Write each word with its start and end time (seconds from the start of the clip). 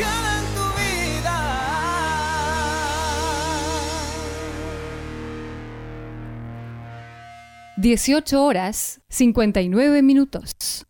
en 0.00 0.44
tu 0.54 0.64
vida. 0.78 1.38
18 7.76 8.44
horas 8.44 9.00
59 9.08 10.02
minutos. 10.02 10.86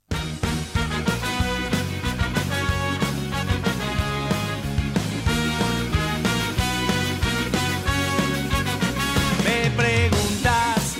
Me 9.44 9.70
preguntas 9.76 10.96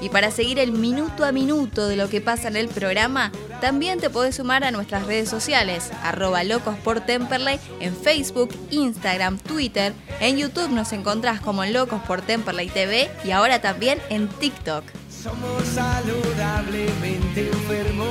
Y 0.00 0.08
para 0.08 0.30
seguir 0.30 0.58
el 0.58 0.72
minuto 0.72 1.26
a 1.26 1.32
minuto 1.32 1.86
de 1.86 1.96
lo 1.96 2.08
que 2.08 2.22
pasa 2.22 2.48
en 2.48 2.56
el 2.56 2.68
programa, 2.68 3.30
también 3.60 4.00
te 4.00 4.08
podés 4.08 4.36
sumar 4.36 4.64
a 4.64 4.70
nuestras 4.70 5.04
redes 5.04 5.28
sociales, 5.28 5.90
arroba 6.02 6.44
locos 6.44 6.78
por 6.78 7.02
Temperley 7.02 7.60
en 7.80 7.94
Facebook, 7.94 8.48
Instagram, 8.70 9.38
Twitter. 9.38 9.92
En 10.20 10.38
YouTube 10.38 10.70
nos 10.70 10.94
encontrás 10.94 11.42
como 11.42 11.62
Locos 11.66 12.00
por 12.06 12.22
Temperley 12.22 12.70
TV 12.70 13.10
y 13.22 13.32
ahora 13.32 13.60
también 13.60 14.00
en 14.08 14.28
TikTok. 14.28 14.97
Somos 15.22 15.64
saludablemente 15.74 17.48
enfermos. 17.48 18.08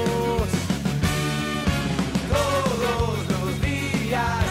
Todos 2.27 3.17
los 3.29 3.61
días. 3.61 4.45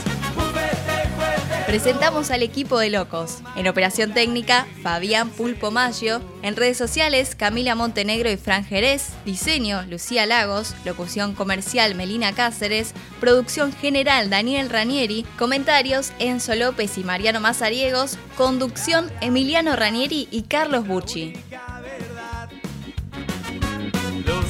Presentamos 1.67 2.31
al 2.31 2.43
equipo 2.43 2.79
de 2.79 2.89
locos. 2.89 3.41
En 3.57 3.69
operación 3.69 4.15
técnica, 4.15 4.67
Fabián 4.83 5.29
Pulpo 5.29 5.71
Maggio. 5.71 6.23
En 6.41 6.57
redes 6.57 6.79
sociales, 6.79 7.35
Camila 7.35 7.75
Montenegro 7.75 8.31
y 8.31 8.39
Fran 8.39 8.65
Jerez. 8.65 9.09
Diseño, 9.27 9.83
Lucía 9.83 10.25
Lagos. 10.25 10.75
Locución 10.87 11.35
comercial, 11.35 11.95
Melina 11.95 12.33
Cáceres. 12.33 12.95
Producción 13.21 13.71
general, 13.75 14.31
Daniel 14.31 14.71
Ranieri. 14.71 15.27
Comentarios, 15.39 16.13
Enzo 16.19 16.55
López 16.55 16.97
y 16.97 17.05
Mariano 17.05 17.41
Mazariegos. 17.41 18.17
Conducción, 18.39 19.13
Emiliano 19.21 19.77
Ranieri 19.77 20.29
y 20.31 20.43
Carlos 20.43 20.87
Bucci. 20.87 21.35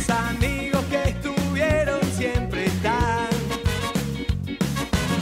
Amigos 0.09 0.85
que 0.91 1.11
estuvieron 1.11 2.01
siempre 2.17 2.67
están. 2.67 3.29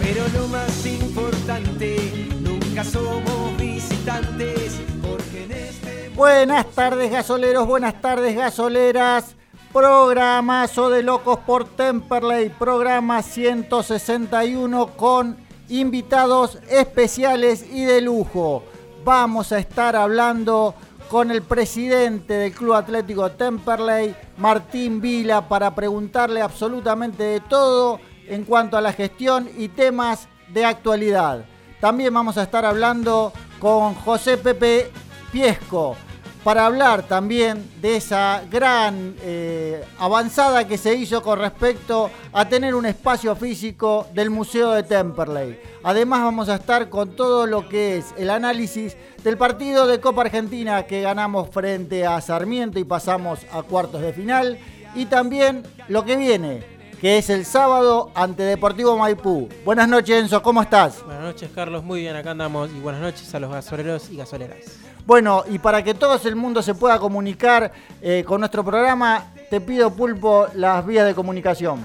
Pero 0.00 0.24
lo 0.34 0.48
más 0.48 0.86
importante, 0.86 2.28
nunca 2.40 2.84
somos 2.84 3.56
visitantes, 3.56 4.80
porque 5.02 5.44
en 5.44 5.52
este 5.52 6.10
Buenas 6.14 6.66
tardes 6.70 7.10
gasoleros, 7.10 7.66
buenas 7.66 8.00
tardes 8.00 8.36
gasoleras. 8.36 9.34
Programazo 9.72 10.90
de 10.90 11.02
Locos 11.02 11.38
por 11.40 11.64
Temperley, 11.64 12.50
programa 12.50 13.22
161 13.22 14.86
con 14.96 15.36
invitados 15.68 16.58
especiales 16.70 17.64
y 17.72 17.84
de 17.84 18.00
lujo. 18.00 18.62
Vamos 19.04 19.50
a 19.52 19.58
estar 19.58 19.96
hablando 19.96 20.74
con 21.08 21.30
el 21.30 21.42
presidente 21.42 22.34
del 22.34 22.52
Club 22.52 22.74
Atlético 22.74 23.30
Temperley, 23.30 24.14
Martín 24.38 25.00
Vila, 25.00 25.48
para 25.48 25.74
preguntarle 25.74 26.40
absolutamente 26.40 27.22
de 27.22 27.40
todo 27.40 28.00
en 28.26 28.44
cuanto 28.44 28.76
a 28.76 28.80
la 28.80 28.92
gestión 28.92 29.48
y 29.56 29.68
temas 29.68 30.28
de 30.48 30.64
actualidad. 30.64 31.44
También 31.80 32.14
vamos 32.14 32.38
a 32.38 32.42
estar 32.42 32.64
hablando 32.64 33.32
con 33.60 33.94
José 33.94 34.36
Pepe 34.36 34.90
Piesco 35.30 35.96
para 36.44 36.66
hablar 36.66 37.04
también 37.04 37.70
de 37.80 37.96
esa 37.96 38.42
gran 38.50 39.16
eh, 39.22 39.82
avanzada 39.98 40.68
que 40.68 40.76
se 40.76 40.94
hizo 40.94 41.22
con 41.22 41.38
respecto 41.38 42.10
a 42.34 42.46
tener 42.46 42.74
un 42.74 42.84
espacio 42.84 43.34
físico 43.34 44.06
del 44.12 44.28
Museo 44.28 44.72
de 44.72 44.82
Temperley. 44.82 45.58
Además 45.82 46.22
vamos 46.22 46.50
a 46.50 46.56
estar 46.56 46.90
con 46.90 47.16
todo 47.16 47.46
lo 47.46 47.66
que 47.66 47.96
es 47.96 48.14
el 48.18 48.28
análisis 48.28 48.94
del 49.24 49.38
partido 49.38 49.86
de 49.86 50.00
Copa 50.00 50.20
Argentina 50.20 50.82
que 50.82 51.00
ganamos 51.00 51.48
frente 51.48 52.06
a 52.06 52.20
Sarmiento 52.20 52.78
y 52.78 52.84
pasamos 52.84 53.40
a 53.50 53.62
cuartos 53.62 54.02
de 54.02 54.12
final. 54.12 54.58
Y 54.94 55.06
también 55.06 55.62
lo 55.88 56.04
que 56.04 56.16
viene, 56.16 56.62
que 57.00 57.16
es 57.16 57.30
el 57.30 57.46
sábado 57.46 58.10
ante 58.14 58.42
Deportivo 58.42 58.98
Maipú. 58.98 59.48
Buenas 59.64 59.88
noches 59.88 60.22
Enzo, 60.22 60.42
¿cómo 60.42 60.60
estás? 60.60 61.02
Buenas 61.04 61.22
noches, 61.22 61.50
Carlos. 61.54 61.82
Muy 61.82 62.00
bien, 62.00 62.14
acá 62.14 62.32
andamos. 62.32 62.70
Y 62.70 62.80
buenas 62.80 63.00
noches 63.00 63.34
a 63.34 63.40
los 63.40 63.50
gasoleros 63.50 64.10
y 64.10 64.16
gasoleras. 64.16 64.83
Bueno, 65.06 65.44
y 65.50 65.58
para 65.58 65.84
que 65.84 65.92
todo 65.92 66.18
el 66.24 66.36
mundo 66.36 66.62
se 66.62 66.74
pueda 66.74 66.98
comunicar 66.98 67.72
eh, 68.00 68.24
con 68.26 68.40
nuestro 68.40 68.64
programa, 68.64 69.32
te 69.50 69.60
pido, 69.60 69.90
Pulpo, 69.90 70.46
las 70.54 70.84
vías 70.86 71.06
de 71.06 71.14
comunicación. 71.14 71.84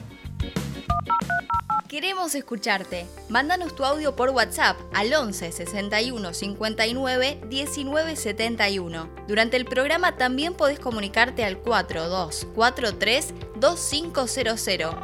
Queremos 1.89 2.33
escucharte. 2.35 3.07
Mándanos 3.29 3.75
tu 3.75 3.83
audio 3.83 4.15
por 4.15 4.29
WhatsApp 4.29 4.77
al 4.93 5.11
11 5.11 5.51
61 5.51 6.33
59 6.33 7.41
19 7.49 8.15
71. 8.15 9.09
Durante 9.27 9.57
el 9.57 9.65
programa 9.65 10.15
también 10.15 10.53
podés 10.53 10.79
comunicarte 10.79 11.43
al 11.43 11.57
4243 11.57 13.33
2500. 13.55 14.95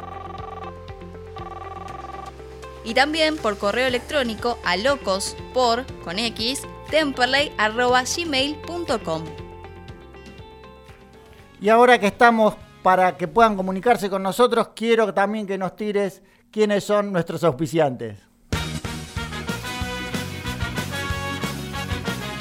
Y 2.84 2.94
también 2.94 3.36
por 3.36 3.58
correo 3.58 3.88
electrónico 3.88 4.56
a 4.64 4.76
locos 4.76 5.36
por 5.52 5.84
con 6.04 6.20
x 6.20 6.62
temperley.gmail.com 6.90 9.24
Y 11.60 11.68
ahora 11.68 11.98
que 11.98 12.06
estamos 12.06 12.54
para 12.82 13.16
que 13.16 13.26
puedan 13.26 13.56
comunicarse 13.56 14.08
con 14.08 14.22
nosotros, 14.22 14.68
quiero 14.76 15.12
también 15.12 15.44
que 15.46 15.58
nos 15.58 15.74
tires 15.74 16.22
quiénes 16.50 16.84
son 16.84 17.12
nuestros 17.12 17.42
auspiciantes. 17.44 18.20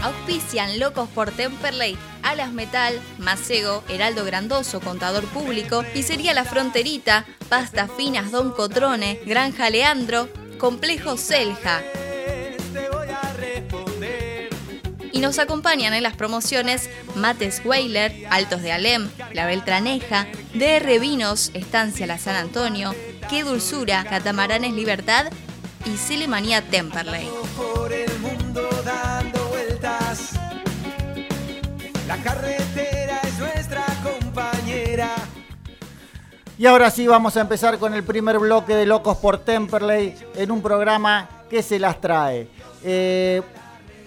Auspician 0.04 0.80
Locos 0.80 1.10
por 1.10 1.32
Temperley, 1.32 1.98
Alas 2.22 2.52
Metal, 2.52 3.02
Macego, 3.18 3.84
Heraldo 3.90 4.24
Grandoso, 4.24 4.80
Contador 4.80 5.24
Público, 5.26 5.84
Pizzería 5.94 6.36
La 6.36 6.46
Fronterita, 6.46 7.26
Pastas 7.50 7.90
Finas 7.98 8.32
Don 8.32 8.52
Cotrone, 8.52 9.20
Granja 9.26 9.72
Leandro, 9.72 10.30
Complejo 10.60 11.18
Selja. 11.18 11.82
Y 15.16 15.22
nos 15.22 15.40
acompañan 15.40 15.94
en 15.94 16.04
las 16.04 16.18
promociones 16.18 16.90
Mates 17.16 17.62
Weiler, 17.64 18.28
Altos 18.30 18.62
de 18.62 18.74
Alem, 18.74 19.10
La 19.32 19.46
Beltraneja, 19.46 20.28
DR 20.54 21.00
Vinos, 21.00 21.52
Estancia 21.54 22.06
La 22.06 22.18
San 22.18 22.36
Antonio, 22.36 22.94
Qué 23.30 23.46
Dulzura, 23.46 24.04
Catamaranes 24.04 24.74
Libertad 24.74 25.28
y 25.86 25.96
Celemanía 25.96 26.62
Temperley. 26.64 27.30
La 32.10 32.18
carretera 32.18 33.22
es 33.24 33.40
nuestra 33.40 33.86
compañera. 34.04 35.16
Y 36.58 36.66
ahora 36.66 36.92
sí 36.92 37.08
vamos 37.08 37.38
a 37.38 37.42
empezar 37.42 37.80
con 37.80 37.94
el 37.94 38.04
primer 38.04 38.38
bloque 38.38 38.76
de 38.76 38.86
Locos 38.86 39.18
por 39.20 39.38
Temperley 39.38 40.14
en 40.36 40.52
un 40.52 40.62
programa 40.62 41.30
que 41.50 41.64
se 41.64 41.80
las 41.80 42.02
trae. 42.02 42.50
Eh, 42.84 43.42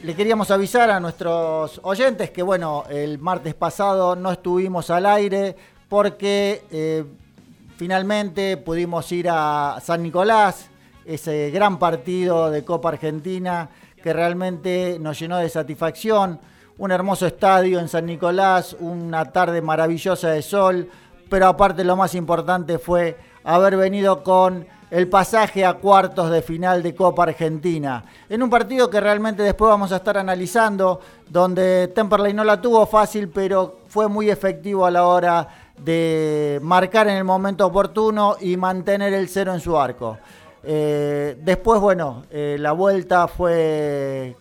le 0.03 0.15
queríamos 0.15 0.51
avisar 0.51 0.91
a 0.91 1.01
nuestros 1.01 1.81
oyentes 1.83 2.31
que 2.31 2.43
bueno, 2.43 2.85
el 2.89 3.19
martes 3.19 3.55
pasado 3.55 4.15
no 4.15 4.31
estuvimos 4.31 4.91
al 4.91 5.07
aire 5.07 5.57
porque 5.89 6.63
eh, 6.71 7.05
finalmente 7.77 8.57
pudimos 8.59 9.11
ir 9.11 9.29
a 9.31 9.79
San 9.83 10.03
Nicolás, 10.03 10.71
ese 11.05 11.51
gran 11.51 11.79
partido 11.79 12.51
de 12.51 12.65
Copa 12.65 12.91
Argentina 12.91 13.71
que 14.01 14.13
realmente 14.13 14.99
nos 15.01 15.19
llenó 15.19 15.39
de 15.39 15.49
satisfacción. 15.49 16.39
Un 16.79 16.93
hermoso 16.93 17.27
estadio 17.27 17.81
en 17.81 17.89
San 17.89 18.07
Nicolás, 18.07 18.77
una 18.79 19.33
tarde 19.33 19.61
maravillosa 19.63 20.31
de 20.31 20.43
sol, 20.43 20.89
pero 21.29 21.49
aparte 21.49 21.83
lo 21.83 21.97
más 21.97 22.15
importante 22.15 22.79
fue 22.79 23.17
haber 23.43 23.77
venido 23.77 24.23
con 24.23 24.65
el 24.91 25.09
pasaje 25.09 25.65
a 25.65 25.75
cuartos 25.75 26.31
de 26.31 26.43
final 26.43 26.83
de 26.83 26.95
Copa 26.95 27.25
Argentina. 27.25 28.05
En 28.29 28.43
un 28.43 28.51
partido 28.51 28.89
que 28.89 29.01
realmente 29.01 29.43
después 29.43 29.69
vamos 29.69 29.93
a 29.93 29.97
estar 29.97 30.17
analizando, 30.17 31.01
donde 31.29 31.89
Temperley 31.89 32.33
no 32.33 32.45
la 32.45 32.61
tuvo 32.61 32.87
fácil, 32.87 33.29
pero 33.29 33.81
fue 33.89 34.09
muy 34.09 34.31
efectivo 34.31 34.87
a 34.87 34.91
la 34.91 35.07
hora 35.07 35.49
de 35.79 36.59
marcar 36.63 37.09
en 37.09 37.17
el 37.17 37.25
momento 37.25 37.67
oportuno 37.67 38.37
y 38.41 38.57
mantener 38.57 39.13
el 39.13 39.29
cero 39.29 39.55
en 39.55 39.61
su 39.61 39.79
arco. 39.79 40.19
Eh, 40.65 41.37
después, 41.41 41.81
bueno, 41.81 42.25
eh, 42.31 42.57
la 42.59 42.73
vuelta 42.73 43.29
fue 43.29 44.37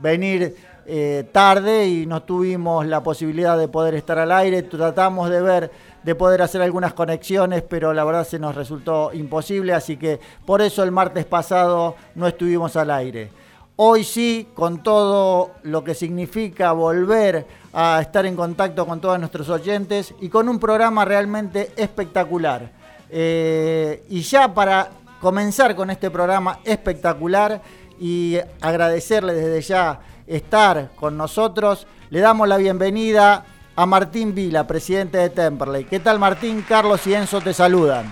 venir 0.00 0.56
eh, 0.84 1.28
tarde 1.30 1.86
y 1.86 2.06
no 2.06 2.22
tuvimos 2.22 2.84
la 2.86 3.02
posibilidad 3.02 3.56
de 3.56 3.68
poder 3.68 3.94
estar 3.94 4.18
al 4.18 4.32
aire. 4.32 4.62
Tratamos 4.62 5.30
de 5.30 5.40
ver, 5.40 5.70
de 6.02 6.14
poder 6.14 6.42
hacer 6.42 6.62
algunas 6.62 6.92
conexiones, 6.94 7.62
pero 7.62 7.92
la 7.92 8.04
verdad 8.04 8.26
se 8.26 8.38
nos 8.38 8.54
resultó 8.54 9.12
imposible, 9.12 9.72
así 9.72 9.96
que 9.96 10.20
por 10.44 10.60
eso 10.62 10.82
el 10.82 10.90
martes 10.90 11.24
pasado 11.24 11.96
no 12.14 12.26
estuvimos 12.26 12.76
al 12.76 12.90
aire. 12.90 13.30
Hoy 13.76 14.04
sí, 14.04 14.48
con 14.54 14.82
todo 14.82 15.52
lo 15.62 15.82
que 15.82 15.94
significa 15.94 16.72
volver 16.72 17.46
a 17.72 18.00
estar 18.02 18.26
en 18.26 18.36
contacto 18.36 18.86
con 18.86 19.00
todos 19.00 19.18
nuestros 19.18 19.48
oyentes 19.48 20.14
y 20.20 20.28
con 20.28 20.48
un 20.48 20.58
programa 20.58 21.04
realmente 21.04 21.72
espectacular. 21.76 22.70
Eh, 23.10 24.04
y 24.10 24.20
ya 24.20 24.52
para 24.52 24.90
comenzar 25.20 25.74
con 25.74 25.90
este 25.90 26.10
programa 26.10 26.58
espectacular 26.64 27.62
y 27.98 28.36
agradecerle 28.60 29.34
desde 29.34 29.62
ya 29.62 30.00
estar 30.26 30.90
con 30.96 31.16
nosotros, 31.16 31.86
le 32.10 32.20
damos 32.20 32.48
la 32.48 32.58
bienvenida 32.58 33.44
a 33.74 33.86
Martín 33.86 34.34
Vila, 34.34 34.66
presidente 34.66 35.18
de 35.18 35.30
Temperley. 35.30 35.84
¿Qué 35.84 36.00
tal 36.00 36.18
Martín? 36.18 36.64
Carlos 36.66 37.06
y 37.06 37.14
Enzo 37.14 37.40
te 37.40 37.54
saludan. 37.54 38.10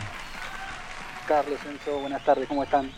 Carlos, 1.27 1.59
Enzo, 1.69 2.01
buenas 2.01 2.25
tardes, 2.25 2.49
¿cómo 2.49 2.63
están? 2.65 2.91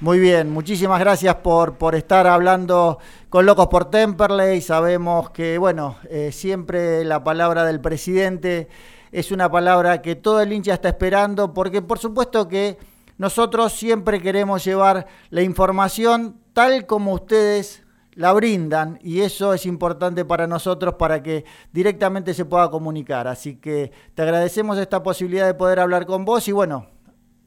Muy 0.00 0.18
bien, 0.18 0.50
muchísimas 0.50 1.00
gracias 1.00 1.36
por, 1.36 1.78
por 1.78 1.94
estar 1.94 2.26
hablando 2.26 2.98
con 3.30 3.46
Locos 3.46 3.68
por 3.68 3.90
Temperley. 3.90 4.60
Sabemos 4.60 5.30
que, 5.30 5.56
bueno, 5.56 5.96
eh, 6.10 6.32
siempre 6.32 7.02
la 7.04 7.24
palabra 7.24 7.64
del 7.64 7.80
presidente 7.80 8.68
es 9.10 9.32
una 9.32 9.50
palabra 9.50 10.02
que 10.02 10.14
todo 10.14 10.42
el 10.42 10.52
hincha 10.52 10.74
está 10.74 10.90
esperando, 10.90 11.54
porque 11.54 11.80
por 11.80 11.98
supuesto 11.98 12.46
que 12.46 12.76
nosotros 13.16 13.72
siempre 13.72 14.20
queremos 14.20 14.62
llevar 14.62 15.06
la 15.30 15.40
información 15.40 16.36
tal 16.52 16.84
como 16.84 17.14
ustedes 17.14 17.85
la 18.16 18.32
brindan 18.32 18.98
y 19.02 19.20
eso 19.20 19.54
es 19.54 19.66
importante 19.66 20.24
para 20.24 20.46
nosotros 20.46 20.94
para 20.94 21.22
que 21.22 21.44
directamente 21.72 22.34
se 22.34 22.46
pueda 22.46 22.70
comunicar. 22.70 23.28
Así 23.28 23.56
que 23.56 23.92
te 24.14 24.22
agradecemos 24.22 24.78
esta 24.78 25.02
posibilidad 25.02 25.46
de 25.46 25.54
poder 25.54 25.78
hablar 25.78 26.06
con 26.06 26.24
vos 26.24 26.48
y 26.48 26.52
bueno, 26.52 26.86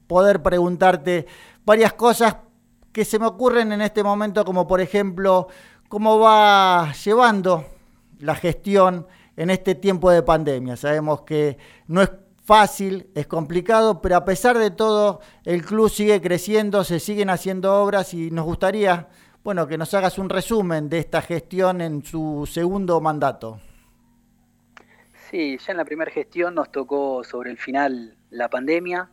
poder 0.07 0.41
preguntarte 0.41 1.25
varias 1.65 1.93
cosas 1.93 2.37
que 2.91 3.03
se 3.03 3.19
me 3.19 3.25
ocurren 3.25 3.71
en 3.71 3.81
este 3.81 4.03
momento, 4.03 4.45
como 4.45 4.67
por 4.67 4.79
ejemplo, 4.79 5.47
cómo 5.89 6.19
va 6.19 6.93
llevando 7.03 7.65
la 8.19 8.35
gestión 8.35 9.07
en 9.35 9.49
este 9.49 9.73
tiempo 9.73 10.11
de 10.11 10.21
pandemia. 10.21 10.75
Sabemos 10.75 11.21
que 11.21 11.57
no 11.87 12.01
es 12.01 12.11
fácil, 12.43 13.09
es 13.15 13.25
complicado, 13.25 14.01
pero 14.01 14.17
a 14.17 14.25
pesar 14.25 14.57
de 14.57 14.69
todo, 14.69 15.21
el 15.45 15.63
club 15.63 15.89
sigue 15.89 16.21
creciendo, 16.21 16.83
se 16.83 16.99
siguen 16.99 17.29
haciendo 17.29 17.81
obras 17.81 18.13
y 18.13 18.31
nos 18.31 18.45
gustaría, 18.45 19.07
bueno, 19.49 19.67
que 19.67 19.79
nos 19.79 19.91
hagas 19.95 20.19
un 20.19 20.29
resumen 20.29 20.89
de 20.89 20.99
esta 20.99 21.23
gestión 21.23 21.81
en 21.81 22.05
su 22.05 22.47
segundo 22.47 23.01
mandato. 23.01 23.59
Sí, 25.31 25.57
ya 25.57 25.71
en 25.71 25.77
la 25.77 25.85
primera 25.85 26.11
gestión 26.11 26.53
nos 26.53 26.71
tocó 26.71 27.23
sobre 27.23 27.49
el 27.49 27.57
final 27.57 28.15
la 28.29 28.47
pandemia, 28.47 29.09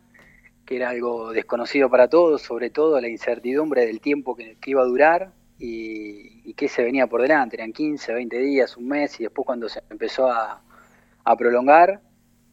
que 0.63 0.75
era 0.75 0.91
algo 0.91 1.31
desconocido 1.31 1.89
para 1.89 2.07
todos, 2.07 2.43
sobre 2.43 2.69
todo 2.69 3.01
la 3.01 3.07
incertidumbre 3.07 3.87
del 3.87 3.99
tiempo 3.99 4.35
que, 4.35 4.55
iba 4.67 4.83
a 4.83 4.85
durar 4.85 5.31
y, 5.57 6.47
y, 6.47 6.53
qué 6.53 6.67
se 6.67 6.83
venía 6.83 7.07
por 7.07 7.23
delante. 7.23 7.55
Eran 7.55 7.73
15, 7.73 8.13
20 8.13 8.37
días, 8.37 8.77
un 8.77 8.89
mes 8.89 9.19
y 9.19 9.23
después 9.23 9.43
cuando 9.43 9.67
se 9.67 9.81
empezó 9.89 10.29
a, 10.29 10.61
prolongar 11.35 11.99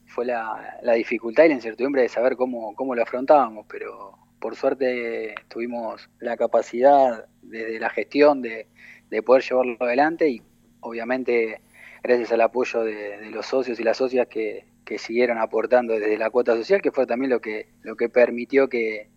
fue 0.07 0.25
la, 0.25 0.81
dificultad 0.95 1.43
y 1.43 1.49
la 1.49 1.53
incertidumbre 1.53 2.01
de 2.01 2.09
saber 2.09 2.35
cómo, 2.35 2.73
cómo 2.73 2.95
lo 2.95 3.03
afrontábamos, 3.03 3.67
pero 3.69 4.24
por 4.39 4.55
suerte 4.55 5.35
tuvimos 5.47 6.09
la 6.19 6.37
capacidad 6.37 7.25
desde 7.41 7.79
la 7.79 7.89
gestión 7.89 8.41
de, 8.41 8.67
poder 9.25 9.43
llevarlo 9.43 9.77
adelante 9.79 10.29
y 10.29 10.41
obviamente 10.81 11.61
gracias 12.03 12.33
al 12.33 12.41
apoyo 12.41 12.83
de 12.83 13.29
los 13.31 13.45
socios 13.45 13.79
y 13.79 13.83
las 13.83 13.97
socias 13.97 14.27
que, 14.27 14.65
que 14.85 14.99
siguieron 14.99 15.39
aportando 15.39 15.95
desde 15.95 16.17
la 16.17 16.29
cuota 16.29 16.55
social, 16.55 16.81
que 16.81 16.91
fue 16.91 17.07
también 17.07 17.31
lo 17.31 17.41
que, 17.41 17.67
lo 17.81 17.97
que 17.97 18.07
permitió 18.07 18.69
que, 18.69 19.09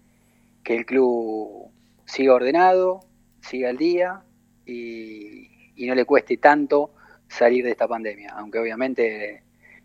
el 0.64 0.84
club 0.84 1.70
siga 2.04 2.34
ordenado, 2.34 3.00
siga 3.40 3.70
al 3.70 3.78
día 3.78 4.22
y, 4.66 5.48
no 5.86 5.94
le 5.94 6.04
cueste 6.04 6.36
tanto 6.36 6.92
salir 7.28 7.64
de 7.64 7.70
esta 7.70 7.88
pandemia, 7.88 8.34
aunque 8.36 8.58
obviamente 8.58 9.44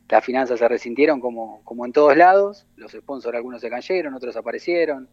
las 0.09 0.25
finanzas 0.25 0.59
se 0.59 0.67
resintieron 0.67 1.21
como, 1.21 1.63
como 1.63 1.85
en 1.85 1.93
todos 1.93 2.17
lados, 2.17 2.65
los 2.75 2.91
sponsors 2.91 3.37
algunos 3.37 3.61
se 3.61 3.69
cayeron, 3.69 4.13
otros 4.13 4.35
aparecieron, 4.35 5.07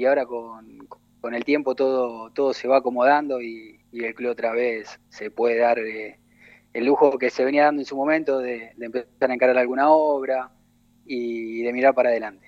y 0.00 0.06
ahora 0.06 0.24
con, 0.24 1.34
el 1.34 1.44
tiempo 1.44 1.74
todo, 1.74 2.30
todo 2.30 2.54
se 2.54 2.66
va 2.66 2.78
acomodando 2.78 3.42
y, 3.42 3.78
el 3.92 4.14
club 4.14 4.30
otra 4.30 4.52
vez 4.52 4.98
se 5.10 5.30
puede 5.30 5.58
dar 5.58 5.78
eh, 5.78 6.18
el 6.72 6.86
lujo 6.86 7.18
que 7.18 7.28
se 7.28 7.44
venía 7.44 7.64
dando 7.64 7.82
en 7.82 7.86
su 7.86 7.96
momento 7.96 8.38
de, 8.38 8.72
empezar 8.80 9.30
a 9.30 9.34
encarar 9.34 9.58
alguna 9.58 9.90
obra 9.90 10.50
y 11.04 11.62
de 11.62 11.72
mirar 11.72 11.92
para 11.92 12.08
adelante. 12.08 12.46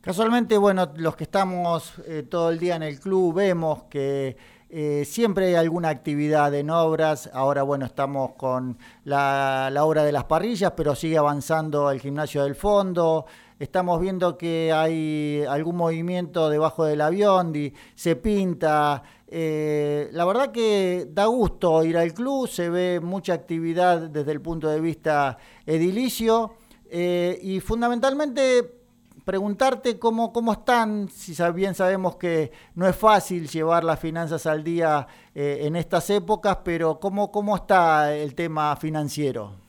Casualmente, 0.00 0.58
bueno, 0.58 0.92
los 0.96 1.16
que 1.16 1.24
estamos 1.24 1.94
eh, 2.06 2.22
todo 2.22 2.50
el 2.50 2.58
día 2.60 2.76
en 2.76 2.84
el 2.84 3.00
club 3.00 3.34
vemos 3.34 3.84
que 3.84 4.36
eh, 4.68 5.04
siempre 5.04 5.46
hay 5.46 5.54
alguna 5.54 5.88
actividad 5.88 6.54
en 6.54 6.70
obras. 6.70 7.30
Ahora, 7.32 7.64
bueno, 7.64 7.86
estamos 7.86 8.34
con 8.36 8.78
la, 9.02 9.70
la, 9.72 9.84
obra 9.84 10.04
de 10.04 10.12
las 10.12 10.24
parrillas, 10.24 10.72
pero 10.76 10.94
sigue 10.94 11.18
avanzando 11.18 11.90
el 11.90 12.00
gimnasio 12.00 12.44
del 12.44 12.54
fondo. 12.54 13.26
Estamos 13.64 13.98
viendo 13.98 14.36
que 14.36 14.74
hay 14.74 15.42
algún 15.48 15.76
movimiento 15.76 16.50
debajo 16.50 16.84
del 16.84 17.00
avión, 17.00 17.54
se 17.94 18.14
pinta 18.14 19.02
eh, 19.26 20.10
la 20.12 20.26
verdad 20.26 20.52
que 20.52 21.08
da 21.10 21.24
gusto 21.24 21.82
ir 21.82 21.96
al 21.96 22.12
club, 22.12 22.46
se 22.46 22.68
ve 22.68 23.00
mucha 23.02 23.32
actividad 23.32 24.02
desde 24.10 24.32
el 24.32 24.42
punto 24.42 24.68
de 24.68 24.82
vista 24.82 25.38
edilicio 25.64 26.56
eh, 26.90 27.38
y 27.42 27.60
fundamentalmente 27.60 28.82
preguntarte 29.24 29.98
cómo, 29.98 30.30
cómo 30.30 30.52
están, 30.52 31.08
si 31.08 31.34
bien 31.54 31.74
sabemos 31.74 32.16
que 32.16 32.52
no 32.74 32.86
es 32.86 32.94
fácil 32.94 33.48
llevar 33.48 33.82
las 33.82 33.98
finanzas 33.98 34.44
al 34.44 34.62
día 34.62 35.06
eh, 35.34 35.60
en 35.62 35.74
estas 35.76 36.10
épocas, 36.10 36.58
pero 36.62 37.00
cómo, 37.00 37.32
cómo 37.32 37.56
está 37.56 38.14
el 38.14 38.34
tema 38.34 38.76
financiero. 38.76 39.63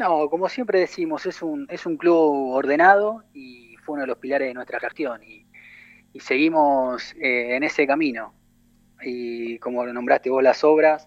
No, 0.00 0.30
como 0.30 0.48
siempre 0.48 0.80
decimos, 0.80 1.26
es 1.26 1.42
un, 1.42 1.66
es 1.68 1.84
un 1.84 1.98
club 1.98 2.52
ordenado 2.54 3.22
y 3.34 3.76
fue 3.84 3.92
uno 3.92 4.04
de 4.04 4.06
los 4.06 4.16
pilares 4.16 4.48
de 4.48 4.54
nuestra 4.54 4.80
gestión. 4.80 5.20
Y 5.22 6.20
seguimos 6.20 7.14
eh, 7.16 7.54
en 7.54 7.64
ese 7.64 7.86
camino. 7.86 8.32
Y 9.02 9.58
como 9.58 9.84
nombraste 9.84 10.30
vos, 10.30 10.42
las 10.42 10.64
obras, 10.64 11.06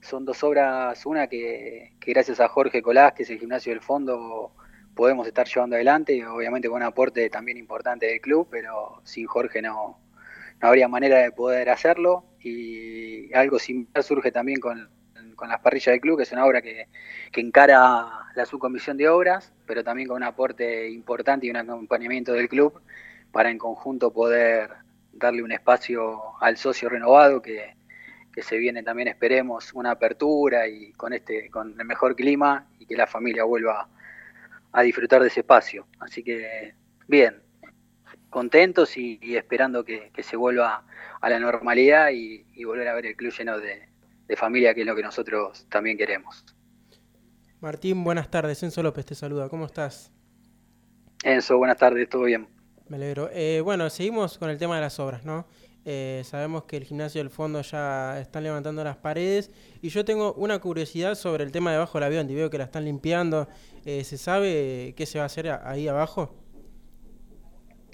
son 0.00 0.24
dos 0.24 0.42
obras, 0.42 1.04
una 1.04 1.26
que, 1.26 1.92
gracias 2.00 2.40
a 2.40 2.48
Jorge 2.48 2.80
Colás, 2.80 3.12
que 3.12 3.24
es 3.24 3.30
el 3.30 3.38
gimnasio 3.38 3.72
del 3.74 3.82
fondo, 3.82 4.54
podemos 4.94 5.26
estar 5.26 5.46
llevando 5.46 5.76
adelante, 5.76 6.26
obviamente 6.26 6.68
con 6.70 6.78
un 6.78 6.84
aporte 6.84 7.28
también 7.28 7.58
importante 7.58 8.06
del 8.06 8.22
club, 8.22 8.48
pero 8.50 9.02
sin 9.04 9.26
Jorge 9.26 9.60
no, 9.60 10.00
no 10.62 10.68
habría 10.68 10.88
manera 10.88 11.18
de 11.18 11.30
poder 11.30 11.68
hacerlo. 11.68 12.24
Y 12.40 13.34
algo 13.34 13.58
similar 13.58 14.02
surge 14.02 14.32
también 14.32 14.60
con, 14.60 14.88
con 15.40 15.48
las 15.48 15.60
parrillas 15.60 15.94
del 15.94 16.00
club, 16.00 16.18
que 16.18 16.24
es 16.24 16.32
una 16.32 16.44
obra 16.44 16.60
que, 16.60 16.86
que 17.32 17.40
encara 17.40 18.26
la 18.34 18.46
subcomisión 18.46 18.98
de 18.98 19.08
obras, 19.08 19.52
pero 19.66 19.82
también 19.82 20.06
con 20.06 20.18
un 20.18 20.22
aporte 20.22 20.90
importante 20.90 21.46
y 21.46 21.50
un 21.50 21.56
acompañamiento 21.56 22.34
del 22.34 22.46
club 22.46 22.78
para 23.32 23.50
en 23.50 23.56
conjunto 23.56 24.12
poder 24.12 24.70
darle 25.12 25.42
un 25.42 25.50
espacio 25.50 26.20
al 26.40 26.58
socio 26.58 26.90
renovado 26.90 27.40
que, 27.40 27.78
se 28.42 28.56
viene 28.56 28.82
también 28.82 29.08
esperemos 29.08 29.70
una 29.74 29.90
apertura 29.90 30.66
y 30.66 30.92
con 30.92 31.12
este 31.12 31.50
con 31.50 31.78
el 31.78 31.84
mejor 31.84 32.16
clima 32.16 32.66
y 32.78 32.86
que 32.86 32.96
la 32.96 33.06
familia 33.06 33.44
vuelva 33.44 33.86
a 34.72 34.80
disfrutar 34.80 35.20
de 35.20 35.28
ese 35.28 35.40
espacio. 35.40 35.86
Así 35.98 36.22
que 36.22 36.72
bien 37.06 37.42
contentos 38.30 38.96
y, 38.96 39.18
esperando 39.36 39.84
que, 39.84 40.10
se 40.22 40.36
vuelva 40.36 40.84
a 41.20 41.28
la 41.28 41.38
normalidad 41.38 42.10
y, 42.12 42.64
volver 42.64 42.88
a 42.88 42.94
ver 42.94 43.06
el 43.06 43.16
club 43.16 43.32
lleno 43.32 43.58
de, 43.58 43.89
de, 44.30 44.36
familia 44.36 44.74
que 44.74 44.80
es 44.80 44.86
lo 44.86 44.94
que 44.94 45.02
nosotros 45.02 45.66
también 45.68 45.98
queremos 45.98 46.44
Martín 47.60 48.04
buenas 48.04 48.30
tardes 48.30 48.62
Enzo 48.62 48.82
López 48.82 49.04
te 49.04 49.14
saluda 49.14 49.48
cómo 49.48 49.66
estás 49.66 50.12
Enzo 51.24 51.58
buenas 51.58 51.76
tardes 51.76 52.08
todo 52.08 52.22
bien 52.22 52.60
me 52.90 52.96
alegro. 52.96 53.30
Eh, 53.32 53.60
bueno, 53.60 53.88
seguimos 53.88 54.36
con 54.36 54.50
el 54.50 54.58
tema 54.58 54.74
de 54.74 54.80
las 54.80 54.98
obras, 54.98 55.24
¿no? 55.24 55.46
Eh, 55.84 56.22
sabemos 56.24 56.64
que 56.64 56.76
el 56.76 56.82
gimnasio 56.82 57.20
del 57.20 57.30
fondo 57.30 57.62
ya 57.62 58.18
están 58.18 58.42
levantando 58.42 58.82
las 58.82 58.96
paredes 58.96 59.52
y 59.80 59.90
yo 59.90 60.04
tengo 60.04 60.32
una 60.34 60.58
curiosidad 60.58 61.14
sobre 61.14 61.44
el 61.44 61.52
tema 61.52 61.70
de 61.70 61.76
abajo 61.76 61.98
del 61.98 62.06
avión. 62.06 62.28
Y 62.28 62.34
veo 62.34 62.50
que 62.50 62.58
la 62.58 62.64
están 62.64 62.84
limpiando. 62.84 63.46
Eh, 63.84 64.02
¿Se 64.02 64.18
sabe 64.18 64.94
qué 64.96 65.06
se 65.06 65.18
va 65.18 65.22
a 65.22 65.26
hacer 65.26 65.48
ahí 65.62 65.86
abajo? 65.86 66.34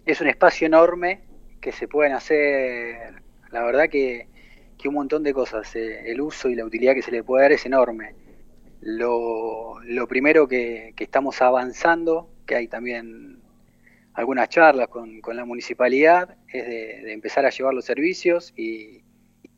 Es 0.06 0.22
un 0.22 0.28
espacio 0.28 0.66
enorme 0.66 1.24
que 1.60 1.72
se 1.72 1.86
pueden 1.86 2.14
hacer, 2.14 3.20
la 3.50 3.64
verdad 3.64 3.90
que, 3.90 4.28
un 4.84 4.94
montón 4.94 5.22
de 5.22 5.34
cosas. 5.34 5.74
el 5.76 6.20
uso 6.20 6.48
y 6.48 6.54
la 6.54 6.64
utilidad 6.64 6.94
que 6.94 7.02
se 7.02 7.10
le 7.10 7.24
puede 7.24 7.42
dar 7.42 7.52
es 7.52 7.66
enorme. 7.66 8.14
Lo, 8.80 9.78
primero 10.08 10.46
que, 10.46 10.92
que 10.96 11.04
estamos 11.04 11.42
avanzando, 11.42 12.30
que 12.46 12.54
hay 12.56 12.68
también 12.68 13.40
algunas 14.16 14.48
charlas 14.48 14.88
con, 14.88 15.20
la 15.34 15.44
municipalidad, 15.44 16.36
es 16.48 16.66
de, 16.66 17.12
empezar 17.12 17.44
a 17.44 17.50
llevar 17.50 17.74
los 17.74 17.84
servicios 17.84 18.52
y, 18.56 19.02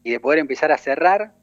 de 0.03 0.21
poder 0.21 0.39
empezar 0.41 0.73
a 0.73 0.79
cerrar 0.79 1.35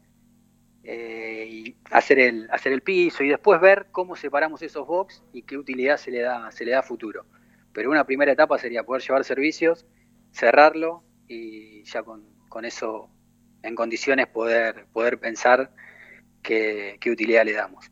eh, 0.84 1.48
y 1.50 1.76
hacer 1.92 2.20
el, 2.20 2.50
hacer 2.52 2.74
el 2.74 2.82
piso 2.82 3.24
y 3.24 3.30
después 3.30 3.62
ver 3.62 3.88
cómo 3.92 4.16
separamos 4.16 4.62
esos 4.64 4.88
box 4.88 5.24
y 5.34 5.44
qué 5.44 5.58
utilidad 5.58 5.98
se 5.98 6.12
le 6.12 6.22
da, 6.22 6.52
se 6.52 6.66
le 6.66 6.72
da 6.72 6.80
a 6.80 6.84
futuro. 6.84 7.26
Pero 7.74 7.90
una 7.90 8.06
primera 8.06 8.32
etapa 8.32 8.58
sería 8.58 8.84
poder 8.84 9.02
llevar 9.02 9.24
servicios, 9.24 9.86
cerrarlo 10.32 11.04
y 11.28 11.84
ya 11.84 12.04
con, 12.04 12.26
eso 12.64 13.10
en 13.66 13.76
condiciones 13.76 14.28
poder, 14.28 14.86
poder 14.94 15.20
pensar 15.20 15.72
qué, 16.42 17.00
utilidad 17.12 17.46
le 17.46 17.54
damos. 17.54 17.92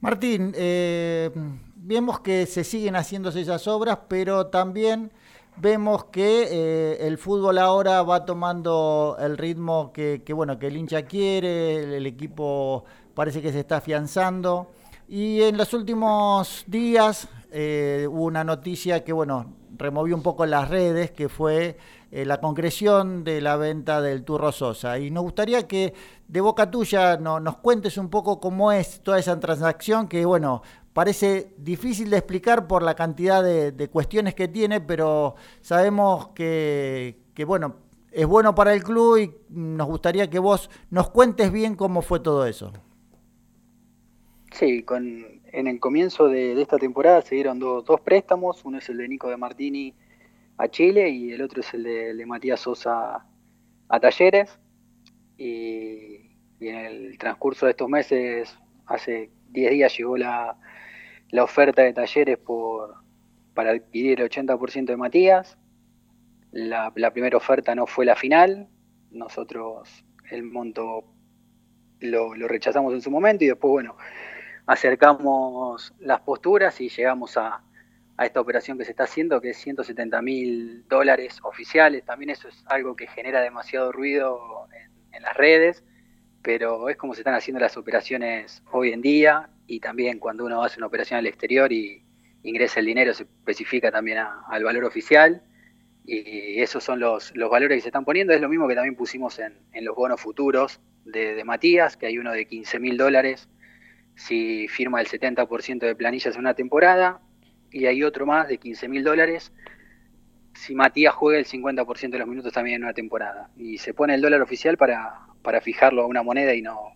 Martín, 0.00 0.52
eh, 0.56 1.30
vemos 1.76 2.20
que 2.20 2.46
se 2.46 2.64
siguen 2.64 2.96
haciéndose 2.96 3.40
esas 3.40 3.66
obras, 3.68 3.98
pero 4.08 4.46
también 4.46 5.10
vemos 5.56 6.06
que 6.06 6.48
eh, 6.50 7.06
el 7.06 7.18
fútbol 7.18 7.58
ahora 7.58 8.02
va 8.02 8.24
tomando 8.24 9.16
el 9.18 9.38
ritmo 9.38 9.92
que, 9.92 10.22
bueno 10.34 10.58
que 10.58 10.66
el 10.66 10.76
hincha 10.76 11.02
quiere, 11.02 11.96
el, 11.96 12.06
equipo 12.06 12.84
parece 13.14 13.40
que 13.40 13.52
se 13.52 13.60
está 13.60 13.78
afianzando 13.78 14.70
y 15.08 15.40
en 15.42 15.56
los 15.56 15.72
últimos 15.72 16.64
días 16.66 17.28
eh, 17.50 18.06
hubo 18.10 18.24
una 18.24 18.44
noticia 18.44 19.02
que 19.02 19.14
bueno 19.14 19.56
removió 19.78 20.14
un 20.14 20.22
poco 20.22 20.46
las 20.46 20.68
redes, 20.68 21.10
que 21.10 21.28
fue 21.28 21.76
eh, 22.10 22.24
la 22.24 22.40
concreción 22.40 23.24
de 23.24 23.40
la 23.40 23.56
venta 23.56 24.00
del 24.00 24.24
Turro 24.24 24.52
Sosa. 24.52 24.98
Y 24.98 25.10
nos 25.10 25.24
gustaría 25.24 25.66
que 25.66 25.94
de 26.28 26.40
boca 26.40 26.70
tuya 26.70 27.16
nos 27.16 27.56
cuentes 27.58 27.98
un 27.98 28.10
poco 28.10 28.40
cómo 28.40 28.72
es 28.72 29.00
toda 29.00 29.18
esa 29.18 29.38
transacción 29.38 30.08
que 30.08 30.24
bueno 30.24 30.62
parece 30.96 31.52
difícil 31.58 32.08
de 32.08 32.16
explicar 32.16 32.66
por 32.66 32.82
la 32.82 32.94
cantidad 32.94 33.44
de, 33.44 33.88
cuestiones 33.90 34.34
que 34.34 34.48
tiene, 34.48 34.80
pero 34.80 35.34
sabemos 35.60 36.28
que, 36.28 37.18
bueno, 37.46 37.74
es 38.10 38.24
bueno 38.24 38.54
para 38.54 38.72
el 38.72 38.82
club 38.82 39.18
y 39.18 39.30
nos 39.50 39.88
gustaría 39.88 40.30
que 40.30 40.38
vos 40.38 40.70
nos 40.88 41.10
cuentes 41.10 41.52
bien 41.52 41.74
cómo 41.74 42.00
fue 42.00 42.20
todo 42.20 42.46
eso. 42.46 42.72
Sí, 44.52 44.84
con, 44.84 45.22
en 45.52 45.66
el 45.66 45.78
comienzo 45.80 46.28
de, 46.28 46.58
esta 46.62 46.78
temporada 46.78 47.20
se 47.20 47.34
dieron 47.34 47.58
dos 47.58 48.00
préstamos, 48.00 48.64
uno 48.64 48.78
es 48.78 48.88
el 48.88 48.96
de 48.96 49.08
Nico 49.08 49.28
de 49.28 49.36
Martini 49.36 49.92
a 50.58 50.68
Chile 50.68 51.10
y 51.10 51.32
el 51.32 51.42
otro 51.42 51.60
es 51.60 51.74
el 51.74 51.82
de, 51.82 52.26
Matías 52.26 52.60
Sosa 52.60 53.26
a 53.88 54.00
Talleres. 54.00 54.58
Y, 55.36 56.30
en 56.60 56.74
el 56.74 57.18
transcurso 57.18 57.66
de 57.66 57.72
estos 57.72 57.88
meses, 57.88 58.58
hace 58.86 59.30
10 59.50 59.70
días 59.72 59.96
llegó 59.96 60.16
la, 60.16 60.56
la 61.30 61.44
oferta 61.44 61.82
de 61.82 61.92
talleres 61.92 62.38
por, 62.38 62.94
para 63.54 63.70
adquirir 63.70 64.20
el 64.20 64.30
80% 64.30 64.86
de 64.86 64.96
Matías. 64.96 65.58
La, 66.52 66.92
primera 67.12 67.36
oferta 67.36 67.74
no 67.74 67.86
fue 67.86 68.04
la 68.04 68.14
final. 68.14 68.68
Nosotros 69.10 70.04
el 70.30 70.44
monto 70.44 71.04
lo, 72.00 72.34
rechazamos 72.34 72.92
en 72.94 73.00
su 73.00 73.10
momento 73.10 73.44
y 73.44 73.48
después, 73.48 73.70
bueno, 73.70 73.96
acercamos 74.66 75.94
las 75.98 76.20
posturas 76.20 76.80
y 76.80 76.88
llegamos 76.88 77.36
a, 77.36 77.62
esta 78.24 78.40
operación 78.40 78.78
que 78.78 78.84
se 78.84 78.92
está 78.92 79.04
haciendo, 79.04 79.40
que 79.40 79.50
es 79.50 79.58
170 79.58 80.22
mil 80.22 80.88
dólares 80.88 81.38
oficiales. 81.42 82.04
También 82.04 82.30
eso 82.30 82.48
es 82.48 82.64
algo 82.66 82.96
que 82.96 83.06
genera 83.06 83.40
demasiado 83.42 83.92
ruido 83.92 84.66
en 85.12 85.22
las 85.22 85.36
redes, 85.36 85.84
pero 86.42 86.88
es 86.88 86.96
como 86.96 87.14
se 87.14 87.20
están 87.20 87.34
haciendo 87.34 87.60
las 87.60 87.76
operaciones 87.76 88.62
hoy 88.72 88.92
en 88.92 89.02
día 89.02 89.50
y 89.66 89.80
también 89.80 90.18
cuando 90.18 90.44
uno 90.44 90.62
hace 90.62 90.78
una 90.78 90.86
operación 90.86 91.18
al 91.18 91.26
exterior 91.26 91.72
y 91.72 92.04
ingresa 92.42 92.80
el 92.80 92.86
dinero 92.86 93.12
se 93.12 93.24
especifica 93.24 93.90
también 93.90 94.18
al 94.18 94.64
valor 94.64 94.84
oficial 94.84 95.42
y 96.04 96.60
esos 96.60 96.84
son 96.84 97.00
los, 97.00 97.34
los 97.34 97.50
valores 97.50 97.78
que 97.78 97.82
se 97.82 97.88
están 97.88 98.04
poniendo. 98.04 98.32
Es 98.32 98.40
lo 98.40 98.48
mismo 98.48 98.68
que 98.68 98.76
también 98.76 98.94
pusimos 98.94 99.38
en, 99.40 99.84
los 99.84 99.96
bonos 99.96 100.20
futuros 100.20 100.80
de, 101.04 101.42
Matías, 101.44 101.96
que 101.96 102.06
hay 102.06 102.18
uno 102.18 102.32
de 102.32 102.46
15 102.46 102.78
mil 102.78 102.96
dólares 102.96 103.48
si 104.14 104.68
firma 104.68 105.00
el 105.00 105.08
70% 105.08 105.80
de 105.80 105.94
planillas 105.94 106.34
en 106.34 106.40
una 106.40 106.54
temporada 106.54 107.20
y 107.70 107.86
hay 107.86 108.02
otro 108.02 108.26
más 108.26 108.48
de 108.48 108.58
15 108.58 108.88
mil 108.88 109.04
dólares 109.04 109.52
si 110.54 110.74
Matías 110.74 111.14
juega 111.14 111.38
el 111.38 111.46
50% 111.46 112.10
de 112.10 112.18
los 112.18 112.28
minutos 112.28 112.52
también 112.52 112.76
en 112.76 112.84
una 112.84 112.94
temporada. 112.94 113.50
Y 113.56 113.78
se 113.78 113.94
pone 113.94 114.14
el 114.14 114.22
dólar 114.22 114.40
oficial 114.40 114.76
para, 114.76 115.20
para 115.42 115.60
fijarlo 115.60 116.02
a 116.02 116.06
una 116.06 116.22
moneda 116.22 116.54
y 116.54 116.62
no, 116.62 116.92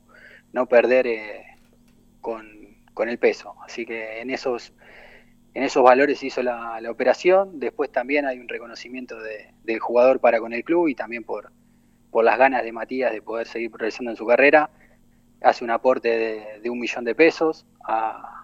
no 0.53 0.67
perder 0.67 1.07
eh, 1.07 1.45
con, 2.21 2.61
con 2.95 3.09
el 3.09 3.19
peso. 3.19 3.55
Así 3.65 3.87
que 3.87 4.21
en 4.21 4.31
esos, 4.31 4.73
en 5.55 5.63
esos 5.63 5.83
valores 5.83 6.19
se 6.19 6.27
hizo 6.27 6.43
la, 6.43 6.81
operación. 6.91 7.61
Después 7.61 7.91
también 7.93 8.27
hay 8.27 8.39
un 8.39 8.49
reconocimiento 8.49 9.17
del 9.21 9.79
jugador 9.79 10.21
para 10.21 10.41
con 10.41 10.53
el 10.53 10.65
club 10.65 10.89
y 10.89 10.95
también 10.95 11.25
por, 11.25 11.53
por 12.11 12.25
las 12.25 12.39
ganas 12.39 12.65
de 12.65 12.73
Matías 12.73 13.13
de 13.13 13.23
poder 13.23 13.47
seguir 13.47 13.71
progresando 13.71 14.11
en 14.11 14.17
su 14.17 14.27
carrera. 14.27 14.71
Hace 15.43 15.65
un 15.65 15.71
aporte 15.71 16.61
de, 16.63 16.71
un 16.71 16.79
millón 16.79 17.05
de 17.05 17.15
pesos 17.15 17.67
a, 17.87 18.40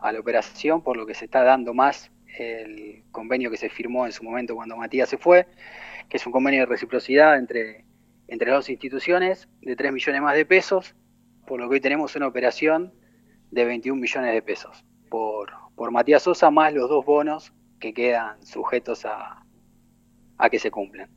a, 0.00 0.12
la 0.12 0.20
operación, 0.20 0.82
por 0.82 0.96
lo 0.96 1.06
que 1.06 1.14
se 1.14 1.24
está 1.24 1.42
dando 1.42 1.74
más 1.74 2.10
el 2.38 3.04
convenio 3.10 3.50
que 3.50 3.56
se 3.56 3.68
firmó 3.68 4.06
en 4.06 4.12
su 4.12 4.22
momento 4.22 4.54
cuando 4.54 4.76
Matías 4.76 5.08
se 5.08 5.18
fue, 5.18 5.46
que 6.08 6.16
es 6.16 6.26
un 6.26 6.32
convenio 6.32 6.60
de 6.60 6.66
reciprocidad 6.66 7.38
entre, 7.38 7.84
entre 8.28 8.50
las 8.50 8.58
dos 8.58 8.70
instituciones 8.70 9.48
de 9.62 9.76
3 9.76 9.92
millones 9.92 10.22
más 10.22 10.36
de 10.36 10.46
pesos, 10.46 10.94
por 11.46 11.60
lo 11.60 11.68
que 11.68 11.74
hoy 11.74 11.80
tenemos 11.80 12.14
una 12.16 12.26
operación 12.26 12.94
de 13.50 13.64
21 13.64 14.00
millones 14.00 14.32
de 14.32 14.42
pesos 14.42 14.84
por, 15.08 15.50
por 15.74 15.90
Matías 15.90 16.22
Sosa, 16.22 16.50
más 16.50 16.72
los 16.72 16.88
dos 16.88 17.04
bonos 17.04 17.52
que 17.80 17.92
quedan 17.92 18.44
sujetos 18.44 19.04
a, 19.04 19.44
a 20.38 20.50
que 20.50 20.58
se 20.58 20.70
cumplen. 20.70 21.08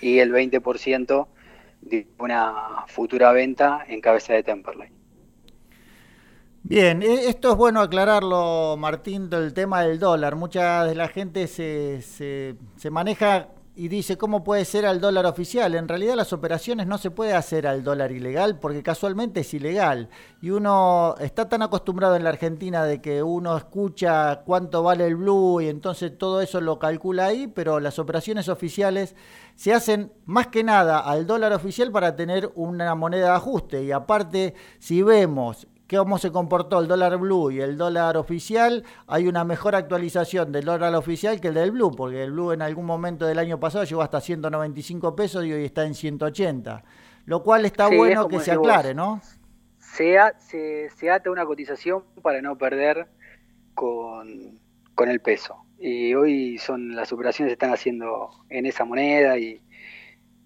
Y 0.00 0.18
el 0.18 0.32
20% 0.32 1.28
de 1.80 2.06
una 2.18 2.84
futura 2.86 3.32
venta 3.32 3.84
en 3.88 4.00
cabeza 4.00 4.34
de 4.34 4.42
Temperley. 4.42 4.95
Bien, 6.68 7.00
e, 7.00 7.28
esto 7.28 7.52
es 7.52 7.56
bueno 7.56 7.80
aclararlo, 7.80 8.74
Martín, 8.76 9.30
del 9.30 9.54
tema 9.54 9.82
del 9.82 10.00
dólar. 10.00 10.34
Mucha 10.34 10.82
de 10.82 10.96
la 10.96 11.06
gente 11.06 11.46
se, 11.46 12.02
se, 12.02 12.90
maneja 12.90 13.50
y 13.76 13.86
dice, 13.86 14.18
¿cómo 14.18 14.42
puede 14.42 14.64
ser 14.64 14.84
al 14.84 15.00
dólar 15.00 15.26
oficial? 15.26 15.76
En 15.76 15.86
realidad 15.86 16.16
las 16.16 16.32
operaciones 16.32 16.88
no 16.88 16.98
se 16.98 17.12
puede 17.12 17.34
hacer 17.34 17.68
al 17.68 17.84
dólar 17.84 18.10
ilegal 18.10 18.58
porque 18.58 18.82
casualmente 18.82 19.40
es 19.40 19.54
ilegal. 19.54 20.08
Y 20.42 20.50
uno 20.50 21.14
está 21.20 21.48
tan 21.48 21.62
acostumbrado 21.62 22.16
en 22.16 22.24
la 22.24 22.30
Argentina 22.30 22.82
de 22.82 23.00
que 23.00 23.22
uno 23.22 23.56
escucha 23.56 24.42
cuánto 24.44 24.82
vale 24.82 25.06
el 25.06 25.14
blue 25.14 25.60
y 25.60 25.68
entonces 25.68 26.18
todo 26.18 26.40
eso 26.40 26.60
lo 26.60 26.80
calcula 26.80 27.26
ahí, 27.26 27.46
pero 27.46 27.78
las 27.78 28.00
operaciones 28.00 28.48
oficiales 28.48 29.14
se 29.54 29.72
hacen 29.72 30.12
más 30.24 30.48
que 30.48 30.64
nada 30.64 30.98
al 30.98 31.28
dólar 31.28 31.52
oficial 31.52 31.92
para 31.92 32.16
tener 32.16 32.50
una 32.56 32.92
moneda 32.96 33.26
de 33.26 33.36
ajuste. 33.36 33.84
Y 33.84 33.92
aparte, 33.92 34.54
si 34.80 35.02
vemos 35.02 35.68
cómo 35.88 36.18
se 36.18 36.32
comportó 36.32 36.80
el 36.80 36.88
dólar 36.88 37.16
blue 37.18 37.50
y 37.50 37.60
el 37.60 37.76
dólar 37.76 38.16
oficial, 38.16 38.84
hay 39.06 39.28
una 39.28 39.44
mejor 39.44 39.74
actualización 39.74 40.52
del 40.52 40.64
dólar 40.64 40.94
oficial 40.94 41.40
que 41.40 41.48
el 41.48 41.54
del 41.54 41.70
blue, 41.70 41.92
porque 41.94 42.22
el 42.22 42.32
blue 42.32 42.52
en 42.52 42.62
algún 42.62 42.86
momento 42.86 43.26
del 43.26 43.38
año 43.38 43.60
pasado 43.60 43.84
llegó 43.84 44.02
hasta 44.02 44.20
195 44.20 45.14
pesos 45.14 45.44
y 45.44 45.52
hoy 45.52 45.64
está 45.64 45.84
en 45.84 45.94
180. 45.94 46.82
Lo 47.26 47.42
cual 47.42 47.64
está 47.64 47.88
bueno 47.88 48.28
que 48.28 48.40
se 48.40 48.52
aclare, 48.52 48.94
¿no? 48.94 49.20
Se, 49.78 50.18
se, 50.38 51.10
ata 51.10 51.30
una 51.30 51.44
cotización 51.44 52.04
para 52.22 52.40
no 52.42 52.56
perder 52.56 53.08
con, 53.74 54.60
con 54.94 55.08
el 55.08 55.20
peso. 55.20 55.56
Y 55.78 56.14
hoy 56.14 56.58
son 56.58 56.94
las 56.94 57.12
operaciones 57.12 57.50
se 57.50 57.54
están 57.54 57.72
haciendo 57.72 58.30
en 58.48 58.66
esa 58.66 58.84
moneda 58.84 59.38
y, 59.38 59.60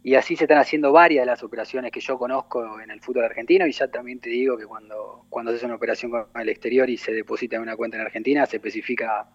y 0.03 0.15
así 0.15 0.37
se 0.37 0.45
están 0.45 0.59
haciendo 0.59 0.93
varias 0.93 1.23
de 1.23 1.27
las 1.27 1.43
operaciones 1.43 1.93
que 1.93 2.01
yo 2.01 2.19
conozco 2.19 2.81
en 2.81 2.91
el 2.91 3.01
fútbol 3.01 3.25
argentino 3.25 3.67
y 3.67 3.73
ya 3.73 3.89
también 3.89 4.19
te 4.19 4.31
digo 4.31 4.57
que 4.57 4.67
cuando, 4.67 5.27
cuando 5.29 5.51
haces 5.51 5.63
una 5.65 5.75
operación 5.75 6.11
con 6.11 6.27
el 6.41 6.49
exterior 6.49 6.89
y 6.89 6.97
se 6.97 7.13
deposita 7.13 7.57
en 7.57 7.63
una 7.63 7.77
cuenta 7.77 7.99
en 7.99 8.03
Argentina, 8.03 8.47
se 8.47 8.57
especifica 8.57 9.29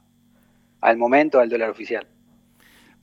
al 0.82 0.98
momento 0.98 1.40
al 1.40 1.50
dólar 1.50 1.70
oficial. 1.70 2.08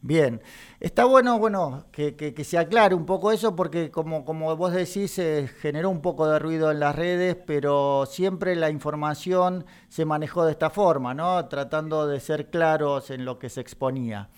Bien, 0.05 0.43
está 0.81 1.05
bueno, 1.05 1.39
bueno, 1.39 1.87
que, 1.93 2.17
que, 2.17 2.43
se 2.43 2.59
aclare 2.59 2.93
un 2.93 3.07
poco 3.07 3.31
eso 3.31 3.55
porque 3.55 3.93
como, 3.93 4.25
como 4.25 4.57
vos 4.57 4.73
decís, 4.73 5.13
se 5.13 5.47
generó 5.47 5.91
un 5.91 6.03
poco 6.03 6.29
de 6.29 6.41
ruido 6.41 6.73
en 6.73 6.81
las 6.81 6.97
redes, 6.97 7.37
pero 7.37 8.05
siempre 8.07 8.57
la 8.57 8.69
información 8.69 9.65
se 9.87 10.05
manejó 10.05 10.45
de 10.45 10.51
esta 10.51 10.71
forma, 10.71 11.15
¿no? 11.15 11.47
Tratando 11.47 12.09
de 12.09 12.19
ser 12.19 12.51
claros 12.51 13.13
en 13.13 13.25
lo 13.25 13.39
que 13.39 13.49
se 13.49 13.61
exponía. 13.61 14.29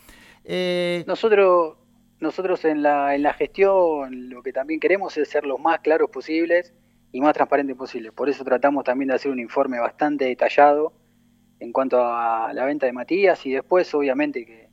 Eh, 0.44 1.02
Nosotros 1.06 1.76
nosotros 2.20 2.64
en 2.64 2.82
la, 2.82 3.14
en 3.14 3.22
la 3.22 3.32
gestión 3.34 4.30
lo 4.30 4.42
que 4.42 4.52
también 4.52 4.80
queremos 4.80 5.16
es 5.16 5.28
ser 5.28 5.44
los 5.44 5.60
más 5.60 5.80
claros 5.80 6.10
posibles 6.10 6.74
y 7.12 7.20
más 7.20 7.34
transparentes 7.34 7.76
posibles. 7.76 8.12
Por 8.12 8.28
eso 8.28 8.44
tratamos 8.44 8.84
también 8.84 9.08
de 9.08 9.14
hacer 9.14 9.30
un 9.30 9.38
informe 9.38 9.78
bastante 9.78 10.24
detallado 10.24 10.92
en 11.60 11.72
cuanto 11.72 12.04
a 12.04 12.52
la 12.52 12.64
venta 12.64 12.86
de 12.86 12.92
Matías 12.92 13.44
y 13.46 13.52
después 13.52 13.92
obviamente 13.94 14.44
que, 14.44 14.68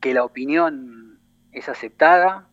que 0.00 0.14
la 0.14 0.24
opinión 0.24 1.20
es 1.52 1.68
aceptada 1.68 2.48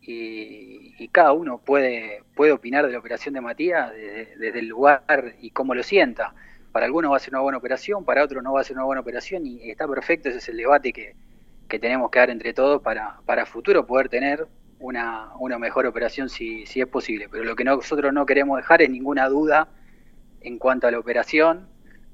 y, 0.00 1.08
cada 1.12 1.32
uno 1.32 1.58
puede, 1.58 2.22
puede 2.36 2.52
opinar 2.52 2.86
de 2.86 2.92
la 2.92 2.98
operación 2.98 3.34
de 3.34 3.40
Matías 3.40 3.90
desde, 3.92 4.36
desde, 4.36 4.58
el 4.60 4.68
lugar 4.68 5.02
y 5.40 5.50
cómo 5.50 5.74
lo 5.74 5.82
sienta. 5.82 6.34
para 6.72 6.86
algunos 6.86 7.10
va 7.10 7.16
a 7.16 7.20
ser 7.20 7.34
una 7.34 7.42
buena 7.42 7.58
operación, 7.58 8.04
para 8.04 8.22
otros 8.22 8.42
no 8.44 8.52
va 8.52 8.60
a 8.60 8.64
ser 8.64 8.76
una 8.76 8.84
buena 8.84 9.00
operación 9.00 9.46
y 9.46 9.70
está 9.70 9.88
perfecto, 9.88 10.28
ese 10.28 10.38
es 10.38 10.48
el 10.50 10.58
debate 10.58 10.92
que, 10.92 11.16
tenemos 11.78 12.10
que 12.10 12.18
dar 12.18 12.30
entre 12.30 12.52
todos 12.52 12.82
para, 12.82 13.20
para 13.26 13.46
futuro 13.46 13.86
poder 13.86 14.08
tener 14.08 14.46
una, 14.78 15.30
una 15.38 15.58
mejor 15.58 15.86
operación 15.86 16.28
si, 16.28 16.66
si 16.66 16.80
es 16.80 16.86
posible. 16.86 17.28
Pero 17.30 17.44
lo 17.44 17.54
que 17.54 17.64
nosotros 17.64 18.12
no 18.12 18.26
queremos 18.26 18.56
dejar 18.56 18.82
es 18.82 18.90
ninguna 18.90 19.28
duda 19.28 19.68
en 20.40 20.58
cuanto 20.58 20.86
a 20.86 20.90
la 20.90 20.98
operación, 20.98 21.68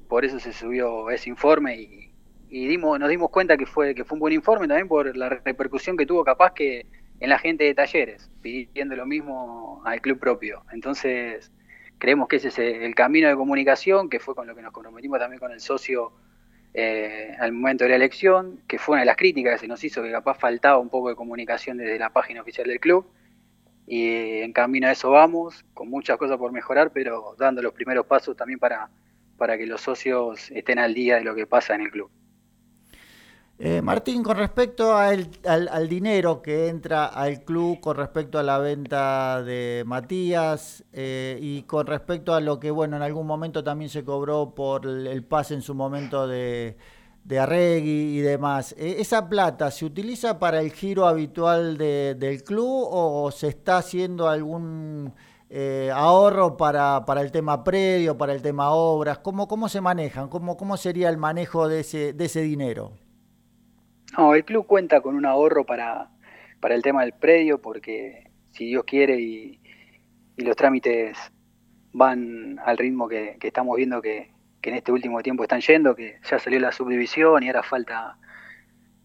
por 0.07 0.25
eso 0.25 0.39
se 0.39 0.53
subió 0.53 1.09
ese 1.09 1.29
informe 1.29 1.77
y, 1.77 2.11
y 2.49 2.67
dimos, 2.67 2.99
nos 2.99 3.09
dimos 3.09 3.29
cuenta 3.29 3.57
que 3.57 3.65
fue, 3.65 3.95
que 3.95 4.03
fue 4.03 4.15
un 4.15 4.19
buen 4.19 4.33
informe 4.33 4.67
también 4.67 4.87
por 4.87 5.15
la 5.15 5.29
repercusión 5.29 5.97
que 5.97 6.05
tuvo 6.05 6.23
capaz 6.23 6.53
que 6.53 6.85
en 7.19 7.29
la 7.29 7.39
gente 7.39 7.63
de 7.63 7.73
talleres, 7.73 8.29
pidiendo 8.41 8.95
lo 8.95 9.05
mismo 9.05 9.81
al 9.85 10.01
club 10.01 10.19
propio. 10.19 10.63
Entonces, 10.71 11.51
creemos 11.97 12.27
que 12.27 12.37
ese 12.37 12.49
es 12.49 12.59
el 12.59 12.93
camino 12.95 13.27
de 13.27 13.35
comunicación, 13.35 14.09
que 14.09 14.19
fue 14.19 14.35
con 14.35 14.47
lo 14.47 14.55
que 14.55 14.61
nos 14.61 14.71
comprometimos 14.71 15.19
también 15.19 15.39
con 15.39 15.51
el 15.51 15.59
socio 15.59 16.13
eh, 16.79 17.35
al 17.39 17.53
momento 17.53 17.85
de 17.85 17.89
la 17.89 17.95
elección, 17.95 18.61
que 18.67 18.77
fue 18.77 18.93
una 18.93 18.99
de 18.99 19.07
las 19.07 19.17
críticas 19.17 19.53
que 19.53 19.59
se 19.61 19.67
nos 19.67 19.83
hizo, 19.83 20.03
que 20.03 20.11
capaz 20.11 20.37
faltaba 20.37 20.77
un 20.77 20.89
poco 20.89 21.09
de 21.09 21.15
comunicación 21.15 21.77
desde 21.77 21.97
la 21.97 22.11
página 22.11 22.41
oficial 22.41 22.67
del 22.67 22.79
club. 22.79 23.07
Y 23.87 24.41
en 24.41 24.53
camino 24.53 24.87
a 24.87 24.91
eso 24.91 25.09
vamos, 25.09 25.65
con 25.73 25.89
muchas 25.89 26.17
cosas 26.17 26.37
por 26.37 26.51
mejorar, 26.51 26.91
pero 26.93 27.35
dando 27.39 27.63
los 27.63 27.73
primeros 27.73 28.05
pasos 28.05 28.37
también 28.37 28.59
para, 28.59 28.91
para 29.37 29.57
que 29.57 29.65
los 29.65 29.81
socios 29.81 30.51
estén 30.51 30.77
al 30.77 30.93
día 30.93 31.15
de 31.15 31.23
lo 31.23 31.33
que 31.33 31.47
pasa 31.47 31.73
en 31.73 31.81
el 31.81 31.89
club. 31.89 32.11
Eh, 33.59 33.81
Martín, 33.81 34.21
con 34.21 34.37
respecto 34.37 34.95
al, 34.95 35.27
dinero 35.89 36.43
que 36.43 36.67
entra 36.67 37.07
al 37.07 37.43
club, 37.43 37.79
con 37.79 37.97
respecto 37.97 38.37
a 38.37 38.43
la 38.43 38.59
venta 38.59 39.41
de 39.41 39.83
Matías 39.83 40.83
eh, 40.93 41.39
y 41.41 41.63
con 41.63 41.87
respecto 41.87 42.35
a 42.35 42.39
lo 42.39 42.59
que, 42.59 42.69
bueno, 42.69 42.97
en 42.97 43.01
algún 43.01 43.25
momento 43.25 43.63
también 43.63 43.89
se 43.89 44.03
cobró 44.05 44.53
por 44.53 44.85
el, 44.85 45.23
pase 45.23 45.55
en 45.55 45.63
su 45.63 45.73
momento 45.73 46.27
de, 46.27 46.77
de 47.23 47.39
Arregui 47.39 48.17
y 48.17 48.21
demás, 48.21 48.75
eh, 48.77 48.97
¿esa 48.99 49.27
plata 49.27 49.71
se 49.71 49.85
utiliza 49.85 50.37
para 50.37 50.61
el 50.61 50.71
giro 50.71 51.07
habitual 51.07 51.77
del 51.79 52.43
club 52.43 52.87
o 52.91 53.31
se 53.31 53.47
está 53.47 53.77
haciendo 53.77 54.29
algún 54.29 55.15
ahorro 55.95 56.57
para, 56.57 57.05
para, 57.05 57.21
el 57.21 57.31
tema 57.31 57.63
predio, 57.63 58.15
para 58.19 58.33
el 58.33 58.41
tema 58.43 58.69
obras? 58.69 59.17
¿Cómo, 59.17 59.47
cómo 59.47 59.67
se 59.67 59.81
manejan? 59.81 60.29
¿Cómo, 60.29 60.57
¿Cómo 60.57 60.77
sería 60.77 61.09
el 61.09 61.17
manejo 61.17 61.67
de 61.67 61.79
ese, 61.79 62.13
de 62.13 62.25
ese 62.25 62.41
dinero? 62.41 63.06
No, 64.17 64.33
el 64.33 64.43
club 64.45 64.65
cuenta 64.65 65.01
con 65.01 65.15
un 65.15 65.27
ahorro 65.27 65.63
para, 65.63 66.09
para 66.59 66.73
el 66.73 66.81
tema 66.81 67.01
del 67.01 67.13
predio, 67.13 67.61
porque 67.61 68.31
si 68.51 68.65
Dios 68.65 68.83
quiere 68.83 69.19
y, 69.19 69.61
los 70.37 70.55
trámites 70.55 71.17
van 71.93 72.59
al 72.65 72.77
ritmo 72.77 73.07
que, 73.07 73.37
estamos 73.41 73.77
viendo 73.77 74.01
que, 74.01 74.31
en 74.63 74.73
este 74.73 74.91
último 74.91 75.21
tiempo 75.21 75.43
están 75.43 75.61
yendo, 75.61 75.95
que 75.95 76.19
ya 76.29 76.39
salió 76.39 76.59
la 76.59 76.73
subdivisión 76.73 77.41
y 77.41 77.47
ahora 77.47 77.63
falta 77.63 78.17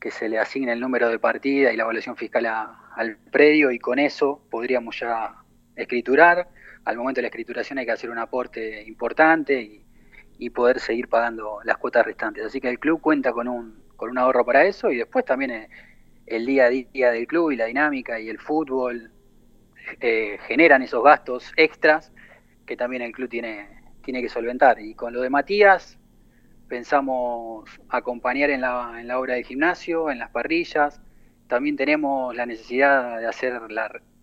que 0.00 0.11
se 0.11 0.28
le 0.28 0.40
asigne 0.40 0.73
el 0.73 0.81
número 0.81 1.09
de 1.09 1.21
partida 1.21 1.73
y 1.73 1.76
la 1.76 1.85
evaluación 1.85 2.16
fiscal 2.16 2.47
al 2.47 3.16
predio 3.31 3.71
y 3.71 3.78
con 3.78 4.00
eso 4.00 4.45
podríamos 4.50 4.99
ya 4.99 5.37
escriturar. 5.76 6.49
Al 6.85 6.97
momento 6.97 7.19
de 7.19 7.23
la 7.23 7.28
escrituración 7.28 7.78
hay 7.78 7.87
que 7.87 7.92
hacer 7.92 8.11
un 8.11 8.19
aporte 8.19 8.83
importante 8.88 9.62
y, 9.62 9.85
y 10.37 10.50
poder 10.50 10.81
seguir 10.81 11.09
pagando 11.09 11.61
las 11.62 11.76
cuotas 11.76 12.04
restantes. 12.04 12.45
Así 12.45 12.61
que 12.61 12.69
el 12.69 12.81
club 12.81 13.00
cuenta 13.00 13.33
con 13.33 13.47
un, 13.47 13.82
con 14.02 14.11
un 14.11 14.18
ahorro 14.18 14.44
para 14.44 14.64
eso 14.64 14.90
y 14.90 14.97
después 14.97 15.25
también 15.25 15.52
eh, 15.52 15.68
el 16.26 16.44
día 16.44 16.64
a 16.64 16.71
día 16.71 17.12
del 17.12 17.25
club 17.28 17.52
y 17.52 17.56
la 17.56 17.66
dinámica 17.66 18.18
y 18.18 18.28
el 18.28 18.40
fútbol 18.40 19.12
eh, 20.00 20.38
generan 20.49 20.82
esos 20.82 21.04
gastos 21.04 21.52
extras 21.56 22.12
que 22.66 22.76
también 22.76 23.02
el 23.02 23.12
club 23.12 23.28
tiene, 23.28 23.68
tiene 24.02 24.21
que 24.21 24.28
solventar. 24.28 24.80
Y 24.80 24.97
con 24.97 25.12
lo 25.12 25.21
de 25.21 25.30
Matías 25.30 26.00
pensamos 26.66 27.71
acompañar 27.90 28.50
en 28.50 28.62
la, 28.62 28.97
en 28.99 29.06
la 29.06 29.21
obra 29.21 29.35
de 29.35 29.44
gimnasio, 29.44 30.11
en 30.11 30.18
las 30.18 30.30
parrillas. 30.30 31.00
También 31.47 31.76
tenemos 31.76 32.35
la 32.35 32.44
necesidad 32.44 33.21
de 33.21 33.26
hacer 33.28 33.60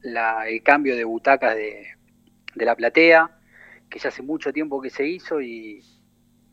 el 0.03 0.63
cambio 0.63 0.97
de 0.97 1.05
butacas 1.05 1.55
de, 1.55 1.87
de 2.53 2.65
la 2.65 2.75
platea, 2.75 3.31
que 3.89 3.97
ya 3.97 4.09
hace 4.09 4.23
mucho 4.23 4.51
tiempo 4.51 4.81
que 4.81 4.89
se 4.89 5.07
hizo 5.07 5.39
y, 5.39 5.81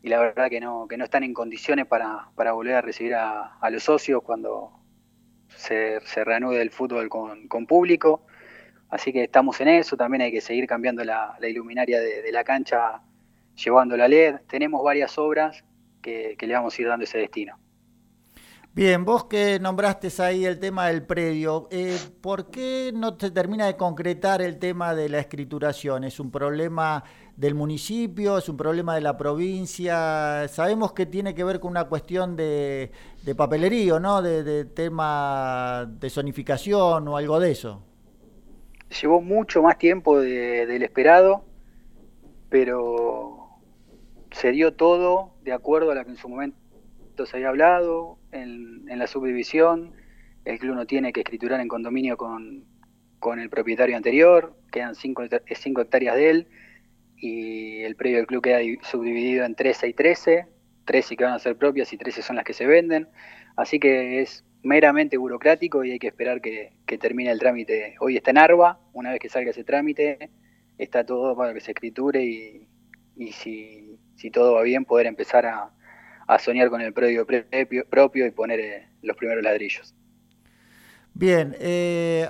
y 0.06 0.08
la 0.08 0.20
verdad 0.20 0.48
que 0.48 0.60
no, 0.60 0.86
que 0.86 0.96
no 0.96 1.02
están 1.02 1.24
en 1.24 1.34
condiciones 1.34 1.84
para, 1.84 2.28
para 2.36 2.52
volver 2.52 2.76
a 2.76 2.80
recibir 2.80 3.16
a, 3.16 3.58
los 3.72 3.82
socios 3.82 4.22
cuando 4.22 4.70
se, 5.48 5.98
se, 6.02 6.22
reanude 6.22 6.62
el 6.62 6.70
fútbol 6.70 7.08
con, 7.08 7.48
con, 7.48 7.66
público. 7.66 8.24
Así 8.88 9.12
que 9.12 9.24
estamos 9.24 9.60
en 9.60 9.66
eso, 9.66 9.96
también 9.96 10.22
hay 10.22 10.30
que 10.30 10.40
seguir 10.40 10.68
cambiando 10.68 11.02
la, 11.02 11.36
iluminaria 11.42 11.98
de, 11.98 12.30
la 12.30 12.44
cancha, 12.44 13.02
llevando 13.56 13.96
la 13.96 14.06
LED. 14.06 14.42
Tenemos 14.46 14.80
varias 14.84 15.18
obras 15.18 15.64
que, 16.00 16.36
que 16.38 16.46
le 16.46 16.54
vamos 16.54 16.78
a 16.78 16.82
ir 16.82 16.86
dando 16.86 17.02
ese 17.02 17.18
destino. 17.18 17.58
Bien, 18.76 19.06
vos 19.06 19.24
que 19.24 19.58
nombraste 19.58 20.10
ahí 20.22 20.44
el 20.44 20.58
tema 20.58 20.88
del 20.88 21.02
predio, 21.02 21.66
eh, 21.70 21.96
¿por 22.20 22.50
qué 22.50 22.92
no 22.94 23.16
se 23.18 23.30
termina 23.30 23.64
de 23.64 23.74
concretar 23.74 24.42
el 24.42 24.58
tema 24.58 24.94
de 24.94 25.08
la 25.08 25.18
escrituración? 25.18 26.04
¿Es 26.04 26.20
un 26.20 26.30
problema 26.30 27.02
del 27.38 27.54
municipio, 27.54 28.36
es 28.36 28.50
un 28.50 28.58
problema 28.58 28.94
de 28.94 29.00
la 29.00 29.16
provincia. 29.16 30.46
Sabemos 30.48 30.92
que 30.92 31.06
tiene 31.06 31.34
que 31.34 31.42
ver 31.42 31.58
con 31.58 31.70
una 31.70 31.84
cuestión 31.84 32.36
de, 32.36 32.90
de 33.22 33.34
papelerío, 33.34 33.98
¿no? 33.98 34.20
De, 34.20 34.66
tema 34.66 35.90
de 35.98 36.10
zonificación 36.10 37.08
o 37.08 37.16
algo 37.16 37.40
de 37.40 37.52
eso. 37.52 37.82
Llevó 39.00 39.22
mucho 39.22 39.62
más 39.62 39.78
tiempo 39.78 40.20
del 40.20 40.82
esperado, 40.82 41.46
pero 42.50 43.48
se 44.32 44.50
dio 44.50 44.74
todo 44.74 45.30
de 45.44 45.54
acuerdo 45.54 45.92
a 45.92 45.94
lo 45.94 46.04
que 46.04 46.10
en 46.10 46.18
su 46.18 46.28
momento 46.28 46.65
se 47.24 47.36
había 47.36 47.48
hablado 47.48 48.18
en, 48.32 48.84
la 48.86 49.06
subdivisión. 49.06 49.94
El 50.44 50.58
club 50.58 50.74
no 50.74 50.86
tiene 50.86 51.12
que 51.12 51.20
escriturar 51.20 51.60
en 51.60 51.68
condominio 51.68 52.16
con, 52.16 52.64
con 53.18 53.40
el 53.40 53.48
propietario 53.48 53.96
anterior, 53.96 54.54
quedan 54.70 54.94
5 54.94 55.22
hectáreas 55.80 56.16
de 56.16 56.30
él 56.30 56.48
y 57.16 57.82
el 57.82 57.96
predio 57.96 58.18
del 58.18 58.26
club 58.26 58.42
queda 58.42 58.58
subdividido 58.82 59.44
en 59.44 59.54
13 59.54 59.88
y 59.88 59.94
13, 59.94 60.46
13 60.84 61.16
que 61.16 61.24
van 61.24 61.32
a 61.32 61.38
ser 61.38 61.56
propias 61.56 61.92
y 61.92 61.96
13 61.96 62.22
son 62.22 62.36
las 62.36 62.44
que 62.44 62.52
se 62.52 62.66
venden, 62.66 63.08
así 63.56 63.78
que 63.78 64.20
es 64.20 64.44
meramente 64.62 65.16
burocrático 65.16 65.84
y 65.84 65.92
hay 65.92 65.98
que 65.98 66.08
esperar 66.08 66.40
que, 66.40 66.72
termine 66.98 67.30
el 67.30 67.38
trámite. 67.38 67.94
Hoy 68.00 68.16
está 68.16 68.30
en 68.30 68.38
ARBA, 68.38 68.80
una 68.92 69.10
vez 69.10 69.20
que 69.20 69.28
salga 69.28 69.50
ese 69.50 69.64
trámite, 69.64 70.30
está 70.78 71.04
todo 71.04 71.36
para 71.36 71.54
que 71.54 71.60
se 71.60 71.72
escriture 71.72 72.24
y, 72.24 72.68
si, 73.32 74.30
todo 74.32 74.54
va 74.54 74.62
bien 74.62 74.84
poder 74.84 75.06
empezar 75.06 75.46
a, 75.46 75.70
soñar 76.38 76.70
con 76.70 76.80
el 76.80 76.92
predio 76.92 77.26
propio 77.88 78.26
y 78.26 78.30
poner 78.30 78.60
eh, 78.60 78.88
los 79.02 79.16
primeros 79.16 79.42
ladrillos. 79.42 79.94
Bien, 81.14 81.56
eh, 81.58 82.28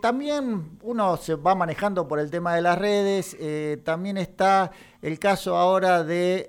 también 0.00 0.78
uno 0.82 1.16
se 1.18 1.34
va 1.34 1.54
manejando 1.54 2.08
por 2.08 2.18
el 2.18 2.30
tema 2.30 2.54
de 2.54 2.62
las 2.62 2.78
redes, 2.78 3.36
eh, 3.38 3.78
también 3.84 4.16
está 4.16 4.70
el 5.02 5.18
caso 5.18 5.54
ahora 5.54 6.02
de 6.02 6.48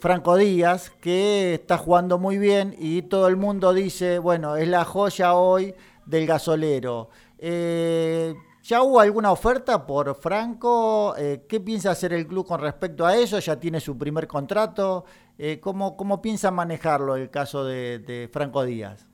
Franco 0.00 0.36
Díaz, 0.36 0.90
que 0.98 1.54
está 1.54 1.76
jugando 1.76 2.18
muy 2.18 2.38
bien 2.38 2.74
y 2.78 3.02
todo 3.02 3.28
el 3.28 3.36
mundo 3.36 3.74
dice, 3.74 4.18
bueno, 4.18 4.56
es 4.56 4.66
la 4.66 4.86
joya 4.86 5.34
hoy 5.34 5.74
del 6.06 6.26
gasolero. 6.26 7.10
¿Ya 8.68 8.82
hubo 8.82 9.00
alguna 9.00 9.32
oferta 9.32 9.86
por 9.86 10.14
Franco? 10.14 11.14
¿Qué 11.48 11.58
piensa 11.58 11.90
hacer 11.90 12.12
el 12.12 12.26
club 12.26 12.46
con 12.46 12.60
respecto 12.60 13.06
a 13.06 13.16
eso? 13.16 13.38
¿Ya 13.38 13.58
tiene 13.58 13.80
su 13.80 13.96
primer 13.96 14.26
contrato? 14.26 15.06
¿cómo, 15.62 15.96
¿Cómo 15.96 16.20
piensa 16.20 16.50
manejarlo 16.50 17.16
el 17.16 17.30
caso 17.30 17.64
de 17.64 18.28
Franco 18.30 18.62
Díaz? 18.66 19.08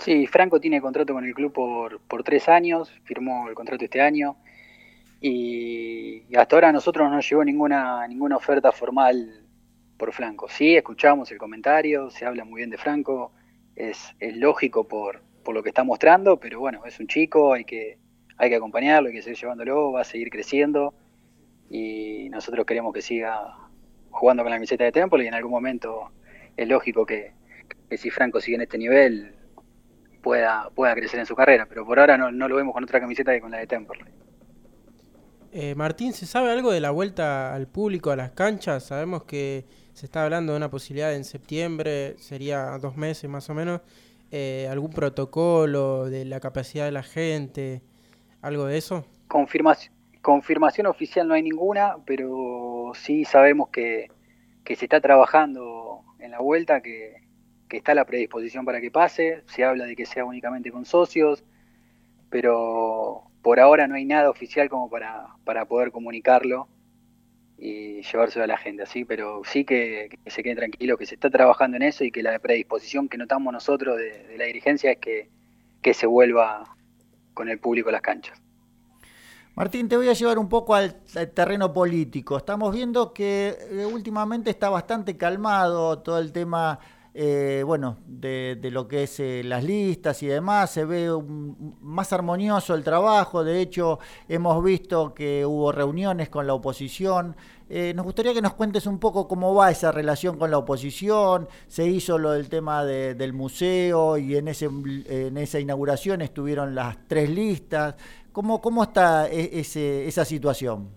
Sí, 0.00 0.26
Franco 0.26 0.60
tiene 0.60 0.82
contrato 0.82 1.14
con 1.14 1.24
el 1.24 1.32
club 1.32 1.50
por, 1.50 2.00
por 2.00 2.22
tres 2.22 2.46
años, 2.48 2.92
firmó 3.04 3.48
el 3.48 3.54
contrato 3.54 3.84
este 3.84 4.02
año 4.02 4.36
y 5.20 6.22
hasta 6.36 6.56
ahora 6.56 6.68
a 6.68 6.72
nosotros 6.72 7.10
no 7.10 7.20
llegó 7.20 7.42
ninguna, 7.42 8.06
ninguna 8.06 8.36
oferta 8.36 8.70
formal 8.70 9.46
por 9.96 10.12
Franco. 10.12 10.46
Sí, 10.48 10.76
escuchamos 10.76 11.32
el 11.32 11.38
comentario, 11.38 12.10
se 12.10 12.26
habla 12.26 12.44
muy 12.44 12.58
bien 12.58 12.68
de 12.68 12.76
Franco, 12.76 13.32
es, 13.74 14.14
es 14.20 14.36
lógico 14.36 14.86
por, 14.86 15.22
por 15.42 15.54
lo 15.54 15.62
que 15.62 15.70
está 15.70 15.84
mostrando, 15.84 16.38
pero 16.38 16.60
bueno, 16.60 16.84
es 16.84 17.00
un 17.00 17.06
chico, 17.06 17.54
hay 17.54 17.64
que, 17.64 17.98
hay 18.38 18.50
que 18.50 18.56
acompañarlo, 18.56 19.08
hay 19.08 19.14
que 19.14 19.22
seguir 19.22 19.38
llevándolo, 19.38 19.92
va 19.92 20.02
a 20.02 20.04
seguir 20.04 20.30
creciendo 20.30 20.94
y 21.70 22.28
nosotros 22.30 22.64
queremos 22.66 22.92
que 22.92 23.02
siga 23.02 23.56
jugando 24.10 24.42
con 24.42 24.50
la 24.50 24.56
camiseta 24.56 24.84
de 24.84 24.92
Temple 24.92 25.24
y 25.24 25.26
en 25.28 25.34
algún 25.34 25.52
momento 25.52 26.10
es 26.56 26.68
lógico 26.68 27.04
que, 27.04 27.32
que 27.88 27.96
si 27.96 28.10
Franco 28.10 28.40
sigue 28.40 28.56
en 28.56 28.62
este 28.62 28.78
nivel 28.78 29.34
pueda, 30.22 30.70
pueda 30.74 30.94
crecer 30.94 31.20
en 31.20 31.26
su 31.26 31.36
carrera, 31.36 31.66
pero 31.66 31.86
por 31.86 31.98
ahora 31.98 32.16
no, 32.18 32.32
no 32.32 32.48
lo 32.48 32.56
vemos 32.56 32.74
con 32.74 32.84
otra 32.84 33.00
camiseta 33.00 33.32
que 33.32 33.40
con 33.40 33.50
la 33.50 33.58
de 33.58 33.66
Temperley. 33.66 34.12
Eh, 35.52 35.74
Martín, 35.74 36.12
¿se 36.12 36.26
sabe 36.26 36.50
algo 36.50 36.70
de 36.70 36.80
la 36.80 36.90
vuelta 36.90 37.54
al 37.54 37.66
público 37.66 38.10
a 38.10 38.16
las 38.16 38.32
canchas? 38.32 38.84
Sabemos 38.84 39.24
que 39.24 39.64
se 39.94 40.04
está 40.04 40.24
hablando 40.24 40.52
de 40.52 40.58
una 40.58 40.70
posibilidad 40.70 41.14
en 41.14 41.24
septiembre, 41.24 42.16
sería 42.18 42.76
dos 42.78 42.96
meses 42.96 43.30
más 43.30 43.48
o 43.48 43.54
menos. 43.54 43.80
Eh, 44.30 44.68
¿Algún 44.70 44.90
protocolo 44.90 46.06
de 46.10 46.24
la 46.24 46.40
capacidad 46.40 46.84
de 46.84 46.92
la 46.92 47.02
gente? 47.02 47.82
¿Algo 48.46 48.66
de 48.66 48.78
eso? 48.78 49.04
Confirmación, 49.26 49.92
confirmación 50.22 50.86
oficial 50.86 51.26
no 51.26 51.34
hay 51.34 51.42
ninguna, 51.42 51.96
pero 52.06 52.92
sí 52.94 53.24
sabemos 53.24 53.70
que, 53.70 54.06
se 54.64 54.84
está 54.84 55.00
trabajando 55.00 56.04
en 56.20 56.30
la 56.30 56.38
vuelta, 56.38 56.80
que, 56.80 57.24
está 57.68 57.92
la 57.92 58.04
predisposición 58.04 58.64
para 58.64 58.80
que 58.80 58.92
pase. 58.92 59.42
Se 59.48 59.64
habla 59.64 59.84
de 59.84 59.96
que 59.96 60.06
sea 60.06 60.24
únicamente 60.24 60.70
con 60.70 60.84
socios, 60.84 61.42
pero 62.30 63.24
por 63.42 63.58
ahora 63.58 63.88
no 63.88 63.96
hay 63.96 64.04
nada 64.04 64.30
oficial 64.30 64.68
como 64.68 64.88
para, 64.88 65.26
para 65.44 65.64
poder 65.64 65.90
comunicarlo 65.90 66.68
y 67.58 68.02
llevárselo 68.02 68.44
a 68.44 68.46
la 68.46 68.58
gente, 68.58 68.84
así, 68.84 69.04
pero 69.04 69.42
sí 69.44 69.64
que, 69.64 70.20
se 70.24 70.44
quede 70.44 70.54
tranquilo, 70.54 70.96
que 70.96 71.06
se 71.06 71.16
está 71.16 71.30
trabajando 71.30 71.78
en 71.78 71.82
eso 71.82 72.04
y 72.04 72.12
que 72.12 72.22
la 72.22 72.38
predisposición 72.38 73.08
que 73.08 73.18
notamos 73.18 73.52
nosotros 73.52 73.98
de, 73.98 74.36
la 74.38 74.44
dirigencia 74.44 74.92
es 74.92 74.98
que, 74.98 75.30
que, 75.82 75.94
se 75.94 76.06
vuelva 76.06 76.75
con 77.36 77.50
el 77.50 77.60
público 77.60 77.90
las 77.90 78.00
canchas. 78.00 78.42
Martín, 79.54 79.88
te 79.88 79.96
voy 79.96 80.08
a 80.08 80.14
llevar 80.14 80.38
un 80.38 80.48
poco 80.48 80.74
al, 80.74 81.02
terreno 81.34 81.72
político. 81.72 82.36
Estamos 82.36 82.74
viendo 82.74 83.12
que 83.12 83.56
eh, 83.70 83.86
últimamente 83.86 84.50
está 84.50 84.70
bastante 84.70 85.16
calmado 85.16 85.98
todo 86.00 86.18
el 86.18 86.32
tema 86.32 86.78
eh, 87.18 87.62
bueno, 87.64 87.96
de, 88.06 88.58
lo 88.70 88.86
que 88.86 89.04
es 89.04 89.20
eh, 89.20 89.40
las 89.42 89.64
listas 89.64 90.22
y 90.22 90.26
demás, 90.26 90.70
se 90.70 90.84
ve 90.84 91.08
más 91.80 92.12
armonioso 92.12 92.74
el 92.74 92.84
trabajo, 92.84 93.42
de 93.42 93.62
hecho 93.62 93.98
hemos 94.28 94.62
visto 94.62 95.14
que 95.14 95.46
hubo 95.46 95.72
reuniones 95.72 96.28
con 96.28 96.46
la 96.46 96.52
oposición. 96.52 97.34
Eh, 97.70 97.94
nos 97.96 98.04
gustaría 98.04 98.34
que 98.34 98.42
nos 98.42 98.52
cuentes 98.52 98.86
un 98.86 98.98
poco 98.98 99.26
cómo 99.26 99.54
va 99.54 99.70
esa 99.70 99.92
relación 99.92 100.36
con 100.36 100.50
la 100.50 100.58
oposición, 100.58 101.48
se 101.68 101.86
hizo 101.86 102.18
lo 102.18 102.32
del 102.32 102.50
tema 102.50 102.84
del 102.84 103.32
museo 103.32 104.18
y 104.18 104.36
en, 104.36 104.48
ese, 104.48 104.66
en 104.66 105.38
esa 105.38 105.58
inauguración 105.58 106.20
estuvieron 106.20 106.74
las 106.74 106.98
tres 107.08 107.30
listas. 107.30 107.94
¿Cómo, 108.30 108.60
cómo 108.60 108.82
está 108.82 109.26
e, 109.30 109.58
esa 109.60 110.24
situación? 110.26 110.90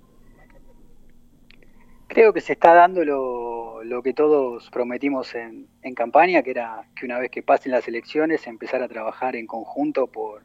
Creo 2.08 2.34
que 2.34 2.42
se 2.42 2.54
está 2.54 2.74
dando 2.74 3.06
lo, 3.06 3.49
lo 3.84 4.04
que 4.04 4.14
todos 4.14 4.70
prometimos 4.70 5.36
en, 5.36 5.68
en, 5.82 5.96
campaña, 5.96 6.44
que 6.44 6.52
era 6.52 6.84
que 6.96 7.06
una 7.06 7.20
vez 7.20 7.32
que 7.32 7.44
pasen 7.44 7.72
las 7.72 7.88
elecciones 7.88 8.48
empezar 8.48 8.82
a 8.84 8.88
trabajar 8.88 9.36
en 9.36 9.48
conjunto 9.48 10.08
por, 10.08 10.44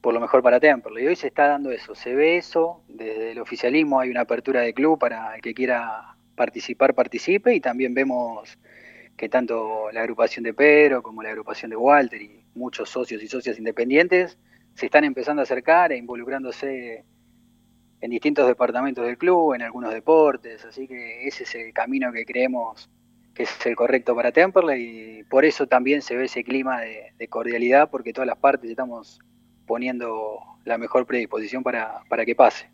por 0.00 0.12
lo 0.12 0.20
mejor 0.20 0.42
para 0.42 0.60
Temperley. 0.60 1.04
Y 1.04 1.08
hoy 1.08 1.16
se 1.16 1.28
está 1.28 1.46
dando 1.46 1.70
eso, 1.70 1.94
se 1.94 2.14
ve 2.14 2.36
eso, 2.36 2.82
desde 2.88 3.32
el 3.32 3.38
oficialismo 3.38 4.00
hay 4.00 4.10
una 4.10 4.22
apertura 4.22 4.60
de 4.60 4.74
club 4.74 4.98
para 4.98 5.34
el 5.36 5.40
que 5.40 5.54
quiera 5.54 6.16
participar, 6.34 6.94
participe, 6.94 7.54
y 7.54 7.60
también 7.60 7.94
vemos 7.94 8.58
que 9.16 9.28
tanto 9.28 9.90
la 9.92 10.00
agrupación 10.00 10.42
de 10.42 10.54
Pedro 10.54 11.02
como 11.02 11.22
la 11.22 11.30
agrupación 11.30 11.70
de 11.70 11.76
Walter 11.76 12.20
y 12.20 12.44
muchos 12.54 12.90
socios 12.90 13.22
y 13.22 13.28
socias 13.28 13.58
independientes 13.58 14.38
se 14.74 14.86
están 14.86 15.04
empezando 15.04 15.40
a 15.40 15.44
acercar 15.44 15.92
e 15.92 15.96
involucrándose 15.96 17.04
en 18.02 18.10
distintos 18.10 18.46
departamentos 18.48 19.06
del 19.06 19.16
club, 19.16 19.54
en 19.54 19.62
algunos 19.62 19.94
deportes, 19.94 20.64
así 20.64 20.88
que 20.88 21.26
ese 21.26 21.44
es 21.44 21.54
el 21.54 21.72
camino 21.72 22.12
que 22.12 22.26
creemos 22.26 22.90
que 23.32 23.44
es 23.44 23.66
el 23.66 23.76
correcto 23.76 24.14
para 24.14 24.32
Temperley 24.32 25.20
y 25.20 25.24
por 25.24 25.44
eso 25.44 25.66
también 25.66 26.02
se 26.02 26.16
ve 26.16 26.26
ese 26.26 26.44
clima 26.44 26.80
de, 26.80 27.28
cordialidad 27.28 27.88
porque 27.88 28.12
todas 28.12 28.26
las 28.26 28.36
partes 28.36 28.68
estamos 28.68 29.20
poniendo 29.66 30.38
la 30.64 30.76
mejor 30.76 31.06
predisposición 31.06 31.62
para, 31.62 32.02
para 32.08 32.26
que 32.26 32.34
pase. 32.34 32.68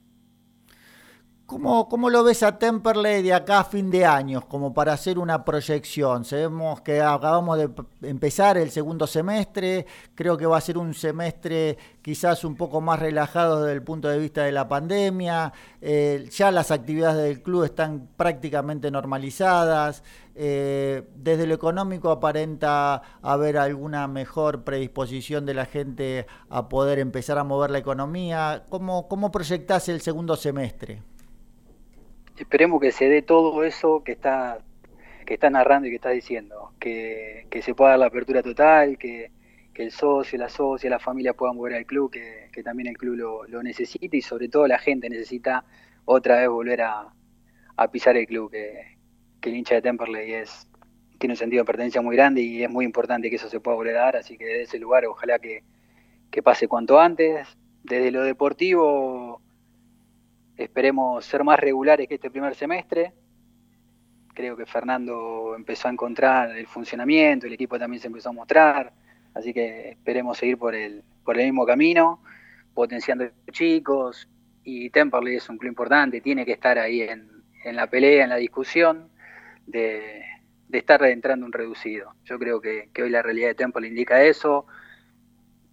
¿Cómo, 1.48 1.88
¿Cómo, 1.88 2.10
lo 2.10 2.24
ves 2.24 2.42
a 2.42 2.58
Temperley 2.58 3.22
de 3.22 3.32
acá 3.32 3.60
a 3.60 3.64
fin 3.64 3.90
de 3.90 4.04
año, 4.04 4.42
como 4.46 4.74
para 4.74 4.92
hacer 4.92 5.18
una 5.18 5.46
proyección? 5.46 6.26
Sabemos 6.26 6.82
que 6.82 7.00
acabamos 7.00 7.56
de 7.56 7.70
empezar 8.02 8.58
el 8.58 8.70
segundo 8.70 9.06
semestre, 9.06 9.86
creo 10.14 10.36
que 10.36 10.44
va 10.44 10.58
a 10.58 10.60
ser 10.60 10.76
un 10.76 10.92
semestre 10.92 11.78
quizás 12.02 12.44
un 12.44 12.54
poco 12.54 12.82
más 12.82 13.00
relajado 13.00 13.62
desde 13.62 13.72
el 13.72 13.82
punto 13.82 14.08
de 14.10 14.18
vista 14.18 14.44
de 14.44 14.52
la 14.52 14.68
pandemia, 14.68 15.50
eh, 15.80 16.28
ya 16.30 16.50
las 16.50 16.70
actividades 16.70 17.24
del 17.24 17.42
club 17.42 17.64
están 17.64 18.10
prácticamente 18.14 18.90
normalizadas, 18.90 20.02
eh, 20.34 21.08
desde 21.16 21.46
lo 21.46 21.54
económico 21.54 22.10
aparenta 22.10 23.00
haber 23.22 23.56
alguna 23.56 24.06
mejor 24.06 24.64
predisposición 24.64 25.46
de 25.46 25.54
la 25.54 25.64
gente 25.64 26.26
a 26.50 26.68
poder 26.68 26.98
empezar 26.98 27.38
a 27.38 27.44
mover 27.44 27.70
la 27.70 27.78
economía. 27.78 28.64
¿Cómo, 28.68 29.08
cómo 29.08 29.32
proyectás 29.32 29.88
el 29.88 30.02
segundo 30.02 30.36
semestre? 30.36 31.00
Esperemos 32.38 32.80
que 32.80 32.92
se 32.92 33.08
dé 33.08 33.22
todo 33.22 33.64
eso 33.64 34.02
que 34.04 34.12
está 34.12 34.58
que 35.28 35.34
está 35.34 35.50
narrando 35.50 35.86
y 35.86 35.90
que 35.90 35.96
está 35.96 36.08
diciendo, 36.08 36.72
que, 36.80 37.46
se 37.60 37.74
pueda 37.74 37.90
dar 37.90 37.98
la 37.98 38.06
apertura 38.06 38.42
total, 38.42 38.96
que, 38.96 39.30
el 39.74 39.92
socio, 39.92 40.38
la 40.38 40.48
socia, 40.48 40.88
la 40.90 40.98
familia 40.98 41.34
puedan 41.34 41.56
volver 41.56 41.76
al 41.76 41.86
club, 41.86 42.10
que, 42.10 42.62
también 42.64 42.88
el 42.88 42.96
club 42.96 43.14
lo, 43.14 43.46
lo, 43.46 43.62
necesita 43.62 44.16
y 44.16 44.22
sobre 44.22 44.48
todo 44.48 44.66
la 44.66 44.78
gente 44.78 45.10
necesita 45.10 45.64
otra 46.06 46.38
vez 46.38 46.48
volver 46.48 46.80
a, 46.80 47.12
pisar 47.92 48.16
el 48.16 48.26
club, 48.26 48.50
que, 48.50 48.96
el 49.42 49.54
hincha 49.54 49.74
de 49.74 49.82
Temperley 49.82 50.32
es, 50.32 50.66
tiene 51.18 51.34
un 51.34 51.36
sentido 51.36 51.62
de 51.62 51.66
pertenencia 51.66 52.00
muy 52.00 52.16
grande 52.16 52.40
y 52.40 52.64
es 52.64 52.70
muy 52.70 52.86
importante 52.86 53.28
que 53.28 53.36
eso 53.36 53.50
se 53.50 53.60
pueda 53.60 53.76
volver 53.76 53.98
a 53.98 54.04
dar, 54.04 54.16
así 54.16 54.38
que 54.38 54.46
desde 54.46 54.62
ese 54.62 54.78
lugar 54.78 55.04
ojalá 55.04 55.38
que, 55.38 55.62
que 56.30 56.42
pase 56.42 56.68
cuanto 56.68 56.98
antes. 56.98 57.46
Desde 57.82 58.10
lo 58.10 58.22
deportivo 58.24 59.17
Esperemos 60.58 61.24
ser 61.24 61.44
más 61.44 61.60
regulares 61.60 62.08
que 62.08 62.16
este 62.16 62.32
primer 62.32 62.56
semestre. 62.56 63.12
Creo 64.34 64.56
que 64.56 64.66
Fernando 64.66 65.54
empezó 65.56 65.86
a 65.86 65.92
encontrar 65.92 66.50
el 66.56 66.66
funcionamiento, 66.66 67.46
el 67.46 67.52
equipo 67.52 67.78
también 67.78 68.00
se 68.00 68.08
empezó 68.08 68.30
a 68.30 68.32
mostrar, 68.32 68.92
así 69.34 69.54
que 69.54 69.90
esperemos 69.90 70.36
seguir 70.36 70.58
por 70.58 70.74
el, 70.74 71.04
por 71.24 71.38
el 71.38 71.46
mismo 71.46 71.64
camino, 71.64 72.20
potenciando 72.74 73.30
chicos. 73.52 74.28
Y 74.64 74.90
Temperley 74.90 75.36
es 75.36 75.48
un 75.48 75.58
club 75.58 75.70
importante, 75.70 76.20
tiene 76.20 76.44
que 76.44 76.52
estar 76.52 76.76
ahí 76.76 77.02
en, 77.02 77.30
la 77.64 77.86
pelea, 77.86 78.24
en 78.24 78.30
la 78.30 78.36
discusión 78.36 79.10
de, 79.64 80.24
estar 80.72 81.04
entrando 81.04 81.46
un 81.46 81.52
reducido. 81.52 82.14
Yo 82.24 82.36
creo 82.36 82.60
que, 82.60 82.90
hoy 83.00 83.10
la 83.10 83.22
realidad 83.22 83.48
de 83.48 83.54
Temperley 83.54 83.90
indica 83.90 84.24
eso 84.24 84.66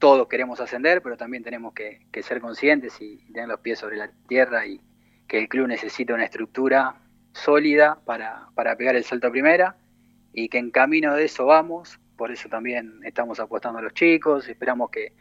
todos 0.06 0.28
queremos 0.28 0.60
ascender, 0.60 1.02
pero 1.02 1.18
también 1.18 1.42
tenemos 1.42 1.74
que, 1.74 2.00
ser 2.22 2.40
conscientes 2.40 3.02
y 3.02 3.18
tener 3.34 3.50
los 3.50 3.60
pies 3.62 3.80
sobre 3.80 3.98
la 3.98 4.12
tierra 4.28 4.68
y 4.68 4.80
que 5.28 5.40
el 5.40 5.50
club 5.50 5.66
necesita 5.66 6.14
una 6.14 6.26
estructura 6.26 7.02
sólida 7.34 8.00
para, 8.06 8.52
pegar 8.78 8.96
el 8.96 9.04
salto 9.04 9.26
a 9.26 9.32
primera 9.32 9.78
y 10.32 10.48
que 10.48 10.60
en 10.60 10.70
camino 10.70 11.16
de 11.16 11.26
eso 11.26 11.48
vamos, 11.48 12.00
por 12.18 12.32
eso 12.32 12.48
también 12.50 13.00
estamos 13.04 13.40
apostando 13.40 13.80
a 13.80 13.82
los 13.82 13.96
chicos, 13.96 14.48
esperamos 14.48 14.92
que, 14.92 15.14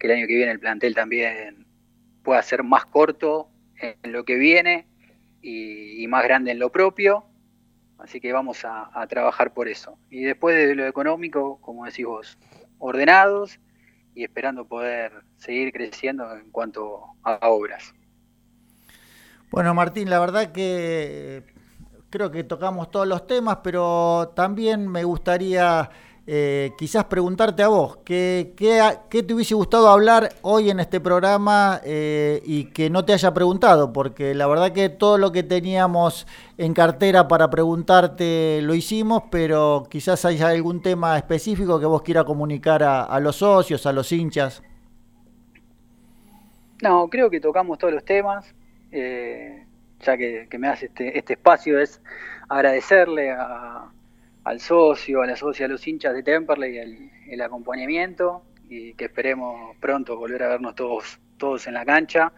el 0.00 0.10
año 0.10 0.26
que 0.26 0.34
viene 0.34 0.50
el 0.50 0.58
plantel 0.58 0.96
también 0.96 1.64
pueda 2.24 2.42
ser 2.42 2.64
más 2.64 2.84
corto 2.86 3.48
en 3.76 4.10
lo 4.10 4.24
que 4.24 4.34
viene 4.34 4.88
y, 5.40 6.04
más 6.08 6.24
grande 6.24 6.50
en 6.50 6.58
lo 6.58 6.72
propio, 6.72 7.26
así 8.00 8.20
que 8.20 8.32
vamos 8.32 8.64
a, 8.64 8.90
a 8.92 9.06
trabajar 9.06 9.54
por 9.54 9.68
eso. 9.68 10.00
Y 10.10 10.24
después 10.24 10.56
de 10.56 10.74
lo 10.74 10.84
económico, 10.84 11.60
como 11.60 11.84
decís 11.84 12.06
vos, 12.06 12.36
ordenados, 12.78 13.60
y 14.14 14.24
esperando 14.24 14.66
poder 14.66 15.12
seguir 15.36 15.72
creciendo 15.72 16.30
en 16.34 16.50
cuanto 16.50 17.00
a 17.22 17.48
obras. 17.48 17.94
Bueno, 19.50 19.74
Martín, 19.74 20.08
la 20.08 20.18
verdad 20.18 20.52
que 20.52 21.44
creo 22.10 22.30
que 22.30 22.44
tocamos 22.44 22.90
todos 22.90 23.06
los 23.06 23.26
temas, 23.26 23.58
pero 23.62 24.32
también 24.36 24.86
me 24.88 25.04
gustaría 25.04 25.90
eh, 26.24 26.70
quizás 26.78 27.06
preguntarte 27.06 27.64
a 27.64 27.68
vos, 27.68 27.96
¿qué, 28.04 28.54
¿qué, 28.56 29.22
te 29.24 29.34
hubiese 29.34 29.56
gustado 29.56 29.88
hablar 29.88 30.28
hoy 30.42 30.70
en 30.70 30.78
este 30.78 31.00
programa 31.00 31.80
eh, 31.84 32.40
y 32.44 32.66
que 32.66 32.90
no 32.90 33.04
te 33.04 33.12
haya 33.12 33.34
preguntado? 33.34 33.92
Porque 33.92 34.32
la 34.32 34.46
verdad 34.46 34.70
que 34.70 34.88
todo 34.88 35.18
lo 35.18 35.32
que 35.32 35.42
teníamos 35.42 36.28
en 36.58 36.74
cartera 36.74 37.26
para 37.26 37.50
preguntarte 37.50 38.60
lo 38.62 38.74
hicimos, 38.74 39.24
pero 39.32 39.84
quizás 39.90 40.24
haya 40.24 40.48
algún 40.48 40.80
tema 40.80 41.16
específico 41.16 41.80
que 41.80 41.86
vos 41.86 42.02
quieras 42.02 42.24
comunicar 42.24 42.84
a, 42.84 43.18
los 43.18 43.36
socios, 43.36 43.84
a 43.86 43.92
los 43.92 44.12
hinchas. 44.12 44.62
No, 46.82 47.08
creo 47.08 47.30
que 47.30 47.40
tocamos 47.40 47.78
todos 47.78 47.94
los 47.94 48.04
temas. 48.04 48.54
Eh, 48.92 49.66
ya 50.00 50.16
que, 50.16 50.46
me 50.56 50.68
das 50.68 50.84
este, 50.84 51.18
este 51.18 51.32
espacio, 51.32 51.80
es 51.80 52.00
agradecerle 52.48 53.32
a, 53.32 53.90
al 54.44 54.60
socio, 54.60 55.22
a 55.22 55.26
la 55.26 55.36
socia, 55.36 55.66
a 55.66 55.68
los 55.68 55.86
hinchas 55.86 56.14
de 56.14 56.22
Temperley 56.22 56.78
el, 56.78 57.10
el 57.28 57.40
acompañamiento 57.40 58.42
y 58.68 58.94
que 58.94 59.04
esperemos 59.06 59.76
pronto 59.80 60.16
volver 60.16 60.42
a 60.42 60.48
vernos 60.48 60.74
todos, 60.74 61.18
todos 61.36 61.66
en 61.66 61.74
la 61.74 61.84
cancha 61.84 62.32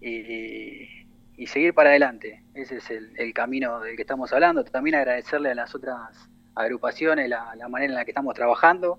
y, 0.00 1.46
seguir 1.46 1.72
para 1.72 1.90
adelante. 1.90 2.42
Ese 2.54 2.76
es 2.76 2.90
el, 2.90 3.32
camino 3.32 3.80
del 3.80 3.96
que 3.96 4.02
estamos 4.02 4.32
hablando. 4.32 4.64
También 4.64 4.96
agradecerle 4.96 5.50
a 5.50 5.54
las 5.54 5.74
otras 5.74 6.28
agrupaciones 6.54 7.28
la, 7.28 7.68
manera 7.68 7.92
en 7.92 7.94
la 7.94 8.04
que 8.04 8.10
estamos 8.10 8.34
trabajando 8.34 8.98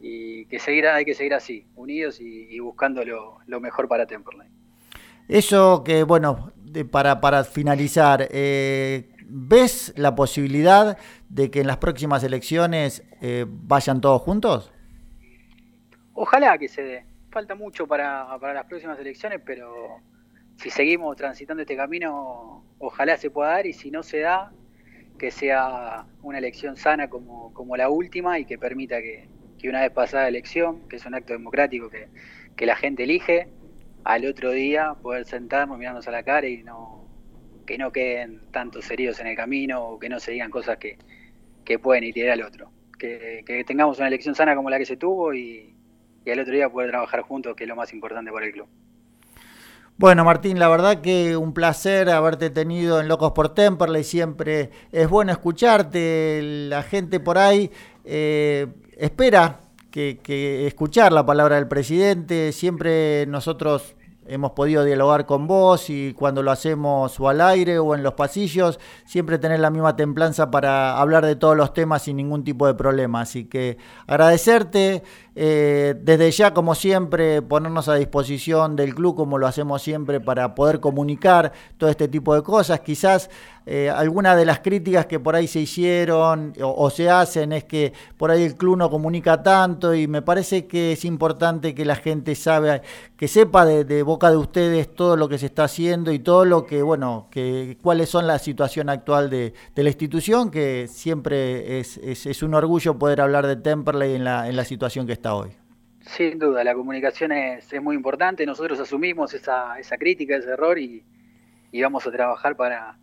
y 0.00 0.46
que 0.46 0.58
seguir, 0.58 0.86
hay 0.88 1.04
que 1.04 1.14
seguir 1.14 1.34
así, 1.34 1.66
unidos 1.76 2.20
y, 2.20 2.58
buscando 2.58 3.04
lo, 3.04 3.60
mejor 3.60 3.88
para 3.88 4.06
Temperley. 4.06 4.48
Eso 5.28 5.84
que, 5.84 6.02
bueno, 6.02 6.52
para, 6.90 7.20
para 7.20 7.44
finalizar, 7.44 8.26
eh, 8.30 9.10
¿ves 9.26 9.92
la 9.96 10.14
posibilidad 10.14 10.98
de 11.30 11.50
que 11.50 11.60
en 11.60 11.68
las 11.68 11.78
próximas 11.78 12.22
elecciones 12.24 13.04
eh, 13.22 13.46
vayan 13.48 14.00
todos 14.00 14.20
juntos? 14.20 14.72
Ojalá 16.12 16.58
que 16.58 16.68
se 16.68 16.82
dé. 16.82 17.04
Falta 17.30 17.54
mucho 17.54 17.86
para, 17.86 18.36
las 18.38 18.66
próximas 18.66 18.98
elecciones, 18.98 19.40
pero, 19.46 20.00
si 20.56 20.70
seguimos 20.70 21.16
transitando 21.16 21.62
este 21.62 21.76
camino, 21.76 22.64
ojalá 22.78 23.16
se 23.16 23.30
pueda 23.30 23.50
dar 23.50 23.66
y 23.66 23.72
si 23.72 23.92
no 23.92 24.02
se 24.02 24.18
da, 24.18 24.52
que 25.18 25.30
sea 25.30 26.04
una 26.22 26.38
elección 26.38 26.76
sana 26.76 27.08
como, 27.08 27.54
como 27.54 27.76
la 27.76 27.88
última 27.88 28.38
y 28.40 28.44
que 28.44 28.58
permita 28.58 29.00
que, 29.00 29.28
que 29.58 29.68
una 29.68 29.82
vez 29.82 29.92
pasada 29.92 30.24
la 30.24 30.30
elección, 30.30 30.88
que 30.88 30.96
es 30.96 31.06
un 31.06 31.14
acto 31.14 31.32
democrático 31.32 31.88
que, 31.90 32.08
que 32.56 32.66
la 32.66 32.74
gente 32.74 33.04
elige, 33.04 33.48
al 34.02 34.26
otro 34.26 34.50
día 34.50 34.94
poder 35.00 35.26
sentarnos 35.26 35.78
mirándonos 35.78 36.08
a 36.08 36.10
la 36.10 36.24
cara 36.24 36.48
y 36.48 36.64
no 36.64 36.98
que 37.66 37.78
no 37.78 37.92
queden 37.92 38.40
tantos 38.50 38.90
heridos 38.90 39.20
en 39.20 39.28
el 39.28 39.36
camino 39.36 39.84
o 39.84 39.98
que 40.00 40.08
no 40.08 40.18
se 40.18 40.32
digan 40.32 40.50
cosas 40.50 40.78
que, 40.78 40.98
que 41.64 41.78
pueden 41.78 42.04
ir 42.04 42.30
al 42.30 42.42
otro. 42.42 42.70
Que, 42.98 43.42
que, 43.46 43.64
tengamos 43.64 43.98
una 43.98 44.08
elección 44.08 44.34
sana 44.34 44.54
como 44.54 44.68
la 44.68 44.78
que 44.78 44.84
se 44.84 44.96
tuvo 44.96 45.32
y, 45.32 45.74
y 46.24 46.30
al 46.30 46.40
otro 46.40 46.52
día 46.52 46.68
poder 46.68 46.90
trabajar 46.90 47.22
juntos, 47.22 47.56
que 47.56 47.64
es 47.64 47.68
lo 47.68 47.76
más 47.76 47.92
importante 47.92 48.30
para 48.30 48.46
el 48.46 48.52
club. 48.52 48.66
Bueno, 49.96 50.24
Martín, 50.24 50.58
la 50.58 50.68
verdad 50.68 51.02
que 51.02 51.36
un 51.36 51.52
placer 51.52 52.08
haberte 52.08 52.48
tenido 52.48 53.00
en 53.00 53.08
Locos 53.08 53.32
por 53.32 53.52
Temperley. 53.52 54.02
Siempre 54.02 54.70
es 54.92 55.08
bueno 55.10 55.30
escucharte. 55.30 56.40
La 56.42 56.82
gente 56.82 57.20
por 57.20 57.36
ahí 57.36 57.70
eh, 58.04 58.66
espera 58.96 59.60
que, 59.90 60.18
que, 60.22 60.66
escuchar 60.66 61.12
la 61.12 61.26
palabra 61.26 61.56
del 61.56 61.68
presidente. 61.68 62.52
Siempre 62.52 63.26
nosotros 63.26 63.94
hemos 64.30 64.52
podido 64.52 64.84
dialogar 64.84 65.26
con 65.26 65.48
vos 65.48 65.90
y 65.90 66.14
cuando 66.14 66.42
lo 66.42 66.52
hacemos 66.52 67.18
o 67.18 67.28
al 67.28 67.40
aire 67.40 67.80
o 67.80 67.96
en 67.96 68.04
los 68.04 68.14
pasillos, 68.14 68.78
siempre 69.04 69.38
tener 69.38 69.58
la 69.58 69.70
misma 69.70 69.96
templanza 69.96 70.50
para 70.52 70.98
hablar 70.98 71.26
de 71.26 71.34
todos 71.34 71.56
los 71.56 71.74
temas 71.74 72.02
sin 72.02 72.16
ningún 72.16 72.44
tipo 72.44 72.66
de 72.66 72.74
problema. 72.74 73.22
Así 73.22 73.46
que 73.46 73.76
agradecerte, 74.06 75.02
eh, 75.36 75.94
desde 76.02 76.30
ya, 76.30 76.52
como 76.52 76.74
siempre, 76.74 77.40
ponernos 77.42 77.88
a 77.88 77.94
disposición 77.94 78.74
del 78.74 78.94
club, 78.94 79.14
como 79.14 79.38
lo 79.38 79.46
hacemos 79.46 79.82
siempre, 79.82 80.20
para 80.20 80.54
poder 80.54 80.80
comunicar 80.80 81.52
todo 81.78 81.88
este 81.88 82.08
tipo 82.08 82.34
de 82.34 82.42
cosas. 82.42 82.80
Quizás 82.80 83.30
eh, 83.66 83.90
algunas 83.90 84.36
de 84.36 84.44
las 84.44 84.60
críticas 84.60 85.06
que 85.06 85.20
por 85.20 85.36
ahí 85.36 85.46
se 85.46 85.60
hicieron 85.60 86.54
o, 86.62 86.90
se 86.90 87.10
hacen 87.10 87.52
es 87.52 87.64
que 87.64 87.92
por 88.16 88.30
ahí 88.30 88.42
el 88.42 88.56
club 88.56 88.78
no 88.78 88.90
comunica 88.90 89.42
tanto 89.42 89.94
y 89.94 90.08
me 90.08 90.22
parece 90.22 90.66
que 90.66 90.92
es 90.92 91.04
importante 91.04 91.74
que 91.74 91.84
la 91.84 91.94
gente 91.94 92.34
sabe, 92.34 92.82
que 93.16 93.28
sepa 93.28 93.64
de, 93.66 94.02
boca 94.02 94.30
de 94.30 94.38
ustedes 94.38 94.92
todo 94.94 95.16
lo 95.16 95.28
que 95.28 95.38
se 95.38 95.46
está 95.46 95.64
haciendo 95.64 96.10
y 96.10 96.18
todo 96.18 96.44
lo 96.44 96.66
que, 96.66 96.82
bueno, 96.82 97.28
que 97.30 97.78
cuáles 97.82 98.08
son 98.08 98.26
la 98.26 98.38
situación 98.38 98.88
actual 98.88 99.30
de, 99.30 99.52
la 99.76 99.88
institución, 99.88 100.50
que 100.50 100.88
siempre 100.90 101.78
es, 101.80 101.98
es, 101.98 102.42
un 102.42 102.54
orgullo 102.54 102.98
poder 102.98 103.20
hablar 103.20 103.46
de 103.46 103.56
Temperley 103.56 104.14
en 104.14 104.26
en 104.26 104.56
la 104.56 104.64
situación 104.64 105.06
que 105.06 105.12
está 105.12 105.19
hoy. 105.28 105.50
Sin 106.00 106.38
duda, 106.38 106.64
la 106.64 106.74
comunicación 106.74 107.32
es, 107.32 107.72
es 107.72 107.82
muy 107.82 107.94
importante. 107.94 108.46
Nosotros 108.46 108.80
asumimos 108.80 109.34
esa, 109.34 109.78
esa 109.78 109.98
crítica, 109.98 110.36
ese 110.36 110.50
error 110.50 110.78
y, 110.78 111.04
y, 111.70 111.82
vamos 111.82 112.06
a 112.06 112.10
trabajar 112.10 112.56
para, 112.56 112.98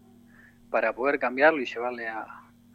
para 0.72 0.94
poder 0.94 1.20
cambiarlo 1.20 1.62
y 1.62 1.66
llevarle 1.66 2.08
a, 2.08 2.26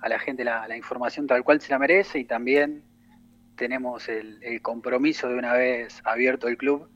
a 0.01 0.09
la 0.09 0.19
gente 0.19 0.45
la, 0.45 0.77
información 0.77 1.27
tal 1.27 1.43
cual 1.43 1.61
se 1.61 1.73
la 1.73 1.79
merece. 1.79 2.21
Y 2.21 2.25
también 2.25 2.85
tenemos 3.57 4.09
el, 4.09 4.39
el, 4.43 4.63
compromiso 4.63 5.29
de 5.29 5.35
una 5.35 5.55
vez 5.55 6.01
abierto 6.05 6.47
el 6.47 6.57
club, 6.57 6.89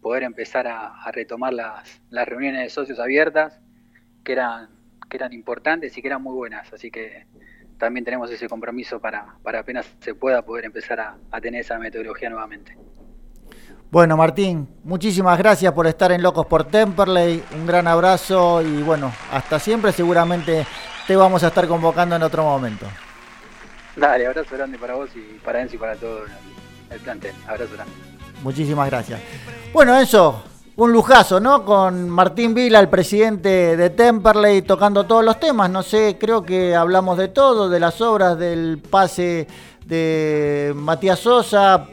poder 0.00 0.24
empezar 0.24 0.66
a, 0.66 1.02
a 1.02 1.12
retomar 1.12 1.52
las, 1.52 2.02
las, 2.10 2.26
reuniones 2.26 2.62
de 2.62 2.68
socios 2.68 2.98
abiertas, 2.98 3.60
que 4.24 4.32
eran, 4.32 4.70
que 5.08 5.16
eran 5.16 5.32
importantes 5.32 5.96
y 5.96 6.02
que 6.02 6.08
eran 6.08 6.22
muy 6.22 6.34
buenas. 6.34 6.72
Así 6.72 6.90
que 6.90 7.26
también 7.82 8.04
tenemos 8.04 8.30
ese 8.30 8.48
compromiso 8.48 9.00
para, 9.00 9.34
para 9.42 9.58
apenas 9.58 9.84
se 9.98 10.14
pueda 10.14 10.40
poder 10.42 10.66
empezar 10.66 11.00
a, 11.00 11.16
a, 11.32 11.40
tener 11.40 11.62
esa 11.62 11.80
metodología 11.80 12.30
nuevamente. 12.30 12.76
Bueno, 13.90 14.16
Martín, 14.16 14.68
muchísimas 14.84 15.36
gracias 15.36 15.72
por 15.72 15.88
estar 15.88 16.12
en 16.12 16.22
Locos 16.22 16.46
por 16.46 16.62
Temperley. 16.62 17.42
Un 17.56 17.66
gran 17.66 17.88
abrazo 17.88 18.62
y 18.62 18.84
bueno, 18.84 19.12
hasta 19.32 19.58
siempre. 19.58 19.90
Seguramente 19.90 20.64
te 21.08 21.16
vamos 21.16 21.42
a 21.42 21.48
estar 21.48 21.66
convocando 21.66 22.14
en 22.14 22.22
otro 22.22 22.44
momento. 22.44 22.86
Dale, 23.96 24.28
abrazo 24.28 24.54
grande 24.54 24.78
para 24.78 24.94
vos 24.94 25.10
y 25.16 25.40
para 25.40 25.60
Enzo 25.60 25.74
y 25.74 25.78
para 25.80 25.96
todo 25.96 26.22
el 26.88 27.00
plantel. 27.00 27.34
Abrazo 27.48 27.74
grande. 27.74 27.94
Muchísimas 28.44 28.88
gracias. 28.88 29.20
Bueno, 29.72 29.98
Enzo, 29.98 30.44
un 30.76 30.92
lujazo, 30.92 31.38
¿no? 31.38 31.64
Con 31.64 32.08
Martín 32.08 32.54
Vila, 32.54 32.80
el 32.80 32.88
presidente 32.88 33.76
de 33.76 33.90
Temperley, 33.90 34.62
tocando 34.62 35.04
todos 35.04 35.24
los 35.24 35.38
temas. 35.38 35.70
No 35.70 35.82
sé, 35.82 36.16
creo 36.18 36.42
que 36.42 36.74
hablamos 36.74 37.18
de 37.18 37.28
todo, 37.28 37.68
de 37.68 37.80
las 37.80 38.00
obras, 38.00 38.38
del 38.38 38.78
pase 38.78 39.46
de 39.84 40.72
Matías 40.74 41.18
Sosa, 41.18 41.86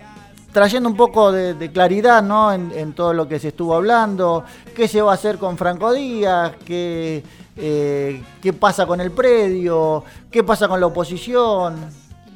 trayendo 0.53 0.87
un 0.87 0.95
poco 0.95 1.31
de, 1.31 1.71
claridad, 1.71 2.23
¿no? 2.23 2.53
En, 2.53 2.71
en, 2.73 2.93
todo 2.93 3.13
lo 3.13 3.27
que 3.27 3.39
se 3.39 3.49
estuvo 3.49 3.75
hablando. 3.75 4.45
¿Qué 4.75 4.87
se 4.87 5.01
va 5.01 5.11
a 5.11 5.15
hacer 5.15 5.37
con 5.37 5.57
Franco 5.57 5.91
Díaz? 5.91 6.53
¿Qué, 6.65 7.21
eh, 7.57 8.23
qué 8.41 8.53
pasa 8.53 8.85
con 8.85 9.01
el 9.01 9.11
predio? 9.11 10.05
¿Qué 10.31 10.43
pasa 10.43 10.69
con 10.69 10.79
la 10.79 10.87
oposición? 10.87 11.75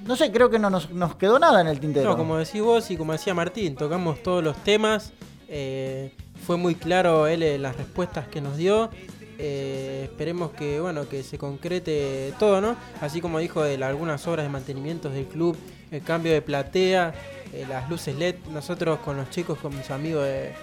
No 0.05 0.17
sé, 0.17 0.29
creo 0.33 0.49
que 0.49 0.59
no 0.59 0.69
nos, 0.69 0.91
nos 0.91 1.15
quedó 1.15 1.39
nada 1.39 1.61
en 1.61 1.67
el 1.67 1.79
tintero. 1.79 2.09
No, 2.09 2.17
como 2.17 2.35
decís 2.35 2.61
vos 2.61 2.91
y 2.91 2.97
como 2.97 3.13
decía 3.13 3.33
Martín, 3.33 3.75
tocamos 3.75 4.21
todos 4.21 4.43
los 4.43 4.57
temas. 4.57 5.13
Eh, 5.47 6.13
fue 6.45 6.57
muy 6.57 6.75
claro 6.75 7.27
él 7.27 7.43
en 7.43 7.61
las 7.61 7.75
respuestas 7.77 8.27
que 8.27 8.41
nos 8.41 8.57
dio. 8.57 8.89
Eh, 9.39 10.01
esperemos 10.03 10.51
que 10.51 10.79
bueno 10.79 11.09
que 11.09 11.23
se 11.23 11.37
concrete 11.37 12.33
todo, 12.37 12.61
¿no? 12.61 12.75
Así 13.01 13.19
como 13.19 13.39
dijo 13.39 13.63
de 13.63 13.83
algunas 13.83 14.27
obras 14.27 14.45
de 14.45 14.49
mantenimiento 14.49 15.09
del 15.09 15.25
club, 15.25 15.57
el 15.91 16.03
cambio 16.03 16.31
de 16.31 16.41
platea, 16.41 17.13
eh, 17.51 17.65
las 17.67 17.89
luces 17.89 18.15
LED. 18.15 18.35
Nosotros 18.51 18.99
con 18.99 19.17
los 19.17 19.29
chicos, 19.29 19.57
con 19.57 19.75
mis 19.75 19.89
amigos 19.89 20.25
de, 20.25 20.53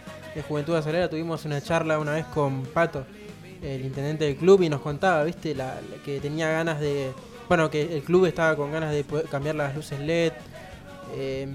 Juventud 0.49 0.77
Azulera, 0.77 1.11
tuvimos 1.11 1.45
una 1.45 1.61
charla 1.61 1.99
una 1.99 2.12
vez 2.12 2.25
con 2.27 2.62
Pato, 2.62 3.05
el 3.62 3.85
intendente 3.85 4.25
del 4.25 4.37
club, 4.37 4.62
y 4.62 4.69
nos 4.69 4.81
contaba, 4.81 5.25
viste, 5.25 5.57
la, 5.57 5.81
que 6.05 6.21
tenía 6.21 6.49
ganas 6.51 6.81
de. 6.81 7.12
Bueno, 7.49 7.69
que 7.69 7.97
el 7.97 8.03
club 8.05 8.27
estaba 8.27 8.55
con 8.55 8.71
ganas 8.71 8.93
de 8.93 9.05
cambiar 9.29 9.57
las 9.57 9.75
luces 9.75 9.99
LED. 9.99 10.33
Eh, 11.14 11.46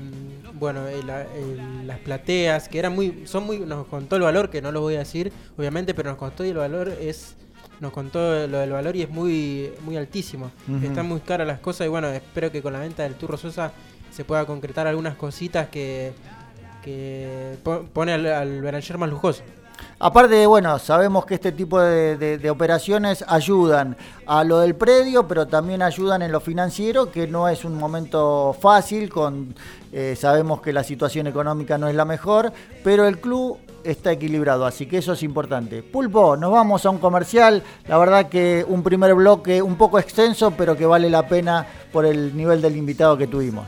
bueno, 0.54 0.88
el, 0.88 1.10
el, 1.10 1.88
las 1.88 2.00
plateas, 2.00 2.70
que 2.70 2.80
eran 2.80 2.94
muy, 2.94 3.24
son 3.26 3.46
muy, 3.46 3.60
nos 3.60 3.88
contó 3.88 4.16
el 4.16 4.22
valor, 4.22 4.50
que 4.50 4.62
no 4.62 4.72
lo 4.72 4.82
voy 4.82 4.96
a 4.96 5.00
decir, 5.00 5.32
obviamente, 5.58 5.94
pero 5.94 6.10
nos 6.10 6.18
contó 6.18 6.46
y 6.46 6.50
el 6.50 6.58
valor 6.58 6.90
es, 6.90 7.36
nos 7.80 7.92
contó 7.92 8.48
lo 8.48 8.60
del 8.60 8.72
valor 8.72 8.96
y 8.96 9.02
es 9.02 9.10
muy, 9.10 9.72
muy 9.84 9.98
altísimo. 9.98 10.52
Uh 10.68 10.72
-huh. 10.74 10.84
Están 10.86 11.08
muy 11.08 11.20
caras 11.20 11.48
las 11.48 11.60
cosas 11.60 11.88
y 11.88 11.90
bueno, 11.90 12.08
espero 12.10 12.52
que 12.52 12.62
con 12.62 12.74
la 12.74 12.80
venta 12.80 13.04
del 13.04 13.16
Turro 13.16 13.38
Sosa 13.38 13.74
se 14.12 14.24
pueda 14.24 14.46
concretar 14.46 14.88
algunas 14.88 15.16
cositas 15.16 15.68
que, 15.68 16.14
que 16.84 17.58
pone 17.94 18.14
al, 18.14 18.26
al 18.26 18.84
más 18.98 19.10
lujoso. 19.10 19.44
Aparte, 20.00 20.46
bueno, 20.46 20.78
sabemos 20.78 21.26
que 21.26 21.36
este 21.36 21.52
tipo 21.52 21.80
de, 21.80 22.50
operaciones 22.50 23.24
ayudan 23.28 23.96
a 24.28 24.44
lo 24.44 24.60
del 24.60 24.76
predio, 24.76 25.28
pero 25.28 25.48
también 25.48 25.82
ayudan 25.82 26.22
en 26.22 26.32
lo 26.32 26.42
financiero, 26.42 27.12
que 27.12 27.28
no 27.28 27.48
es 27.48 27.64
un 27.66 27.78
momento 27.78 28.56
fácil, 28.60 29.10
con, 29.10 29.56
eh, 29.92 30.16
sabemos 30.20 30.62
que 30.62 30.74
la 30.74 30.84
situación 30.84 31.28
económica 31.28 31.78
no 31.78 31.88
es 31.88 31.96
la 31.96 32.06
mejor, 32.06 32.52
pero 32.84 33.08
el 33.08 33.20
club 33.20 33.58
está 33.86 34.12
equilibrado, 34.12 34.66
así 34.66 34.86
que 34.86 34.98
eso 34.98 35.14
es 35.14 35.24
importante. 35.24 35.82
Pulpo, 35.82 36.36
nos 36.36 36.52
vamos 36.52 36.86
a 36.86 36.90
un 36.90 36.98
comercial, 36.98 37.64
la 37.88 37.98
verdad 37.98 38.28
que 38.28 38.66
un 38.68 38.84
primer 38.84 39.14
bloque 39.14 39.62
un 39.62 39.76
poco 39.76 40.00
extenso, 40.00 40.52
pero 40.52 40.76
que 40.76 40.86
vale 40.86 41.10
la 41.10 41.28
pena 41.28 41.66
por 41.92 42.06
el 42.06 42.36
nivel 42.36 42.62
del 42.62 42.76
invitado 42.76 43.18
que 43.18 43.28
tuvimos. 43.28 43.68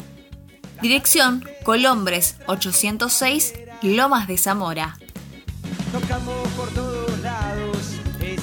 Dirección 0.81 1.45
Colombres 1.63 2.35
806, 2.47 3.53
Lomas 3.83 4.27
de 4.27 4.39
Zamora. 4.39 4.99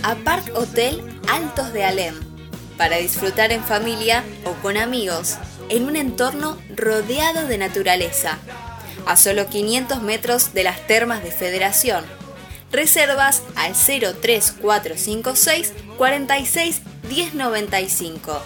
Apart 0.03 0.49
Hotel 0.55 1.01
Altos 1.27 1.73
de 1.73 1.83
Alem. 1.83 2.15
Para 2.77 2.95
disfrutar 2.97 3.51
en 3.51 3.63
familia 3.63 4.23
o 4.45 4.53
con 4.61 4.77
amigos 4.77 5.37
en 5.67 5.85
un 5.85 5.97
entorno 5.97 6.57
rodeado 6.75 7.47
de 7.47 7.57
naturaleza, 7.57 8.37
a 9.05 9.17
solo 9.17 9.47
500 9.47 10.01
metros 10.01 10.53
de 10.53 10.63
las 10.63 10.87
termas 10.87 11.21
de 11.21 11.31
Federación. 11.31 12.05
Reservas 12.71 13.43
al 13.55 13.73
03456 13.73 15.73
46 15.97 16.81
1095. 17.09 18.41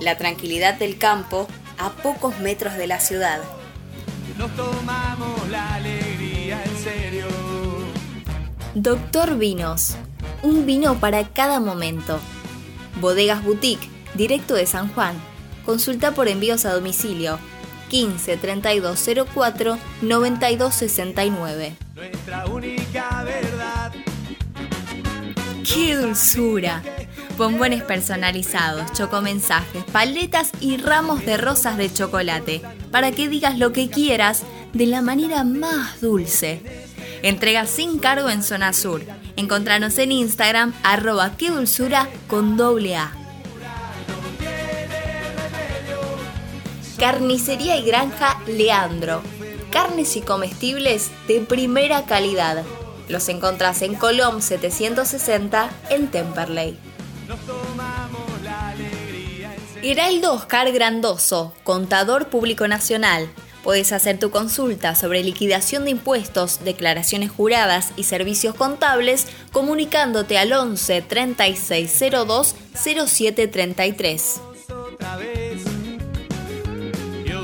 La 0.00 0.16
tranquilidad 0.16 0.74
del 0.74 0.98
campo 0.98 1.46
a 1.78 1.90
pocos 1.90 2.40
metros 2.40 2.74
de 2.74 2.88
la 2.88 2.98
ciudad. 2.98 3.38
Nos 4.36 4.50
tomamos 4.56 5.48
la 5.50 5.74
alegría 5.74 6.64
en 6.64 6.76
serio. 6.78 7.26
Doctor 8.74 9.38
Vinos. 9.38 9.96
Un 10.42 10.64
vino 10.64 10.98
para 10.98 11.28
cada 11.28 11.60
momento. 11.60 12.18
Bodegas 13.00 13.44
Boutique, 13.44 13.88
directo 14.14 14.54
de 14.54 14.66
San 14.66 14.88
Juan. 14.92 15.14
Consulta 15.64 16.12
por 16.12 16.28
envíos 16.28 16.64
a 16.64 16.72
domicilio 16.72 17.38
15 17.90 18.36
3204 18.38 19.78
9269. 20.02 21.76
Nuestra 21.94 22.46
única 22.46 23.22
verdad. 23.24 23.92
¡Qué 25.62 25.96
dulzura! 25.96 26.82
Bombones 27.36 27.82
personalizados, 27.82 28.92
chocomensajes, 28.92 29.84
paletas 29.84 30.52
y 30.60 30.78
ramos 30.78 31.24
de 31.24 31.36
rosas 31.36 31.76
de 31.76 31.92
chocolate 31.92 32.62
para 32.90 33.12
que 33.12 33.28
digas 33.28 33.58
lo 33.58 33.72
que 33.72 33.88
quieras 33.88 34.42
de 34.72 34.86
la 34.86 35.02
manera 35.02 35.44
más 35.44 36.00
dulce. 36.00 36.89
Entrega 37.22 37.66
sin 37.66 37.98
cargo 37.98 38.30
en 38.30 38.42
Zona 38.42 38.72
Sur. 38.72 39.02
Encontranos 39.36 39.98
en 39.98 40.12
Instagram 40.12 40.72
arroba 40.82 41.30
dulzura 41.38 42.08
con 42.28 42.56
doble 42.56 42.96
A. 42.96 43.12
Carnicería 46.98 47.76
y 47.76 47.82
Granja 47.82 48.40
Leandro. 48.46 49.22
Carnes 49.70 50.16
y 50.16 50.22
comestibles 50.22 51.10
de 51.28 51.40
primera 51.40 52.04
calidad. 52.06 52.64
Los 53.08 53.28
encontrás 53.28 53.82
en 53.82 53.94
Colom 53.94 54.40
760 54.40 55.70
en 55.90 56.08
Temperley. 56.08 56.78
Heraldo 59.82 60.34
Oscar 60.34 60.70
Grandoso, 60.72 61.54
contador 61.64 62.28
público 62.28 62.68
nacional. 62.68 63.28
Puedes 63.62 63.92
hacer 63.92 64.18
tu 64.18 64.30
consulta 64.30 64.94
sobre 64.94 65.22
liquidación 65.22 65.84
de 65.84 65.90
impuestos, 65.90 66.64
declaraciones 66.64 67.30
juradas 67.30 67.92
y 67.96 68.04
servicios 68.04 68.54
contables 68.54 69.26
comunicándote 69.52 70.38
al 70.38 70.52
11 70.52 71.02
3602 71.02 72.54
0733. 72.74 74.40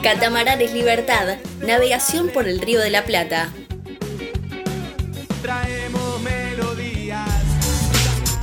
Catamaranes 0.02 0.72
Libertad, 0.72 1.36
navegación 1.66 2.28
por 2.28 2.48
el 2.48 2.60
Río 2.60 2.80
de 2.80 2.90
la 2.90 3.04
Plata. 3.04 3.52
Traemos 5.42 6.20
melodías. 6.22 7.28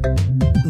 Thank 0.00 0.42
you. 0.42 0.47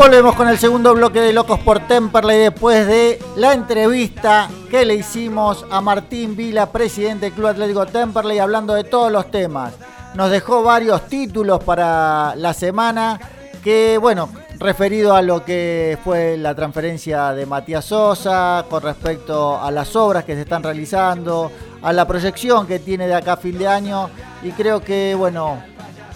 Volvemos 0.00 0.34
con 0.34 0.48
el 0.48 0.56
segundo 0.56 0.94
bloque 0.94 1.20
de 1.20 1.34
Locos 1.34 1.58
por 1.58 1.80
Temperley 1.80 2.38
después 2.38 2.86
de 2.86 3.22
la 3.36 3.52
entrevista 3.52 4.48
que 4.70 4.86
le 4.86 4.94
hicimos 4.94 5.66
a 5.70 5.82
Martín 5.82 6.34
Vila, 6.34 6.72
presidente 6.72 7.26
del 7.26 7.34
Club 7.34 7.48
Atlético 7.48 7.84
Temperley, 7.84 8.38
hablando 8.38 8.72
de 8.72 8.84
todos 8.84 9.12
los 9.12 9.30
temas. 9.30 9.74
Nos 10.14 10.30
dejó 10.30 10.62
varios 10.62 11.06
títulos 11.06 11.62
para 11.62 12.34
la 12.36 12.54
semana 12.54 13.20
que, 13.62 13.98
bueno, 13.98 14.30
referido 14.58 15.14
a 15.14 15.20
lo 15.20 15.44
que 15.44 15.98
fue 16.02 16.38
la 16.38 16.54
transferencia 16.54 17.34
de 17.34 17.44
Matías 17.44 17.84
Sosa, 17.84 18.64
con 18.70 18.82
respecto 18.82 19.60
a 19.60 19.70
las 19.70 19.94
obras 19.96 20.24
que 20.24 20.34
se 20.34 20.40
están 20.40 20.62
realizando, 20.62 21.52
a 21.82 21.92
la 21.92 22.06
proyección 22.06 22.66
que 22.66 22.78
tiene 22.78 23.06
de 23.06 23.16
acá 23.16 23.34
a 23.34 23.36
fin 23.36 23.58
de 23.58 23.68
año 23.68 24.08
y 24.42 24.52
creo 24.52 24.80
que, 24.80 25.14
bueno, 25.14 25.62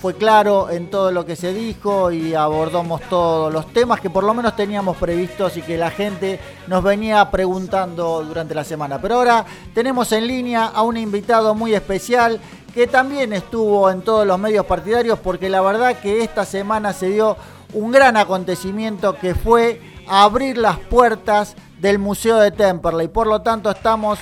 fue 0.05 0.13
claro 0.13 0.69
en 0.69 0.91
todo 0.91 1.11
lo 1.11 1.25
que 1.25 1.35
se 1.35 1.55
dijo 1.55 2.13
y 2.13 2.35
abordamos 2.35 3.01
todos 3.09 3.51
los 3.51 3.73
temas 3.73 4.03
que 4.03 4.11
por 4.11 4.23
lo 4.23 4.35
menos 4.35 4.55
teníamos 4.55 4.99
previstos 4.99 5.57
y 5.57 5.63
que 5.63 5.79
la 5.79 5.91
gente 5.91 6.39
nos 6.67 6.85
venía 6.85 7.31
preguntando 7.31 8.23
durante 8.23 8.55
la 8.55 8.65
semana. 8.65 9.01
Pero 9.01 9.15
ahora 9.15 9.47
tenemos 9.73 10.13
en 10.13 10.27
línea 10.27 10.67
a 10.67 10.83
un 10.83 10.99
invitado 10.99 11.55
muy 11.55 11.75
especial 11.75 12.39
que 12.75 12.87
también 12.87 13.33
estuvo 13.33 13.91
en 13.91 14.03
todos 14.03 14.27
los 14.27 14.39
medios 14.39 14.67
partidarios 14.67 15.19
porque 15.21 15.49
la 15.49 15.63
verdad 15.63 15.97
que 15.99 16.23
esta 16.23 16.45
semana 16.45 16.93
se 16.93 17.09
dio 17.09 17.39
un 17.73 17.91
gran 17.91 18.19
acontecimiento 18.19 19.17
que 19.17 19.35
fue 19.35 19.81
abrir 20.07 20.59
las 20.59 20.77
puertas 20.81 21.57
del 21.81 21.99
Museo 21.99 22.37
de 22.37 22.51
Temperley. 22.51 23.09
Por 23.09 23.27
lo 23.27 23.41
tanto, 23.41 23.71
estamos 23.71 24.19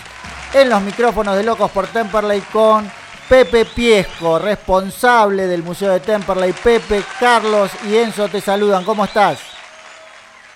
en 0.55 0.71
los 0.71 0.81
micrófonos 0.81 1.37
de 1.37 1.43
Locos 1.43 1.73
por 1.73 1.89
Temperley 1.89 2.41
con 2.53 3.02
Pepe 3.33 3.65
Piesco, 3.65 4.39
responsable 4.39 5.47
del 5.47 5.63
Museo 5.63 5.91
de 5.91 6.01
Temperley. 6.01 6.53
Pepe, 6.53 7.01
Carlos 7.19 7.73
y 7.89 7.97
Enzo 7.97 8.29
te 8.29 8.43
saludan. 8.43 8.85
¿Cómo 8.85 9.07
estás? 9.07 9.41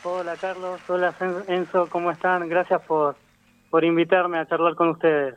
Hola 0.04 0.36
Carlos, 0.38 0.78
hola 0.86 1.14
Enzo, 1.48 1.88
¿cómo 1.88 2.10
están? 2.10 2.46
Gracias 2.50 2.82
por, 2.82 3.16
por 3.70 3.82
invitarme 3.82 4.36
a 4.36 4.46
charlar 4.46 4.74
con 4.74 4.90
ustedes. 4.90 5.36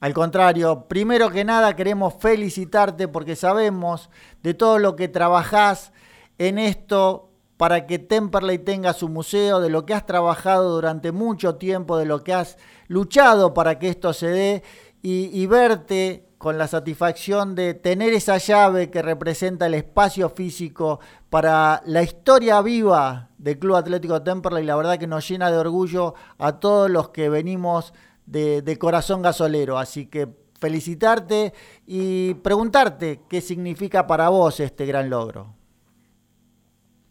Al 0.00 0.12
contrario, 0.12 0.86
primero 0.88 1.30
que 1.30 1.44
nada 1.44 1.76
queremos 1.76 2.14
felicitarte 2.18 3.06
porque 3.06 3.36
sabemos 3.36 4.10
de 4.42 4.54
todo 4.54 4.80
lo 4.80 4.96
que 4.96 5.06
trabajás 5.06 5.92
en 6.38 6.58
esto 6.58 7.30
para 7.56 7.86
que 7.86 8.00
Temperley 8.00 8.58
tenga 8.58 8.94
su 8.94 9.08
museo, 9.08 9.60
de 9.60 9.70
lo 9.70 9.86
que 9.86 9.94
has 9.94 10.06
trabajado 10.06 10.74
durante 10.74 11.12
mucho 11.12 11.54
tiempo, 11.54 11.98
de 11.98 12.06
lo 12.06 12.24
que 12.24 12.34
has 12.34 12.58
luchado 12.88 13.54
para 13.54 13.78
que 13.78 13.90
esto 13.90 14.12
se 14.12 14.26
dé 14.26 14.64
y, 15.02 15.46
verte 15.46 16.29
con 16.40 16.56
la 16.56 16.68
satisfacción 16.68 17.54
de 17.54 17.74
tener 17.74 18.14
esa 18.14 18.38
llave 18.38 18.90
que 18.90 19.02
representa 19.02 19.66
el 19.66 19.74
espacio 19.74 20.30
físico 20.30 20.98
para 21.28 21.82
la 21.84 22.02
historia 22.02 22.62
viva 22.62 23.28
del 23.36 23.58
Club 23.58 23.76
Atlético 23.76 24.22
Temperley, 24.22 24.64
la 24.64 24.74
verdad 24.74 24.98
que 24.98 25.06
nos 25.06 25.28
llena 25.28 25.50
de 25.50 25.58
orgullo 25.58 26.14
a 26.38 26.58
todos 26.58 26.88
los 26.88 27.10
que 27.10 27.28
venimos 27.28 27.92
de, 28.24 28.78
corazón 28.80 29.20
gasolero. 29.20 29.76
Así 29.76 30.08
que 30.08 30.28
felicitarte 30.58 31.52
y 31.86 32.32
preguntarte 32.36 33.20
qué 33.28 33.42
significa 33.42 34.06
para 34.06 34.30
vos 34.30 34.60
este 34.60 34.86
gran 34.86 35.10
logro. 35.10 35.48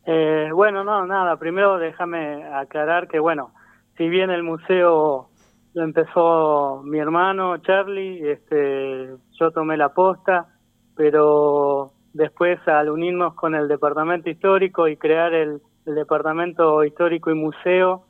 Eh, 0.08 0.50
bueno, 0.52 0.84
no, 0.84 1.06
nada, 1.06 1.38
primero 1.38 1.78
déjame 1.78 2.46
aclarar 2.46 3.08
que, 3.08 3.20
bueno, 3.20 3.52
si 3.96 4.10
bien 4.10 4.32
el 4.32 4.42
museo 4.42 5.29
lo 5.74 5.84
empezó 5.84 6.82
mi 6.84 7.00
hermano 7.00 7.58
Charlie, 7.60 8.32
este, 8.32 9.16
yo 9.40 9.52
tomé 9.52 9.78
la 9.78 9.90
posta, 9.90 10.48
pero 10.96 11.94
después 12.14 12.60
al 12.68 12.90
unirnos 12.90 13.36
con 13.36 13.56
el 13.56 13.68
departamento 13.68 14.30
histórico 14.30 14.88
y 14.88 14.98
crear 14.98 15.34
el, 15.34 15.62
departamento 15.86 16.84
histórico 16.84 17.32
y 17.32 17.34
museo, 17.34 18.06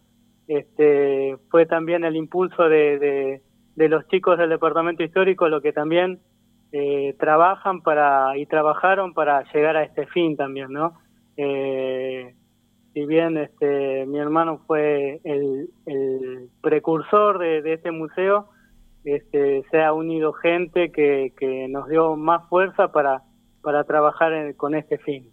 este, 0.50 1.38
fue 1.50 1.66
también 1.66 2.04
el 2.04 2.18
impulso 2.18 2.64
de, 2.68 3.42
de, 3.76 3.90
los 3.90 4.06
chicos 4.10 4.38
del 4.38 4.50
departamento 4.50 5.02
histórico 5.02 5.48
lo 5.48 5.62
que 5.62 5.72
también 5.72 6.20
eh, 6.74 7.16
trabajan 7.18 7.82
para 7.82 8.38
y 8.38 8.46
trabajaron 8.48 9.14
para 9.14 9.44
llegar 9.54 9.78
a 9.78 9.84
este 9.84 10.08
fin 10.08 10.36
también, 10.36 10.74
¿no? 10.74 11.00
Eh, 11.38 12.36
si 12.94 13.06
bien 13.06 13.38
este, 13.38 14.06
mi 14.06 14.20
hermano 14.20 14.62
fue 14.66 15.22
el, 15.24 15.70
precursor 16.62 17.40
de, 17.40 17.74
este 17.74 17.92
museo, 17.92 18.50
este, 19.04 19.64
se 19.72 19.82
ha 19.82 19.94
unido 19.94 20.34
gente 20.34 20.92
que, 20.92 21.68
nos 21.70 21.88
dio 21.88 22.16
más 22.16 22.48
fuerza 22.50 22.92
para, 22.92 23.24
para 23.62 23.84
trabajar 23.84 24.56
con 24.56 24.76
este 24.76 24.98
fin. 25.00 25.30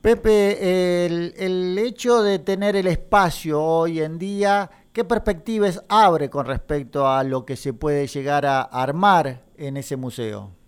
Pepe, 0.00 1.06
el, 1.06 1.32
el, 1.36 1.78
hecho 1.78 2.22
de 2.22 2.40
tener 2.40 2.74
el 2.74 2.88
espacio 2.88 3.62
hoy 3.62 4.00
en 4.00 4.18
día, 4.18 4.68
¿qué 4.92 5.04
perspectivas 5.04 5.84
abre 5.88 6.28
con 6.28 6.46
respecto 6.46 7.06
a 7.06 7.22
lo 7.22 7.44
que 7.44 7.54
se 7.54 7.72
puede 7.72 8.08
llegar 8.08 8.44
a 8.44 8.62
armar 8.62 9.42
en 9.56 9.76
ese 9.76 9.96
museo? 9.96 10.61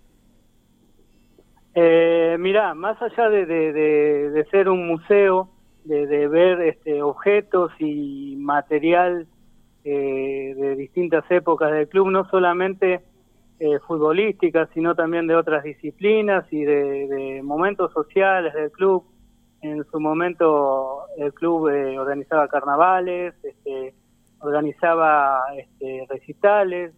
Eh, 1.75 2.37
más 2.75 3.01
allá 3.01 3.29
de, 3.29 3.45
de, 3.45 4.45
ser 4.49 4.69
un 4.69 4.87
museo, 4.87 5.49
de, 5.83 6.27
ver 6.27 6.61
este, 6.61 7.01
objetos 7.01 7.71
y 7.79 8.35
material 8.37 9.27
eh, 9.83 10.53
de 10.57 10.75
distintas 10.75 11.29
épocas 11.29 11.71
del 11.71 11.89
club, 11.89 12.09
no 12.09 12.27
solamente 12.29 13.03
eh, 13.59 13.79
futbolísticas, 13.87 14.69
sino 14.73 14.95
también 14.95 15.27
de 15.27 15.35
otras 15.35 15.63
disciplinas 15.63 16.45
y 16.51 16.63
de, 16.63 17.41
momentos 17.43 17.91
sociales 17.93 18.53
del 18.53 18.71
club. 18.71 19.05
En 19.61 19.83
su 19.85 19.99
momento 19.99 21.07
el 21.17 21.33
club 21.33 21.69
eh, 21.69 21.97
organizaba 21.97 22.47
carnavales, 22.47 23.33
este, 23.43 23.93
organizaba 24.39 25.41
este, 25.57 26.05
recitales, 26.09 26.93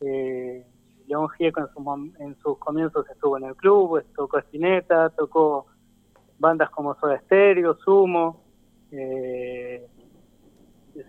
eh, 0.00 0.64
León 1.08 1.28
Gieco 1.30 1.60
en, 2.18 2.36
sus 2.36 2.58
comienzos 2.58 3.08
estuvo 3.10 3.38
en 3.38 3.44
el 3.44 3.56
club, 3.56 4.02
tocó 4.14 4.38
Espineta, 4.38 5.10
tocó 5.10 5.66
bandas 6.38 6.70
como 6.70 6.94
Soda 6.96 7.20
Sumo. 7.84 8.44
Eh, 8.92 9.86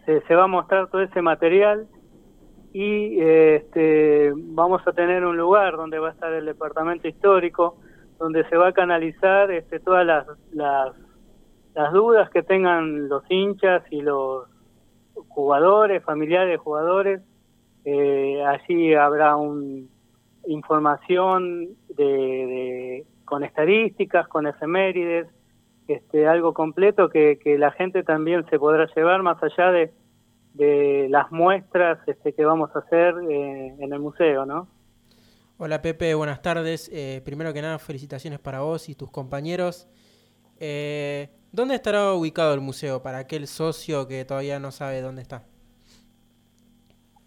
se, 0.06 0.36
va 0.36 0.44
a 0.44 0.48
mostrar 0.48 0.90
todo 0.90 1.02
ese 1.02 1.22
material 1.22 1.88
y 2.72 3.20
este, 3.20 4.32
vamos 4.36 4.82
a 4.86 4.94
tener 4.94 5.26
un 5.26 5.38
lugar 5.38 5.76
donde 5.76 6.00
va 6.00 6.10
a 6.10 6.12
estar 6.12 6.32
el 6.34 6.46
departamento 6.46 7.08
histórico, 7.08 7.78
donde 8.18 8.48
se 8.50 8.58
va 8.58 8.68
a 8.70 8.74
canalizar 8.74 9.52
este, 9.52 9.80
todas 9.80 10.06
las, 10.06 10.28
las, 10.52 10.96
las 11.74 11.94
dudas 11.94 12.30
que 12.30 12.44
tengan 12.44 13.10
los 13.10 13.24
hinchas 13.30 13.84
y 13.92 14.02
los 14.02 14.48
jugadores, 15.30 16.04
familiares 16.04 16.52
de 16.52 16.58
jugadores, 16.58 17.22
eh, 17.86 18.44
allí 18.46 18.94
habrá 18.94 19.36
un, 19.36 19.90
información 20.48 21.70
de, 21.96 23.06
con 23.26 23.44
estadísticas, 23.44 24.28
con 24.28 24.48
efemérides, 24.48 25.28
este, 25.88 26.28
algo 26.28 26.54
completo 26.54 27.10
que, 27.10 27.40
la 27.58 27.72
gente 27.72 28.04
también 28.04 28.46
se 28.50 28.60
podrá 28.60 28.88
llevar 28.96 29.24
más 29.24 29.42
allá 29.42 29.72
de, 29.72 29.92
de 30.54 31.08
las 31.10 31.32
muestras 31.32 32.00
este, 32.08 32.34
que 32.34 32.46
vamos 32.46 32.70
a 32.76 32.80
hacer 32.80 33.16
eh, 33.30 33.76
en 33.80 33.94
el 33.94 34.00
museo, 34.00 34.46
¿no? 34.46 34.68
Hola 35.58 35.82
Pepe, 35.82 36.14
buenas 36.14 36.42
tardes. 36.42 36.90
Eh, 36.94 37.22
primero 37.26 37.54
que 37.54 37.62
nada, 37.62 37.80
felicitaciones 37.80 38.40
para 38.40 38.62
vos 38.62 38.88
y 38.88 38.96
tus 38.96 39.12
compañeros. 39.12 39.90
Eh, 40.58 41.30
¿Dónde 41.52 41.76
estará 41.76 42.14
ubicado 42.14 42.54
el 42.54 42.62
museo 42.62 43.02
para 43.02 43.18
aquel 43.18 43.48
socio 43.48 44.08
que 44.08 44.24
todavía 44.24 44.60
no 44.60 44.72
sabe 44.72 45.02
dónde 45.02 45.22
está? 45.22 45.44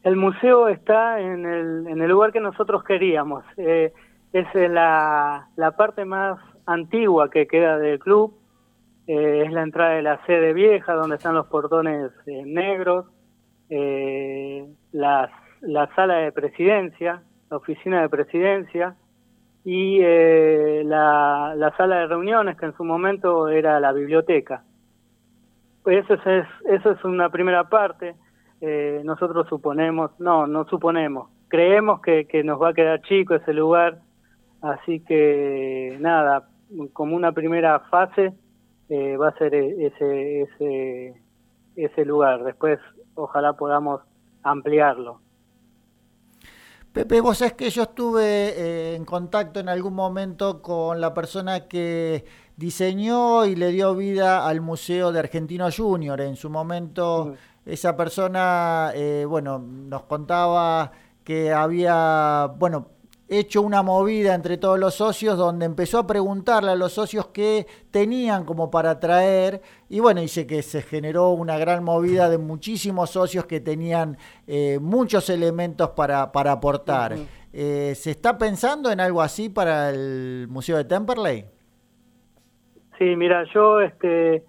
El 0.02 0.16
museo 0.16 0.66
está 0.66 1.20
en 1.20 1.46
el, 1.46 1.86
en 1.86 2.02
el 2.02 2.10
lugar 2.10 2.32
que 2.32 2.40
nosotros 2.40 2.82
queríamos. 2.82 3.44
Eh, 3.56 3.92
es 4.32 4.46
la, 4.54 5.48
la 5.56 5.70
parte 5.76 6.04
más 6.04 6.40
antigua 6.66 7.30
que 7.30 7.46
queda 7.46 7.78
del 7.78 7.98
club. 8.00 8.34
Eh, 9.06 9.44
es 9.46 9.52
la 9.52 9.62
entrada 9.62 9.92
de 9.94 10.02
la 10.02 10.24
sede 10.26 10.52
vieja, 10.52 10.94
donde 10.94 11.16
están 11.16 11.34
los 11.34 11.46
portones 11.46 12.10
eh, 12.26 12.42
negros, 12.44 13.06
la, 14.92 15.30
la 15.62 15.94
sala 15.94 16.16
de 16.16 16.32
presidencia, 16.32 17.22
la 17.50 17.56
oficina 17.56 18.02
de 18.02 18.08
presidencia 18.10 18.96
y 19.64 19.98
la, 20.84 21.54
la 21.56 21.76
sala 21.78 22.00
de 22.00 22.06
reuniones, 22.08 22.58
que 22.58 22.66
en 22.66 22.76
su 22.76 22.84
momento 22.84 23.48
era 23.48 23.80
la 23.80 23.92
biblioteca. 23.92 24.62
Pues 25.82 26.04
eso 26.04 26.30
es, 26.30 26.46
eso 26.66 26.90
es 26.90 27.02
una 27.04 27.30
primera 27.30 27.64
parte 27.64 28.14
eh, 28.64 29.02
nosotros 29.04 29.48
suponemos, 29.48 30.12
no, 30.20 30.46
no 30.46 30.64
suponemos, 30.68 31.28
creemos 31.48 32.00
que, 32.00 32.42
nos 32.44 32.62
va 32.62 32.68
a 32.68 32.74
quedar 32.74 33.02
chico 33.02 33.34
ese 33.34 33.52
lugar, 33.52 33.98
así 34.60 35.00
que 35.00 35.96
nada, 35.98 36.48
como 36.92 37.16
una 37.16 37.32
primera 37.32 37.80
fase 37.90 38.32
eh, 38.88 39.16
va 39.16 39.30
a 39.30 39.36
ser 39.36 39.52
e-, 39.56 39.86
ese, 39.86 40.42
ese, 40.42 41.22
ese 41.74 42.04
lugar, 42.04 42.44
después 42.44 42.78
ojalá 43.16 43.54
podamos 43.54 44.00
ampliarlo. 44.44 45.20
Pepe, 46.92 47.20
vos 47.20 47.38
sabés 47.38 47.54
que 47.54 47.70
yo 47.70 47.82
estuve 47.82 48.22
eh, 48.22 48.94
en 48.94 49.04
contacto 49.04 49.58
en 49.58 49.68
algún 49.70 49.94
momento 49.94 50.62
con 50.62 51.00
la 51.00 51.14
persona 51.14 51.66
que 51.66 52.26
diseñó 52.56 53.46
y 53.46 53.56
le 53.56 53.72
dio 53.72 53.96
vida 53.96 54.46
al 54.46 54.60
Museo 54.60 55.10
de 55.10 55.18
Argentino 55.18 55.68
Junior. 55.74 56.20
En 56.20 56.36
su 56.36 56.50
momento 56.50 57.34
esa 57.64 57.96
persona, 57.96 58.90
eh, 58.94 59.24
bueno, 59.28 59.58
nos 59.58 60.02
contaba 60.04 60.92
que 61.24 61.52
había, 61.52 62.52
bueno, 62.58 62.88
hecho 63.28 63.62
una 63.62 63.82
movida 63.82 64.34
entre 64.34 64.58
todos 64.58 64.78
los 64.78 64.94
socios 64.94 65.38
donde 65.38 65.64
empezó 65.64 65.98
a 65.98 66.06
preguntarle 66.06 66.72
a 66.72 66.74
los 66.74 66.92
socios 66.92 67.28
qué 67.28 67.66
tenían 67.90 68.44
como 68.44 68.70
para 68.70 69.00
traer 69.00 69.62
y 69.88 70.00
bueno, 70.00 70.20
dice 70.20 70.46
que 70.46 70.62
se 70.62 70.82
generó 70.82 71.30
una 71.30 71.56
gran 71.56 71.82
movida 71.82 72.28
de 72.28 72.36
muchísimos 72.36 73.10
socios 73.10 73.46
que 73.46 73.60
tenían 73.60 74.18
eh, 74.46 74.78
muchos 74.80 75.30
elementos 75.30 75.90
para, 75.90 76.30
para 76.30 76.52
aportar. 76.52 77.16
Eh, 77.52 77.94
¿Se 77.94 78.10
está 78.10 78.36
pensando 78.36 78.90
en 78.90 79.00
algo 79.00 79.22
así 79.22 79.48
para 79.48 79.90
el 79.90 80.46
Museo 80.50 80.76
de 80.76 80.84
Temperley? 80.84 81.46
Sí, 82.98 83.16
mira, 83.16 83.44
yo, 83.54 83.80
este, 83.80 84.44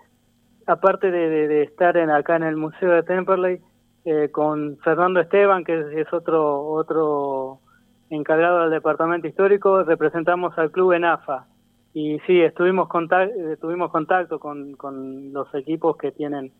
aparte 0.67 1.11
de, 1.11 1.63
estar 1.63 1.97
en, 1.97 2.09
acá 2.09 2.35
en 2.35 2.43
el 2.43 2.55
Museo 2.55 2.91
de 2.91 3.03
Temperley, 3.03 3.59
eh, 4.05 4.29
con 4.31 4.77
Fernando 4.83 5.19
Esteban, 5.19 5.63
que 5.63 6.01
es, 6.01 6.11
otro, 6.11 6.65
otro 6.65 7.59
encargado 8.09 8.61
del 8.61 8.71
departamento 8.71 9.27
histórico, 9.27 9.83
representamos 9.83 10.57
al 10.57 10.71
club 10.71 10.93
en 10.93 11.05
AFA. 11.05 11.45
Y 11.93 12.19
sí, 12.25 12.41
estuvimos 12.41 12.89
eh, 13.11 13.57
tuvimos 13.61 13.91
contacto 13.91 14.39
con, 14.39 14.73
con 14.73 15.31
los 15.31 15.53
equipos 15.53 15.95
que 15.97 16.11
tienen, 16.11 16.51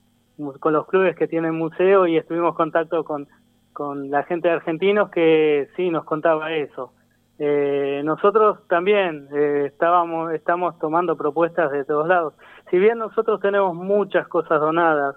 con 0.59 0.73
los 0.73 0.87
clubes 0.87 1.15
que 1.15 1.27
tienen 1.27 1.55
museo 1.55 2.07
y 2.07 2.17
estuvimos 2.17 2.55
contacto 2.55 3.03
con, 3.03 3.27
con 3.73 4.09
la 4.09 4.23
gente 4.23 4.47
de 4.47 4.53
argentinos 4.53 5.09
que 5.09 5.67
sí 5.75 5.89
nos 5.89 6.05
contaba 6.05 6.53
eso. 6.53 6.93
Eh, 7.39 8.01
nosotros 8.05 8.59
también 8.67 9.27
eh, 9.33 9.65
estábamos, 9.65 10.33
estamos 10.33 10.77
tomando 10.79 11.17
propuestas 11.17 11.71
de 11.71 11.83
todos 11.83 12.07
lados. 12.07 12.33
Si 12.69 12.77
bien 12.77 12.99
nosotros 12.99 13.39
tenemos 13.41 13.75
muchas 13.75 14.27
cosas 14.27 14.59
donadas, 14.59 15.15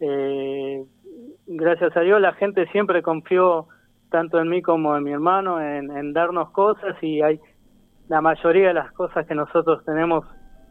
eh, 0.00 0.84
gracias 1.46 1.96
a 1.96 2.00
Dios 2.00 2.20
la 2.20 2.32
gente 2.34 2.66
siempre 2.68 3.02
confió 3.02 3.68
tanto 4.10 4.40
en 4.40 4.48
mí 4.48 4.60
como 4.60 4.96
en 4.96 5.04
mi 5.04 5.12
hermano 5.12 5.60
en, 5.60 6.12
darnos 6.12 6.50
cosas 6.50 7.00
y 7.02 7.22
hay 7.22 7.40
la 8.08 8.20
mayoría 8.20 8.68
de 8.68 8.74
las 8.74 8.92
cosas 8.92 9.26
que 9.26 9.34
nosotros 9.34 9.84
tenemos 9.84 10.26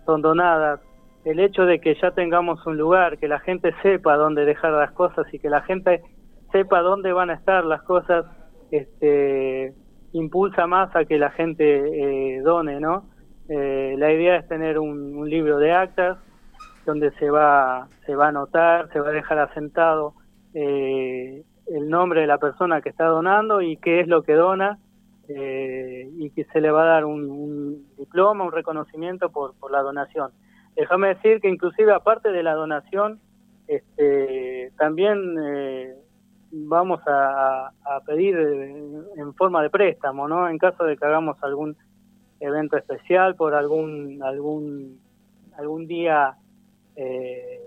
son 0.05 0.21
donadas. 0.21 0.81
El 1.23 1.39
hecho 1.39 1.65
de 1.65 1.79
que 1.79 1.95
ya 1.95 2.11
tengamos 2.11 2.65
un 2.67 2.77
lugar, 2.77 3.17
que 3.17 3.27
la 3.27 3.39
gente 3.39 3.73
sepa 3.81 4.17
dónde 4.17 4.45
dejar 4.45 4.73
las 4.73 4.91
cosas 4.91 5.25
y 5.33 5.39
que 5.39 5.49
la 5.49 5.61
gente 5.61 6.03
sepa 6.51 6.81
dónde 6.81 7.13
van 7.13 7.29
a 7.29 7.35
estar 7.35 7.63
las 7.63 7.81
cosas, 7.83 8.25
este, 8.71 9.73
impulsa 10.13 10.67
más 10.67 10.95
a 10.95 11.05
que 11.05 11.17
la 11.17 11.31
gente 11.31 12.35
eh, 12.35 12.41
done, 12.41 12.79
¿no? 12.79 13.05
Eh, 13.49 13.95
la 13.97 14.11
idea 14.11 14.37
es 14.37 14.47
tener 14.47 14.79
un, 14.79 15.29
libro 15.29 15.57
de 15.57 15.71
actas 15.71 16.17
donde 16.85 17.11
se 17.11 17.29
va, 17.29 17.87
se 18.05 18.15
va 18.15 18.25
a 18.25 18.29
anotar, 18.29 18.91
se 18.91 18.99
va 18.99 19.09
a 19.09 19.13
dejar 19.13 19.39
asentado 19.39 20.13
eh, 20.53 21.43
el 21.67 21.89
nombre 21.89 22.21
de 22.21 22.27
la 22.27 22.37
persona 22.37 22.81
que 22.81 22.89
está 22.89 23.05
donando 23.05 23.61
y 23.61 23.77
qué 23.77 23.99
es 24.01 24.07
lo 24.07 24.23
que 24.23 24.33
dona 24.33 24.79
y 25.33 26.29
que 26.31 26.43
se 26.51 26.59
le 26.59 26.71
va 26.71 26.83
a 26.83 26.87
dar 26.87 27.05
un, 27.05 27.87
diploma, 27.97 28.43
un 28.43 28.51
reconocimiento 28.51 29.29
por, 29.31 29.57
por 29.57 29.71
la 29.71 29.81
donación. 29.81 30.31
Déjame 30.75 31.09
decir 31.09 31.39
que 31.39 31.47
inclusive 31.47 31.93
aparte 31.93 32.33
de 32.33 32.43
la 32.43 32.53
donación, 32.53 33.21
este, 33.67 34.73
también 34.77 35.37
vamos 36.51 37.01
a, 37.07 37.71
pedir 38.05 38.35
en 38.35 39.33
forma 39.35 39.61
de 39.61 39.69
préstamo, 39.69 40.27
¿no? 40.27 40.49
En 40.49 40.57
caso 40.57 40.83
de 40.83 40.97
que 40.97 41.05
hagamos 41.05 41.37
algún 41.41 41.75
evento 42.39 42.77
especial 42.77 43.35
por 43.35 43.53
algún 43.53 44.21
algún 44.23 44.99
algún 45.57 45.87
día 45.87 46.35
eh, 46.95 47.61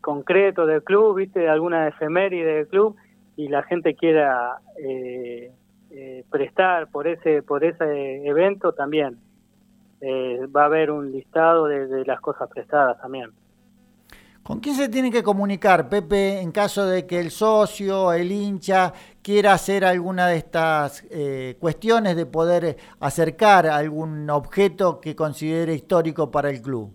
concreto 0.00 0.66
del 0.66 0.82
club, 0.82 1.16
viste, 1.16 1.48
alguna 1.48 1.88
efeméride 1.88 2.54
del 2.54 2.68
club 2.68 2.96
y 3.36 3.48
la 3.48 3.62
gente 3.62 3.94
quiera 3.94 4.58
eh, 4.82 5.52
eh, 5.90 6.24
prestar 6.30 6.90
por 6.90 7.06
ese 7.06 7.42
por 7.42 7.64
ese 7.64 8.26
evento 8.26 8.72
también 8.72 9.18
va 10.04 10.62
a 10.62 10.66
haber 10.66 10.90
un 10.90 11.12
listado 11.12 11.66
de 11.66 12.04
las 12.04 12.20
cosas 12.20 12.48
prestadas 12.48 13.00
también. 13.00 13.30
¿Con 14.42 14.58
quién 14.58 14.74
se 14.74 14.88
tiene 14.88 15.12
que 15.12 15.22
comunicar, 15.22 15.88
Pepe, 15.88 16.40
en 16.40 16.50
caso 16.50 16.84
de 16.84 17.06
que 17.06 17.20
el 17.20 17.30
socio, 17.30 18.12
el 18.12 18.32
hincha, 18.32 18.92
quiera 19.22 19.52
hacer 19.52 19.84
alguna 19.84 20.26
de 20.26 20.36
estas 20.36 21.06
eh, 21.12 21.56
cuestiones 21.60 22.16
de 22.16 22.26
poder 22.26 22.76
acercar 22.98 23.66
algún 23.66 24.28
objeto 24.30 25.00
que 25.00 25.14
considere 25.14 25.74
histórico 25.74 26.32
para 26.32 26.50
el 26.50 26.60
club? 26.60 26.92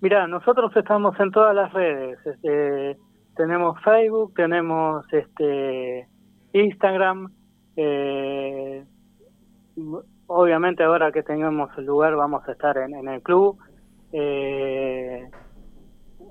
Mira, 0.00 0.28
nosotros 0.28 0.70
estamos 0.76 1.18
en 1.18 1.32
todas 1.32 1.52
las 1.52 1.72
redes. 1.72 2.24
Este, 2.24 2.96
tenemos 3.36 3.82
Facebook, 3.82 4.34
tenemos 4.34 5.04
este 5.12 6.06
Instagram. 6.52 7.32
Eh, 7.74 8.84
obviamente 10.28 10.84
ahora 10.84 11.10
que 11.10 11.24
tengamos 11.24 11.70
el 11.76 11.86
lugar 11.86 12.14
vamos 12.14 12.48
a 12.48 12.52
estar 12.52 12.78
en, 12.78 13.08
el 13.08 13.20
club. 13.22 13.58
Eh, 14.12 15.28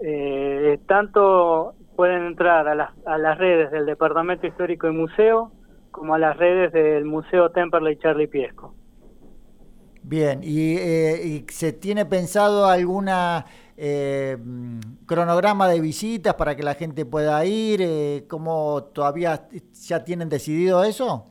eh, 0.01 0.79
tanto 0.87 1.75
pueden 1.95 2.27
entrar 2.27 2.67
a 2.67 2.75
las, 2.75 2.91
a 3.05 3.17
las 3.17 3.37
redes 3.37 3.71
del 3.71 3.85
Departamento 3.85 4.47
Histórico 4.47 4.87
y 4.87 4.91
Museo 4.91 5.51
como 5.91 6.13
a 6.13 6.19
las 6.19 6.37
redes 6.37 6.71
del 6.71 7.05
Museo 7.05 7.49
Temperley 7.49 7.97
Charlie 7.97 8.27
Piesco. 8.27 8.75
Bien, 10.03 10.39
¿y, 10.41 10.77
eh, 10.77 11.43
se 11.49 11.73
tiene 11.73 12.05
pensado 12.05 12.67
alguna 12.67 13.45
eh, 13.75 14.37
cronograma 15.05 15.67
de 15.67 15.81
visitas 15.81 16.35
para 16.35 16.55
que 16.55 16.63
la 16.63 16.75
gente 16.75 17.05
pueda 17.05 17.43
ir? 17.43 17.81
Eh, 17.81 18.23
¿Cómo 18.29 18.83
todavía 18.93 19.47
ya 19.73 20.03
tienen 20.03 20.29
decidido 20.29 20.83
eso? 20.83 21.25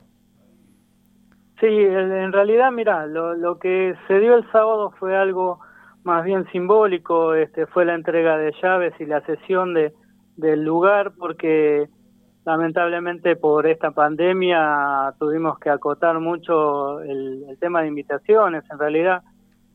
Sí, 1.59 1.65
en 1.65 2.31
realidad, 2.31 2.71
mira, 2.71 3.07
lo, 3.07 3.33
lo 3.33 3.57
que 3.57 3.95
se 4.07 4.19
dio 4.19 4.35
el 4.35 4.51
sábado 4.51 4.91
fue 4.99 5.17
algo 5.17 5.59
más 6.07 6.23
bien 6.23 6.45
simbólico 6.53 7.33
este, 7.33 7.65
fue 7.67 7.83
la 7.83 7.93
entrega 7.93 8.37
de 8.37 8.53
llaves 8.63 8.93
y 8.97 9.05
la 9.05 9.19
cesión 9.25 9.73
de, 9.73 9.91
del 10.37 10.63
lugar 10.63 11.11
porque 11.17 11.89
lamentablemente 12.45 13.35
por 13.35 13.67
esta 13.67 13.91
pandemia 13.91 15.13
tuvimos 15.19 15.59
que 15.59 15.69
acotar 15.69 16.17
mucho 16.21 17.01
el, 17.01 17.57
tema 17.59 17.81
de 17.81 17.89
invitaciones. 17.89 18.63
En 18.71 18.79
realidad 18.79 19.21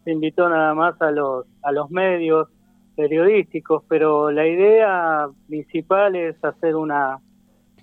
se 0.04 0.10
invitó 0.10 0.48
nada 0.48 0.72
más 0.72 1.00
a 1.02 1.10
los, 1.10 1.44
a 1.62 1.70
los 1.70 1.90
medios 1.90 2.48
periodísticos, 2.96 3.84
pero 3.86 4.30
la 4.30 4.46
idea 4.46 5.28
principal 5.48 6.16
es 6.16 6.42
hacer 6.42 6.76
una, 6.76 7.18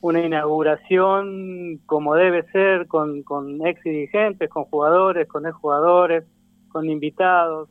una 0.01 0.25
inauguración 0.25 1.81
como 1.85 2.15
debe 2.15 2.49
ser, 2.51 2.87
con, 2.87 3.21
con 3.21 3.63
ex 3.67 3.83
dirigentes, 3.83 4.49
con 4.49 4.63
jugadores, 4.63 5.27
con 5.27 5.45
ex 5.45 5.53
jugadores, 5.53 6.23
con 6.69 6.89
invitados. 6.89 7.69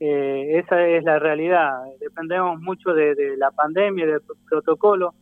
Eh, 0.00 0.58
esa 0.58 0.86
es 0.86 1.04
la 1.04 1.18
realidad. 1.18 1.82
Dependemos 2.00 2.58
mucho 2.60 2.94
de, 2.94 3.36
la 3.36 3.50
pandemia, 3.50 4.06
del 4.06 4.22
protocolo, 4.48 5.14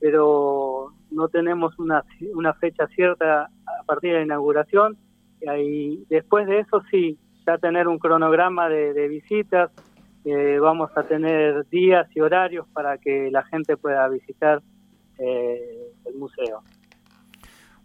pero 0.00 0.92
no 1.10 1.28
tenemos 1.28 1.76
una, 1.78 2.04
una 2.34 2.54
fecha 2.54 2.86
cierta 2.88 3.42
a 3.44 3.84
partir 3.84 4.12
de 4.12 4.18
la 4.18 4.24
inauguración. 4.24 4.96
Y 5.58 6.04
después 6.08 6.46
de 6.46 6.60
eso 6.60 6.82
sí, 6.88 7.18
ya 7.44 7.58
tener 7.58 7.88
un 7.88 7.98
cronograma 7.98 8.68
de, 8.68 9.08
visitas, 9.08 9.70
eh, 10.24 10.58
vamos 10.60 10.90
a 10.96 11.02
tener 11.02 11.68
días 11.68 12.06
y 12.14 12.20
horarios 12.20 12.66
para 12.72 12.98
que 12.98 13.28
la 13.32 13.42
gente 13.44 13.76
pueda 13.76 14.08
visitar 14.08 14.62
eh, 15.18 15.88
el 16.04 16.14
museo. 16.14 16.62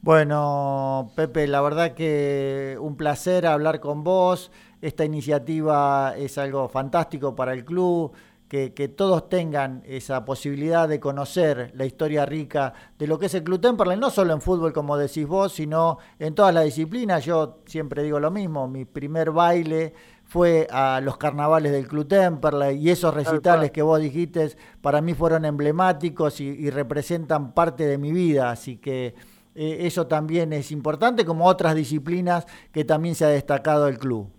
Bueno, 0.01 1.11
Pepe, 1.15 1.47
la 1.47 1.61
verdad 1.61 1.93
que 1.93 2.77
un 2.79 2.95
placer 2.95 3.45
hablar 3.47 3.79
con 3.79 4.03
vos. 4.03 4.51
Esta 4.81 5.05
iniciativa 5.05 6.15
es 6.17 6.37
algo 6.37 6.67
fantástico 6.69 7.35
para 7.35 7.53
el 7.53 7.65
club, 7.65 8.13
que, 8.47 8.93
todos 8.95 9.27
tengan 9.29 9.83
esa 9.85 10.23
posibilidad 10.23 10.87
de 10.87 10.99
conocer 10.99 11.71
la 11.75 11.85
historia 11.85 12.25
rica 12.25 12.73
de 12.97 13.05
lo 13.05 13.19
que 13.19 13.25
es 13.25 13.33
el 13.33 13.43
Club 13.43 13.59
Temperley, 13.59 13.97
no 13.97 14.09
solo 14.09 14.33
en 14.33 14.41
fútbol, 14.41 14.71
como 14.71 14.97
decís 14.97 15.27
vos, 15.27 15.53
sino 15.53 15.97
en 16.17 16.33
todas 16.33 16.53
las 16.53 16.63
disciplinas. 16.63 17.25
Yo 17.25 17.59
siempre 17.65 18.03
digo 18.03 18.19
lo 18.19 18.31
mismo, 18.31 18.67
mi 18.67 18.85
primer 18.85 19.31
baile 19.31 19.93
fue 20.23 20.67
a 20.71 21.01
los 21.01 21.17
carnavales 21.17 21.71
del 21.71 21.87
Club 21.87 22.07
Temperley 22.07 22.77
y 22.77 22.89
esos 22.89 23.13
recitales 23.13 23.71
que 23.71 23.81
vos 23.81 23.99
dijiste 23.99 24.55
para 24.81 25.01
mí 25.01 25.13
fueron 25.13 25.45
emblemáticos 25.45 26.39
y, 26.39 26.69
representan 26.69 27.53
parte 27.53 27.85
de 27.85 27.97
mi 27.97 28.11
vida, 28.11 28.51
así 28.51 28.77
que 28.77 29.15
eh, 29.55 29.77
eso 29.81 30.07
también 30.07 30.53
es 30.53 30.71
importante, 30.71 31.25
como 31.25 31.45
otras 31.45 31.75
disciplinas 31.75 32.45
que 32.71 32.85
también 32.85 33.15
se 33.15 33.25
ha 33.25 33.29
destacado 33.29 33.87
el 33.87 33.97
club. 33.97 34.36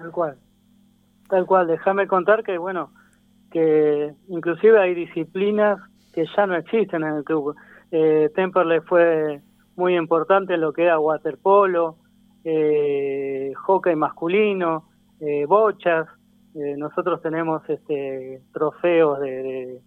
Tal 0.00 0.12
cual, 0.12 0.38
tal 1.28 1.46
cual. 1.46 1.66
Déjame 1.66 2.06
contar 2.06 2.42
que, 2.42 2.56
bueno, 2.56 2.90
que 3.50 4.14
inclusive 4.28 4.80
hay 4.80 4.94
disciplinas 4.94 5.78
que 6.14 6.24
ya 6.34 6.46
no 6.46 6.56
existen 6.56 7.02
en 7.02 7.16
el 7.16 7.24
club. 7.24 7.54
Eh, 7.90 8.30
Temperley 8.34 8.80
fue 8.80 9.42
muy 9.76 9.94
importante 9.96 10.54
en 10.54 10.62
lo 10.62 10.72
que 10.72 10.84
era 10.84 10.98
waterpolo, 10.98 11.96
eh, 12.44 13.52
hockey 13.56 13.94
masculino, 13.94 14.88
eh, 15.20 15.44
bochas. 15.46 16.08
Eh, 16.54 16.76
nosotros 16.78 17.20
tenemos 17.20 17.62
este 17.68 18.40
trofeos 18.52 19.20
de, 19.20 19.80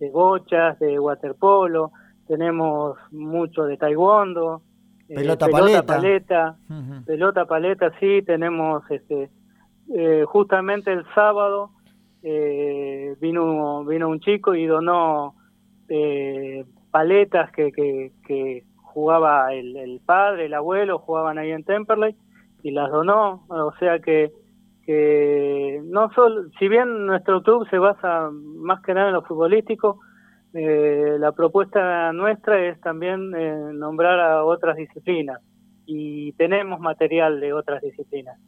de, 0.00 0.10
bochas, 0.10 0.78
de 0.80 0.98
waterpolo, 0.98 1.92
tenemos 2.26 2.98
mucho 3.12 3.64
de 3.64 3.76
taekwondo, 3.76 4.62
pelota, 5.08 5.46
pelota 5.46 5.82
paleta, 5.86 6.56
pelota 7.06 7.44
paleta, 7.46 7.92
sí, 8.00 8.22
tenemos 8.22 8.82
este 8.90 9.30
eh, 9.94 10.24
justamente 10.26 10.92
el 10.92 11.04
sábado 11.14 11.70
eh, 12.22 13.14
vino 13.20 13.84
vino 13.84 14.08
un 14.08 14.20
chico 14.20 14.54
y 14.54 14.66
donó 14.66 15.34
eh, 15.88 16.64
paletas 16.90 17.50
que, 17.52 17.72
que, 17.72 18.64
jugaba 18.92 19.54
el, 19.54 19.76
el 19.76 20.00
padre, 20.04 20.46
el 20.46 20.54
abuelo, 20.54 20.98
jugaban 20.98 21.38
ahí 21.38 21.52
en 21.52 21.62
Temperley 21.62 22.16
y 22.64 22.72
las 22.72 22.90
donó, 22.90 23.44
o 23.48 23.72
sea 23.78 24.00
que 24.00 24.32
que 24.84 25.80
no 25.84 26.10
solo, 26.14 26.48
si 26.58 26.66
bien 26.66 27.06
nuestro 27.06 27.42
club 27.42 27.68
se 27.70 27.78
basa 27.78 28.30
más 28.32 28.82
que 28.82 28.94
nada 28.94 29.08
en 29.08 29.14
lo 29.14 29.22
futbolístico, 29.22 30.00
eh, 30.52 31.16
la 31.18 31.32
propuesta 31.32 32.12
nuestra 32.12 32.66
es 32.66 32.80
también 32.80 33.32
eh, 33.36 33.54
nombrar 33.72 34.18
a 34.18 34.44
otras 34.44 34.76
disciplinas 34.76 35.40
y 35.86 36.32
tenemos 36.32 36.80
material 36.80 37.40
de 37.40 37.52
otras 37.52 37.82
disciplinas. 37.82 38.38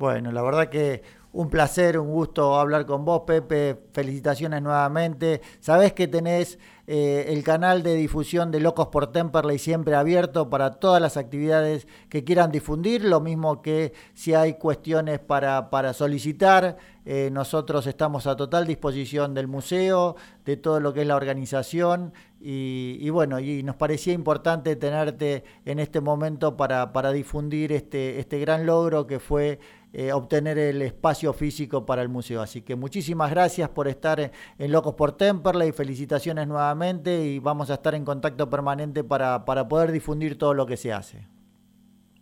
Bueno, 0.00 0.32
la 0.32 0.40
verdad 0.40 0.70
que 0.70 1.02
un 1.34 1.50
placer, 1.50 1.98
un 1.98 2.10
gusto 2.10 2.58
hablar 2.58 2.86
con 2.86 3.04
vos, 3.04 3.24
Pepe. 3.26 3.76
Felicitaciones 3.92 4.62
nuevamente. 4.62 5.42
Sabés 5.60 5.92
que 5.92 6.08
tenés 6.08 6.58
eh, 6.86 7.26
el 7.28 7.44
canal 7.44 7.82
de 7.82 7.96
difusión 7.96 8.50
de 8.50 8.60
Locos 8.60 8.88
por 8.88 9.12
Temperley 9.12 9.58
siempre 9.58 9.94
abierto 9.94 10.48
para 10.48 10.70
todas 10.70 11.02
las 11.02 11.18
actividades 11.18 11.86
que 12.08 12.24
quieran 12.24 12.50
difundir. 12.50 13.04
Lo 13.04 13.20
mismo 13.20 13.60
que 13.60 13.92
si 14.14 14.32
hay 14.32 14.54
cuestiones 14.54 15.18
para, 15.18 15.68
para 15.68 15.92
solicitar, 15.92 16.78
eh, 17.04 17.28
nosotros 17.30 17.86
estamos 17.86 18.26
a 18.26 18.36
total 18.36 18.66
disposición 18.66 19.34
del 19.34 19.48
museo, 19.48 20.16
de 20.46 20.56
todo 20.56 20.80
lo 20.80 20.94
que 20.94 21.02
es 21.02 21.06
la 21.06 21.16
organización. 21.16 22.14
Y, 22.42 23.10
bueno, 23.10 23.38
y 23.38 23.62
nos 23.62 23.76
parecía 23.76 24.14
importante 24.14 24.74
tenerte 24.74 25.44
en 25.66 25.78
este 25.78 26.00
momento 26.00 26.56
para, 26.56 26.90
para 26.90 27.12
difundir 27.12 27.70
este, 27.70 28.18
este 28.18 28.38
gran 28.40 28.64
logro 28.64 29.06
que 29.06 29.18
fue 29.18 29.58
eh, 29.92 30.12
obtener 30.12 30.56
el 30.56 30.80
espacio 30.80 31.34
físico 31.34 31.84
para 31.84 32.00
el 32.00 32.08
museo. 32.08 32.40
Así 32.40 32.62
que 32.62 32.76
muchísimas 32.76 33.30
gracias 33.30 33.68
por 33.68 33.88
estar 33.88 34.18
en, 34.20 34.72
Locos 34.72 34.94
por 34.94 35.12
Temperley, 35.18 35.72
felicitaciones 35.72 36.48
nuevamente 36.48 37.20
y 37.24 37.40
vamos 37.40 37.70
a 37.70 37.74
estar 37.74 37.94
en 37.94 38.06
contacto 38.06 38.48
permanente 38.48 39.04
para, 39.04 39.44
para 39.44 39.68
poder 39.68 39.92
difundir 39.92 40.38
todo 40.38 40.54
lo 40.54 40.64
que 40.64 40.78
se 40.78 40.94
hace. 40.94 41.26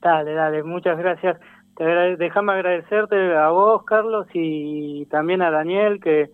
Dale, 0.01 0.33
dale, 0.33 0.65
muchas 0.65 0.99
gracias. 0.99 1.39
Te 1.77 1.85
Déjame 2.17 2.55
agradecerte 2.55 3.37
a 3.37 3.51
vos, 3.51 3.85
Carlos, 3.85 4.27
y 4.33 5.07
también 5.07 5.43
a 5.43 5.51
Daniel, 5.53 6.01
que, 6.01 6.33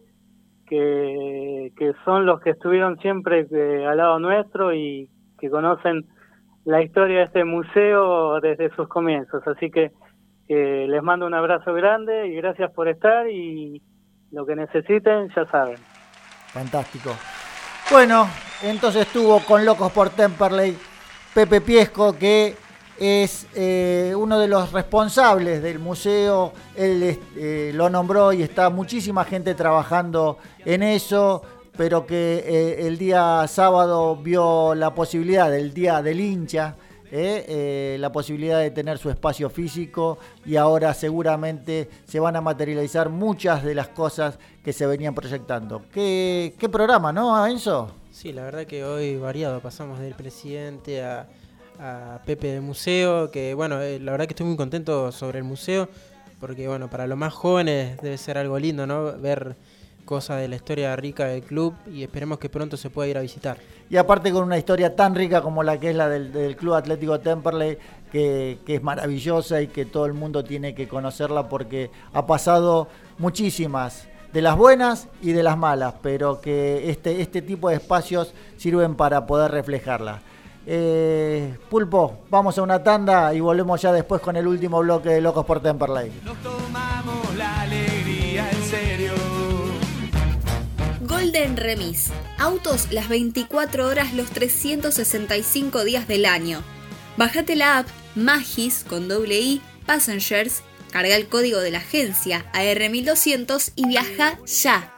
que, 0.67 1.73
que 1.77 1.93
son 2.05 2.27
los 2.27 2.41
que 2.41 2.51
estuvieron 2.51 2.99
siempre 2.99 3.47
eh, 3.51 3.87
al 3.87 3.97
lado 3.99 4.19
nuestro 4.19 4.75
y 4.75 5.09
que 5.39 5.51
conocen 5.51 6.07
la 6.65 6.83
historia 6.83 7.19
de 7.19 7.25
este 7.25 7.45
museo 7.45 8.41
desde 8.41 8.75
sus 8.75 8.89
comienzos. 8.89 9.47
Así 9.47 9.71
que 9.71 9.93
que 10.47 10.87
les 10.89 11.03
mando 11.03 11.27
un 11.27 11.35
abrazo 11.35 11.73
grande 11.73 12.29
y 12.29 12.35
gracias 12.37 12.71
por 12.73 12.89
estar 12.89 13.29
y 13.29 13.83
lo 14.31 14.45
que 14.45 14.57
necesiten 14.57 15.31
ya 15.35 15.47
saben. 15.51 15.79
Fantástico. 16.49 17.11
Bueno, 17.91 18.27
entonces 18.63 19.07
estuvo 19.07 19.41
con 19.41 19.65
Locos 19.65 19.93
por 19.93 20.11
Temperley 20.11 20.77
Pepe 21.35 21.61
Piesco, 21.61 22.17
que 22.17 22.55
es 22.99 23.47
eh, 23.55 24.15
uno 24.17 24.39
de 24.39 24.49
los 24.49 24.73
responsables 24.73 25.63
del 25.63 25.79
museo. 25.79 26.53
Él 26.77 27.19
eh, 27.37 27.73
lo 27.75 27.91
nombró 27.91 28.33
y 28.33 28.43
está 28.43 28.71
muchísima 28.71 29.25
gente 29.25 29.55
trabajando 29.55 30.39
en 30.65 30.83
eso, 30.83 31.43
pero 31.77 32.07
que 32.07 32.45
eh, 32.47 32.87
el 32.87 32.99
día 32.99 33.47
sábado 33.49 34.17
vio 34.17 34.75
la 34.75 34.95
posibilidad 34.95 35.51
del 35.51 35.75
Día 35.75 36.03
del 36.03 36.21
Hincha 36.21 36.77
la 37.15 38.11
posibilidad 38.11 38.59
de 38.59 38.73
tener 38.73 38.99
su 38.99 39.09
espacio 39.09 39.49
físico 39.49 40.19
y 40.45 40.57
ahora 40.57 40.93
seguramente 40.95 41.89
se 42.09 42.19
van 42.19 42.35
a 42.35 42.41
materializar 42.41 43.09
muchas 43.09 43.63
de 43.63 43.73
las 43.73 43.87
cosas 43.87 44.37
que 44.65 44.73
se 44.73 44.85
venían 44.85 45.15
proyectando. 45.15 45.83
¿Qué, 45.93 46.57
qué 46.59 46.69
programa, 46.69 47.13
no, 47.13 47.47
Enzo? 47.47 47.93
Sí, 48.11 48.33
la 48.33 48.43
verdad 48.43 48.65
que 48.67 48.85
hoy 48.85 49.17
variado, 49.17 49.61
pasamos 49.61 50.01
del 50.01 50.15
presidente 50.15 51.05
a, 51.05 51.29
Pepe 52.25 52.53
de 52.53 52.61
Museo, 52.61 53.31
que 53.31 53.55
bueno, 53.55 53.81
eh, 53.81 53.99
la 54.01 54.13
verdad 54.13 54.27
que 54.27 54.33
estoy 54.33 54.47
muy 54.47 54.57
contento 54.57 55.11
sobre 55.13 55.39
el 55.39 55.45
museo, 55.45 55.89
porque 56.41 56.69
bueno, 56.69 56.89
para 56.89 57.07
los 57.07 57.19
más 57.19 57.33
jóvenes 57.33 58.01
debe 58.01 58.17
ser 58.19 58.39
algo 58.39 58.59
lindo, 58.59 58.87
¿no? 58.87 59.13
Ver 59.19 59.57
cosa 60.05 60.37
de 60.37 60.49
la 60.49 60.57
historia 60.57 60.95
rica 60.97 61.27
del 61.27 61.43
club 61.43 61.75
y 61.91 62.03
esperemos 62.03 62.39
que 62.39 62.49
pronto 62.49 62.77
se 62.77 62.91
pueda 62.91 63.09
ir 63.09 63.19
a 63.19 63.23
visitar. 63.23 63.57
Y 63.91 63.97
aparte 63.97 64.31
con 64.33 64.45
una 64.45 64.59
historia 64.59 64.95
tan 64.95 65.15
rica 65.15 65.43
como 65.43 65.63
la 65.63 65.81
que 65.81 65.91
es 65.91 65.97
la 65.97 66.09
del, 66.09 66.57
Club 66.57 66.75
Atlético 66.75 67.21
Temperley, 67.21 67.79
que, 68.13 68.59
es 68.67 68.83
maravillosa 68.83 69.61
y 69.61 69.69
que 69.69 69.85
todo 69.85 70.07
el 70.07 70.13
mundo 70.13 70.45
tiene 70.45 70.75
que 70.75 70.89
conocerla 70.89 71.49
porque 71.49 71.91
ha 72.13 72.27
pasado 72.27 72.89
muchísimas 73.19 74.07
de 74.33 74.43
las 74.43 74.57
buenas 74.57 75.09
y 75.23 75.33
de 75.33 75.43
las 75.43 75.57
malas, 75.57 75.95
pero 76.03 76.41
que 76.41 76.91
este, 76.91 77.21
este 77.21 77.41
tipo 77.41 77.69
de 77.69 77.77
espacios 77.77 78.35
sirven 78.57 78.97
para 78.97 79.27
poder 79.27 79.51
reflejarla. 79.51 80.23
Eh, 80.67 81.59
Pulpo, 81.69 82.21
vamos 82.31 82.57
a 82.57 82.63
una 82.63 82.83
tanda 82.83 83.35
y 83.35 83.41
volvemos 83.41 83.83
ya 83.83 83.93
después 83.93 84.23
con 84.23 84.37
el 84.37 84.47
último 84.47 84.81
bloque 84.81 85.11
de 85.11 85.21
Locos 85.21 85.45
por 85.45 85.61
Temperley. 85.61 86.11
Nos 86.25 86.43
tomamos 86.43 87.35
la 87.37 87.63
alegría 87.63 88.49
en 88.51 88.63
serio. 88.63 89.13
Golden 91.03 91.57
Remis. 91.57 92.11
Autos 92.39 92.93
las 92.93 93.09
24 93.09 93.87
horas 93.87 94.15
los 94.15 94.31
365 94.31 95.85
días 95.85 96.09
del 96.09 96.25
año. 96.25 96.63
Bájate 97.17 97.57
la 97.57 97.79
app 97.79 97.87
Magis 98.15 98.85
con 98.89 99.09
doble 99.09 99.41
I 99.41 99.61
Passengers, 99.87 100.63
carga 100.91 101.17
el 101.17 101.29
código 101.29 101.61
de 101.61 101.71
la 101.71 101.79
agencia 101.79 102.45
AR1200 102.55 103.73
y 103.77 103.87
viaja 103.87 104.39
ya. 104.47 104.91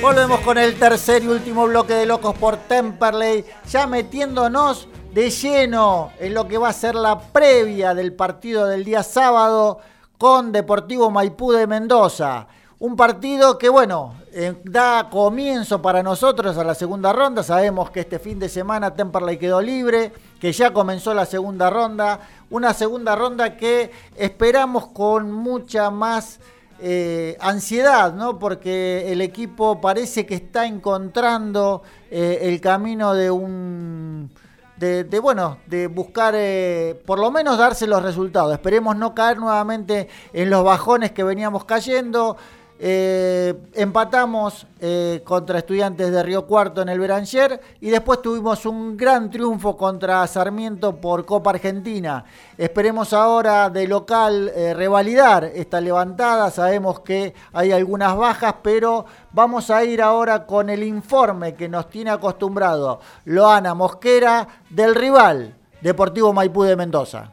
Volvemos 0.00 0.40
con 0.40 0.56
el 0.58 0.78
tercer 0.78 1.24
y 1.24 1.28
último 1.28 1.66
bloque 1.66 1.92
de 1.92 2.06
Locos 2.06 2.36
por 2.36 2.56
Temperley, 2.56 3.44
ya 3.68 3.88
metiéndonos 3.88 4.86
de 5.12 5.28
lleno 5.28 6.12
en 6.20 6.34
lo 6.34 6.46
que 6.46 6.56
va 6.56 6.68
a 6.68 6.72
ser 6.72 6.94
la 6.94 7.18
previa 7.18 7.94
del 7.94 8.12
partido 8.12 8.66
del 8.66 8.84
día 8.84 9.02
sábado 9.02 9.80
con 10.16 10.52
Deportivo 10.52 11.10
Maipú 11.10 11.50
de 11.50 11.66
Mendoza. 11.66 12.46
Un 12.78 12.94
partido 12.94 13.58
que, 13.58 13.68
bueno, 13.68 14.14
eh, 14.32 14.54
da 14.62 15.08
comienzo 15.10 15.82
para 15.82 16.00
nosotros 16.00 16.56
a 16.56 16.64
la 16.64 16.76
segunda 16.76 17.12
ronda. 17.12 17.42
Sabemos 17.42 17.90
que 17.90 18.00
este 18.00 18.20
fin 18.20 18.38
de 18.38 18.48
semana 18.48 18.94
Temperley 18.94 19.36
quedó 19.36 19.60
libre, 19.60 20.12
que 20.40 20.52
ya 20.52 20.72
comenzó 20.72 21.12
la 21.12 21.26
segunda 21.26 21.70
ronda. 21.70 22.20
Una 22.50 22.72
segunda 22.72 23.16
ronda 23.16 23.56
que 23.56 23.90
esperamos 24.16 24.86
con 24.86 25.32
mucha 25.32 25.90
más 25.90 26.38
eh, 26.80 27.36
ansiedad, 27.40 28.14
¿no? 28.14 28.38
Porque 28.38 29.10
el 29.12 29.20
equipo 29.20 29.80
parece 29.80 30.26
que 30.26 30.36
está 30.36 30.66
encontrando 30.66 31.82
eh, 32.10 32.38
el 32.42 32.60
camino 32.60 33.14
de 33.14 33.30
un 33.30 34.30
de, 34.78 35.18
bueno, 35.18 35.58
de 35.66 35.88
buscar 35.88 36.34
eh, 36.36 37.02
por 37.04 37.18
lo 37.18 37.30
menos 37.30 37.58
darse 37.58 37.86
los 37.86 38.02
resultados. 38.02 38.52
Esperemos 38.52 38.96
no 38.96 39.14
caer 39.14 39.38
nuevamente 39.38 40.08
en 40.32 40.50
los 40.50 40.64
bajones 40.64 41.10
que 41.10 41.24
veníamos 41.24 41.64
cayendo. 41.64 42.36
Eh, 42.80 43.54
empatamos 43.74 44.64
eh, 44.78 45.20
contra 45.24 45.58
Estudiantes 45.58 46.12
de 46.12 46.22
Río 46.22 46.46
Cuarto 46.46 46.80
en 46.80 46.88
el 46.88 47.00
Beranger 47.00 47.60
y 47.80 47.90
después 47.90 48.22
tuvimos 48.22 48.64
un 48.66 48.96
gran 48.96 49.30
triunfo 49.30 49.76
contra 49.76 50.24
Sarmiento 50.28 50.94
por 50.94 51.24
Copa 51.24 51.50
Argentina. 51.50 52.24
Esperemos 52.56 53.12
ahora 53.12 53.68
de 53.68 53.88
local 53.88 54.52
eh, 54.54 54.74
revalidar 54.74 55.42
esta 55.44 55.80
levantada. 55.80 56.52
Sabemos 56.52 57.00
que 57.00 57.34
hay 57.52 57.72
algunas 57.72 58.16
bajas, 58.16 58.54
pero 58.62 59.06
vamos 59.32 59.70
a 59.70 59.82
ir 59.82 60.00
ahora 60.00 60.46
con 60.46 60.70
el 60.70 60.84
informe 60.84 61.54
que 61.54 61.68
nos 61.68 61.90
tiene 61.90 62.10
acostumbrado 62.10 63.00
Loana 63.24 63.74
Mosquera 63.74 64.46
del 64.70 64.94
rival 64.94 65.56
Deportivo 65.80 66.32
Maipú 66.32 66.62
de 66.62 66.76
Mendoza. 66.76 67.32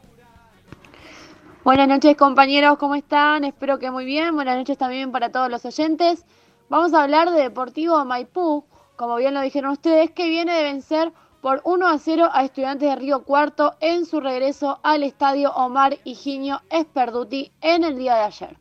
Buenas 1.66 1.88
noches 1.88 2.16
compañeros, 2.16 2.78
¿cómo 2.78 2.94
están? 2.94 3.44
Espero 3.44 3.80
que 3.80 3.90
muy 3.90 4.06
bien. 4.06 4.36
Buenas 4.36 4.56
noches 4.56 4.78
también 4.78 5.12
para 5.12 5.32
todos 5.32 5.50
los 5.50 5.66
oyentes. 5.66 6.24
Vamos 6.70 6.94
a 6.94 7.02
hablar 7.02 7.32
de 7.32 7.42
Deportivo 7.42 8.06
Maipú, 8.06 8.66
como 8.96 9.16
bien 9.16 9.34
lo 9.34 9.42
dijeron 9.42 9.72
ustedes, 9.72 10.12
que 10.12 10.30
viene 10.30 10.54
de 10.54 10.62
vencer 10.62 11.12
por 11.42 11.62
1 11.64 11.88
a 11.88 11.98
0 11.98 12.30
a 12.32 12.44
Estudiantes 12.44 12.88
de 12.88 12.96
Río 12.96 13.24
Cuarto 13.24 13.74
en 13.80 14.06
su 14.06 14.20
regreso 14.20 14.80
al 14.84 15.02
estadio 15.02 15.54
Omar 15.54 15.98
Higinio 16.04 16.62
Esperduti 16.70 17.52
en 17.62 17.84
el 17.84 17.98
día 17.98 18.14
de 18.14 18.22
ayer. 18.22 18.58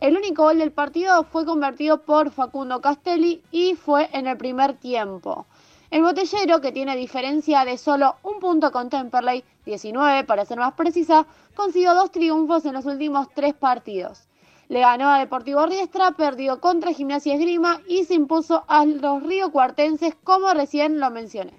El 0.00 0.16
único 0.16 0.42
gol 0.42 0.58
del 0.58 0.72
partido 0.72 1.22
fue 1.22 1.46
convertido 1.46 2.02
por 2.02 2.32
Facundo 2.32 2.80
Castelli 2.80 3.44
y 3.52 3.76
fue 3.76 4.10
en 4.12 4.26
el 4.26 4.36
primer 4.36 4.74
tiempo. 4.74 5.46
El 5.90 6.02
botellero, 6.02 6.60
que 6.60 6.70
tiene 6.70 6.94
diferencia 6.94 7.64
de 7.64 7.76
solo 7.76 8.14
un 8.22 8.38
punto 8.38 8.70
con 8.70 8.88
Temperley, 8.90 9.42
19 9.64 10.22
para 10.22 10.44
ser 10.44 10.58
más 10.58 10.74
precisa, 10.74 11.26
consiguió 11.56 11.96
dos 11.96 12.12
triunfos 12.12 12.64
en 12.64 12.74
los 12.74 12.86
últimos 12.86 13.26
tres 13.34 13.54
partidos. 13.54 14.28
Le 14.68 14.78
ganó 14.78 15.08
a 15.08 15.18
Deportivo 15.18 15.66
Riestra, 15.66 16.12
perdió 16.12 16.60
contra 16.60 16.92
Gimnasia 16.92 17.34
Esgrima 17.34 17.80
y 17.88 18.04
se 18.04 18.14
impuso 18.14 18.62
a 18.68 18.84
los 18.84 19.24
riocuartenses, 19.24 20.14
como 20.22 20.54
recién 20.54 21.00
lo 21.00 21.10
mencioné. 21.10 21.54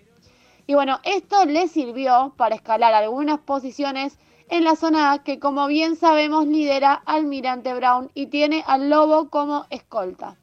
Y 0.66 0.76
bueno, 0.76 1.00
esto 1.04 1.44
le 1.44 1.68
sirvió 1.68 2.34
para 2.38 2.56
escalar 2.56 2.94
algunas 2.94 3.42
posiciones 3.42 4.18
en 4.48 4.64
la 4.64 4.78
zona 4.78 5.12
A, 5.12 5.24
que 5.24 5.40
como 5.40 5.68
bien 5.68 5.98
sabemos 5.98 6.48
lidera 6.48 6.94
Almirante 7.06 7.74
Brown 7.74 8.10
y 8.14 8.28
tiene 8.28 8.64
al 8.66 8.90
Lobo 8.90 9.30
como 9.30 9.66
escolta. 9.70 10.38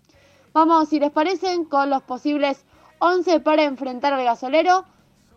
Vamos, 0.52 0.90
si 0.90 1.00
les 1.00 1.10
parecen, 1.10 1.64
con 1.64 1.88
los 1.88 2.02
posibles 2.02 2.66
11 3.00 3.40
para 3.40 3.64
enfrentar 3.64 4.12
al 4.12 4.24
gasolero. 4.24 4.84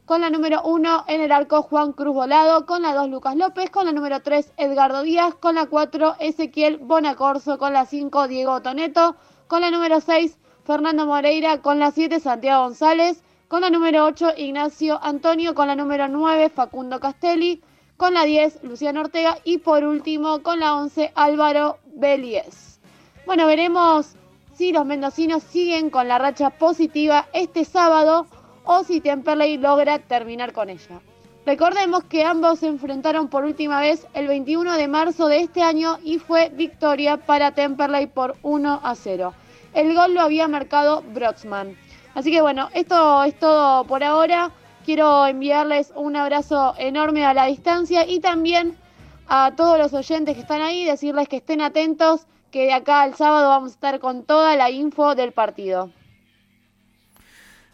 Con 0.05 0.21
la 0.21 0.29
número 0.29 0.61
1 0.63 1.05
en 1.07 1.21
el 1.21 1.31
arco 1.31 1.61
Juan 1.61 1.93
Cruz 1.93 2.13
Volado, 2.13 2.65
con 2.65 2.81
la 2.81 2.93
2 2.93 3.09
Lucas 3.09 3.35
López, 3.35 3.69
con 3.69 3.85
la 3.85 3.91
número 3.91 4.21
3 4.21 4.53
Edgardo 4.57 5.03
Díaz, 5.03 5.35
con 5.35 5.55
la 5.55 5.67
4 5.67 6.15
Ezequiel 6.19 6.79
Bonacorso, 6.79 7.57
con 7.57 7.71
la 7.71 7.85
5 7.85 8.27
Diego 8.27 8.61
Toneto, 8.61 9.15
con 9.47 9.61
la 9.61 9.71
número 9.71 10.01
6 10.01 10.37
Fernando 10.65 11.05
Moreira, 11.05 11.61
con 11.61 11.79
la 11.79 11.91
7 11.91 12.19
Santiago 12.19 12.63
González, 12.63 13.23
con 13.47 13.61
la 13.61 13.69
número 13.69 14.05
8 14.05 14.33
Ignacio 14.37 14.99
Antonio, 15.01 15.53
con 15.55 15.67
la 15.67 15.75
número 15.75 16.07
9 16.07 16.49
Facundo 16.49 16.99
Castelli, 16.99 17.61
con 17.97 18.13
la 18.13 18.23
10 18.23 18.63
Luciano 18.63 19.01
Ortega 19.01 19.37
y 19.43 19.59
por 19.59 19.83
último 19.83 20.41
con 20.41 20.59
la 20.59 20.75
11 20.75 21.11
Álvaro 21.15 21.77
Belies. 21.85 22.79
Bueno, 23.25 23.45
veremos 23.45 24.15
si 24.61 24.71
los 24.71 24.85
mendocinos 24.85 25.41
siguen 25.41 25.89
con 25.89 26.07
la 26.07 26.19
racha 26.19 26.51
positiva 26.51 27.27
este 27.33 27.65
sábado 27.65 28.27
o 28.63 28.83
si 28.83 29.01
Temperley 29.01 29.57
logra 29.57 29.97
terminar 29.97 30.53
con 30.53 30.69
ella. 30.69 31.01
Recordemos 31.47 32.03
que 32.03 32.23
ambos 32.23 32.59
se 32.59 32.67
enfrentaron 32.67 33.27
por 33.27 33.43
última 33.43 33.79
vez 33.79 34.05
el 34.13 34.27
21 34.27 34.77
de 34.77 34.87
marzo 34.87 35.29
de 35.29 35.39
este 35.39 35.63
año 35.63 35.97
y 36.03 36.19
fue 36.19 36.49
victoria 36.49 37.17
para 37.17 37.55
Temperley 37.55 38.05
por 38.05 38.35
1 38.43 38.81
a 38.83 38.93
0. 38.93 39.33
El 39.73 39.95
gol 39.95 40.13
lo 40.13 40.21
había 40.21 40.47
marcado 40.47 41.01
Broxman. 41.11 41.75
Así 42.13 42.29
que 42.29 42.41
bueno, 42.41 42.69
esto 42.75 43.23
es 43.23 43.33
todo 43.39 43.85
por 43.85 44.03
ahora. 44.03 44.51
Quiero 44.85 45.25
enviarles 45.25 45.91
un 45.95 46.15
abrazo 46.15 46.75
enorme 46.77 47.25
a 47.25 47.33
la 47.33 47.47
distancia 47.47 48.05
y 48.07 48.19
también 48.19 48.77
a 49.27 49.53
todos 49.57 49.79
los 49.79 49.91
oyentes 49.95 50.35
que 50.35 50.41
están 50.41 50.61
ahí, 50.61 50.85
decirles 50.85 51.27
que 51.27 51.37
estén 51.37 51.61
atentos 51.61 52.27
que 52.51 52.65
de 52.65 52.73
acá 52.73 53.01
al 53.01 53.15
sábado 53.15 53.49
vamos 53.49 53.71
a 53.71 53.75
estar 53.75 53.99
con 53.99 54.23
toda 54.23 54.55
la 54.55 54.69
info 54.69 55.15
del 55.15 55.31
partido. 55.31 55.89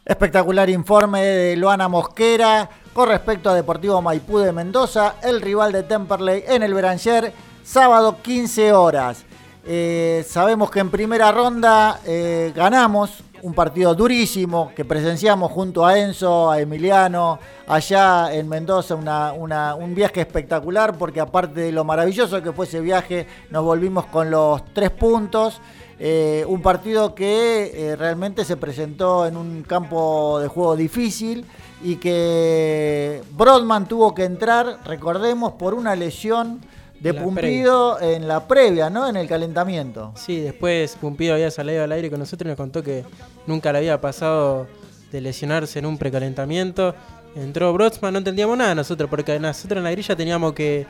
Espectacular 0.05 0.69
informe 0.69 1.21
de 1.21 1.55
Luana 1.57 1.89
Mosquera 1.89 2.69
con 2.93 3.09
respecto 3.09 3.49
a 3.49 3.55
Deportivo 3.55 4.01
Maipú 4.01 4.37
de 4.37 4.53
Mendoza, 4.53 5.15
el 5.21 5.41
rival 5.41 5.71
de 5.71 5.83
Temperley 5.83 6.43
en 6.47 6.63
el 6.63 6.73
Beranger, 6.73 7.33
sábado 7.63 8.21
15 8.21 8.71
horas. 8.71 9.25
Eh, 9.65 10.25
sabemos 10.25 10.71
que 10.71 10.79
en 10.79 10.89
primera 10.89 11.31
ronda 11.31 11.99
eh, 12.05 12.53
ganamos 12.55 13.21
un 13.43 13.53
partido 13.53 13.93
durísimo 13.95 14.71
que 14.75 14.85
presenciamos 14.85 15.51
junto 15.51 15.85
a 15.85 15.97
Enzo, 15.97 16.49
a 16.49 16.59
Emiliano, 16.59 17.39
allá 17.67 18.33
en 18.33 18.47
Mendoza, 18.47 18.95
un 18.95 19.95
viaje 19.95 20.21
espectacular 20.21 20.97
porque 20.97 21.19
aparte 21.19 21.61
de 21.61 21.71
lo 21.71 21.83
maravilloso 21.83 22.41
que 22.41 22.51
fue 22.51 22.65
ese 22.65 22.81
viaje, 22.81 23.27
nos 23.49 23.63
volvimos 23.63 24.05
con 24.05 24.31
los 24.31 24.63
tres 24.73 24.91
puntos. 24.91 25.61
Eh, 25.99 26.45
un 26.47 26.61
partido 26.61 27.15
que 27.15 27.71
eh, 27.73 27.95
realmente 27.95 28.45
se 28.45 28.55
presentó 28.55 29.25
en 29.25 29.35
un 29.35 29.63
campo 29.63 30.39
de 30.39 30.47
juego 30.47 30.75
difícil 30.75 31.43
y 31.83 31.95
que 31.95 33.23
Brodman 33.31 33.87
tuvo 33.87 34.13
que 34.13 34.23
entrar, 34.23 34.79
recordemos, 34.85 35.53
por 35.53 35.73
una 35.73 35.95
lesión 35.95 36.59
de 36.99 37.13
Pumpido 37.13 38.01
en 38.01 38.27
la 38.27 38.47
previa, 38.47 38.89
¿no? 38.89 39.07
En 39.07 39.17
el 39.17 39.27
calentamiento. 39.27 40.13
Sí, 40.15 40.39
después 40.39 40.95
Pumpido 40.99 41.35
había 41.35 41.51
salido 41.51 41.83
al 41.83 41.91
aire 41.91 42.09
con 42.09 42.19
nosotros 42.19 42.47
y 42.47 42.49
nos 42.49 42.57
contó 42.57 42.83
que 42.83 43.03
nunca 43.45 43.71
le 43.71 43.79
había 43.79 44.01
pasado 44.01 44.67
de 45.11 45.21
lesionarse 45.21 45.79
en 45.79 45.85
un 45.85 45.97
precalentamiento. 45.97 46.95
Entró 47.35 47.71
Brodsman, 47.71 48.13
no 48.13 48.17
entendíamos 48.19 48.57
nada 48.57 48.73
nosotros, 48.73 49.09
porque 49.09 49.39
nosotros 49.39 49.77
en 49.77 49.83
la 49.83 49.91
grilla 49.91 50.15
teníamos 50.15 50.53
que. 50.53 50.85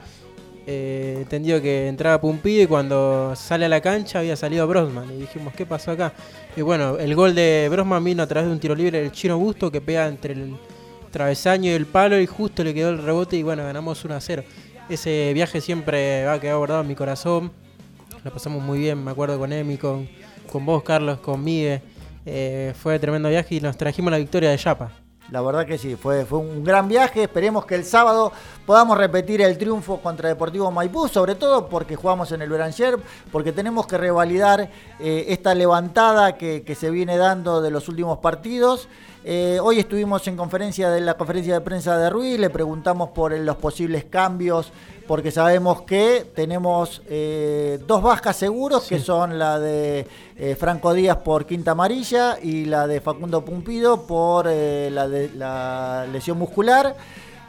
Eh, 0.70 1.20
entendido 1.20 1.62
que 1.62 1.88
entraba 1.88 2.20
Pumpido 2.20 2.64
y 2.64 2.68
cuando 2.68 3.34
sale 3.38 3.66
a 3.66 3.70
la 3.70 3.80
cancha 3.80 4.20
había 4.20 4.36
salido 4.36 4.68
Brosman. 4.68 5.10
Y 5.14 5.20
dijimos, 5.22 5.54
¿qué 5.54 5.66
pasó 5.66 5.92
acá? 5.92 6.12
Y 6.58 6.62
bueno, 6.62 6.98
el 6.98 7.16
gol 7.16 7.34
de 7.36 7.70
Brosman 7.72 8.04
vino 8.04 8.22
a 8.24 8.28
través 8.28 8.48
de 8.48 8.54
un 8.54 8.60
tiro 8.60 8.76
libre 8.76 9.00
del 9.00 9.14
Chino 9.14 9.38
Busto 9.38 9.72
que 9.72 9.80
pega 9.80 10.08
entre 10.08 10.34
el 10.34 10.58
travesaño 11.10 11.72
y 11.72 11.74
el 11.74 11.86
palo 11.86 12.20
y 12.20 12.26
justo 12.26 12.66
le 12.66 12.74
quedó 12.74 12.90
el 12.90 12.98
rebote 13.02 13.38
y 13.38 13.44
bueno, 13.44 13.64
ganamos 13.64 14.04
1 14.04 14.14
a 14.14 14.20
0. 14.20 14.44
Ese 14.90 15.34
viaje 15.34 15.60
siempre 15.60 16.24
va 16.26 16.34
a 16.34 16.40
quedar 16.40 16.58
guardado 16.58 16.82
en 16.82 16.88
mi 16.88 16.96
corazón. 16.96 17.52
Lo 18.24 18.32
pasamos 18.32 18.64
muy 18.64 18.80
bien, 18.80 19.04
me 19.04 19.12
acuerdo 19.12 19.38
con 19.38 19.52
Emi, 19.52 19.78
con, 19.78 20.08
con 20.52 20.66
vos, 20.66 20.84
Carlos, 20.84 21.20
con 21.20 21.44
Miguel. 21.44 21.82
Eh, 22.26 22.74
fue 22.76 22.98
tremendo 23.00 23.30
viaje 23.30 23.56
y 23.56 23.62
nos 23.62 23.78
trajimos 23.78 24.12
la 24.12 24.18
victoria 24.18 24.50
de 24.50 24.58
Yapa. 24.58 24.92
La 25.32 25.42
verdad 25.42 25.66
que 25.66 25.78
sí, 25.78 25.98
fue, 25.98 26.24
fue 26.24 26.40
un 26.40 26.64
gran 26.64 26.88
viaje. 26.88 27.24
Esperemos 27.24 27.66
que 27.66 27.76
el 27.76 27.84
sábado 27.84 28.32
podamos 28.66 28.98
repetir 28.98 29.42
el 29.42 29.58
triunfo 29.58 29.98
contra 29.98 30.30
Deportivo 30.30 30.72
Maipú, 30.72 31.10
sobre 31.10 31.36
todo 31.36 31.68
porque 31.68 31.98
jugamos 31.98 32.32
en 32.32 32.42
el 32.42 32.50
Beranger, 32.50 32.98
porque 33.30 33.52
tenemos 33.52 33.88
que 33.88 33.98
revalidar 33.98 34.70
eh, 35.00 35.26
esta 35.28 35.54
levantada 35.54 36.38
que, 36.38 36.64
que, 36.64 36.76
se 36.76 36.90
viene 36.90 37.18
dando 37.18 37.62
de 37.62 37.72
los 37.72 37.90
últimos 37.90 38.20
partidos. 38.20 38.88
Eh, 39.26 39.60
hoy 39.62 39.80
estuvimos 39.80 40.26
en 40.30 40.38
conferencia 40.38 40.90
de 40.90 41.02
la 41.02 41.16
conferencia 41.16 41.56
de 41.56 41.60
prensa 41.60 41.98
de 41.98 42.10
Ruiz, 42.10 42.40
le 42.40 42.50
preguntamos 42.50 43.10
por 43.10 43.38
los 43.38 43.58
posibles 43.58 44.06
cambios, 44.06 44.72
porque 45.08 45.32
sabemos 45.32 45.84
que 45.84 46.26
tenemos 46.36 47.02
eh, 47.08 47.80
dos 47.88 48.04
bajas 48.04 48.36
seguros, 48.36 48.84
que 48.88 49.00
son 49.00 49.40
la 49.40 49.58
de 49.60 50.06
eh, 50.36 50.56
Franco 50.60 50.94
Díaz 50.94 51.18
por 51.18 51.46
quinta 51.46 51.72
amarilla 51.72 52.38
y 52.42 52.66
la 52.66 52.88
de 52.88 53.00
Facundo 53.00 53.44
Pumpido 53.46 54.06
por 54.06 54.46
la, 54.46 55.08
de, 55.08 55.30
la 55.34 56.06
lesión 56.12 56.38
muscular. 56.38 56.96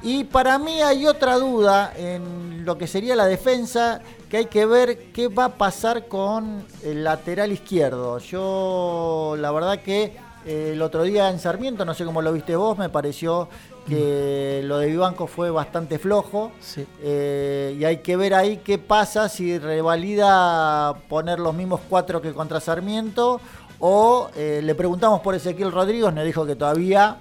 Y 0.03 0.25
para 0.25 0.59
mí 0.59 0.81
hay 0.81 1.07
otra 1.07 1.37
duda 1.37 1.93
en 1.97 2.65
lo 2.65 2.79
que 2.79 2.87
sería 2.87 3.17
la 3.17 3.27
defensa, 3.27 4.01
que 4.31 4.37
hay 4.37 4.47
que 4.47 4.65
ver 4.65 5.11
qué 5.13 5.27
va 5.27 5.47
a 5.47 5.55
pasar 5.55 6.07
con 6.07 6.65
el 6.85 7.03
lateral 7.03 7.51
izquierdo. 7.51 8.19
Yo 8.19 9.35
la 9.37 9.51
verdad 9.51 9.83
que 9.83 10.17
el 10.47 10.81
otro 10.81 11.03
día 11.03 11.29
en 11.29 11.41
Sarmiento, 11.41 11.85
no 11.85 11.95
sé 11.95 12.05
cómo 12.05 12.23
lo 12.23 12.33
viste 12.33 12.55
vos, 12.55 12.79
me 12.79 12.89
pareció 12.89 13.49
que 13.89 14.61
lo 14.65 14.79
de 14.79 14.89
Vivanco 14.89 15.27
fue 15.27 15.51
bastante 15.51 15.99
flojo. 15.99 16.53
Eh, 17.03 17.77
y 17.79 17.85
hay 17.85 17.99
que 17.99 18.17
ver 18.17 18.35
ahí 18.35 18.59
qué 18.59 18.79
pasa 18.79 19.29
si 19.29 19.59
revalida 19.59 20.95
poner 21.09 21.39
los 21.39 21.55
mismos 21.55 21.81
cuatro 21.89 22.21
que 22.21 22.33
contra 22.33 22.61
Sarmiento. 22.61 23.41
O 23.81 24.29
eh, 24.37 24.61
le 24.63 24.75
preguntamos 24.75 25.21
por 25.21 25.35
Ezequiel 25.35 25.73
Rodríguez, 25.73 26.13
nos 26.13 26.25
dijo 26.25 26.45
que 26.45 26.57
todavía 26.57 27.19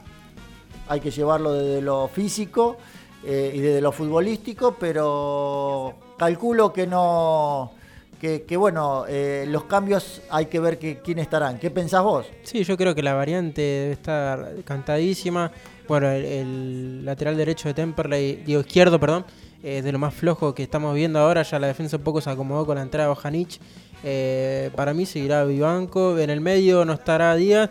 hay 0.87 0.99
que 0.99 1.11
llevarlo 1.11 1.53
desde 1.53 1.81
lo 1.81 2.07
físico 2.07 2.77
eh, 3.23 3.51
y 3.53 3.59
desde 3.59 3.79
lo 3.79 3.91
futbolístico, 3.91 4.75
pero 4.79 5.93
calculo 6.17 6.73
que 6.73 6.87
no 6.87 7.71
que, 8.19 8.57
bueno, 8.57 9.05
los 9.45 9.65
cambios 9.65 10.23
hay 10.31 10.47
que 10.47 10.59
ver 10.59 10.79
que, 10.79 11.01
quién 11.03 11.19
estarán. 11.19 11.59
¿Qué 11.59 11.69
pensás 11.69 12.01
vos? 12.01 12.25
Sí, 12.41 12.63
yo 12.63 12.75
creo 12.75 12.95
que 12.95 13.03
la 13.03 13.13
variante 13.13 13.61
debe 13.61 13.91
estar 13.91 14.55
cantadísima. 14.65 15.51
Bueno, 15.87 16.09
el, 16.09 17.05
lateral 17.05 17.37
derecho 17.37 17.69
de 17.69 17.73
Temperley, 17.73 18.43
digo 18.45 18.59
izquierdo, 18.59 18.99
perdón, 18.99 19.25
eh, 19.63 19.81
de 19.81 19.91
lo 19.93 19.99
más 19.99 20.13
flojo 20.13 20.53
que 20.53 20.63
estamos 20.63 20.93
viendo 20.93 21.19
ahora. 21.19 21.43
Ya 21.43 21.59
la 21.59 21.67
defensa 21.67 21.97
un 21.97 22.03
poco 22.03 22.19
se 22.19 22.29
acomodó 22.29 22.65
con 22.65 22.75
la 22.75 22.81
entrada 22.81 23.05
de 23.05 23.09
Bojanic. 23.09 23.59
Eh, 24.03 24.69
para 24.75 24.93
mí 24.93 25.05
seguirá 25.05 25.45
Vivanco. 25.45 26.19
En 26.19 26.29
el 26.29 26.41
medio 26.41 26.83
no 26.83 26.93
estará 26.93 27.35
Díaz. 27.35 27.69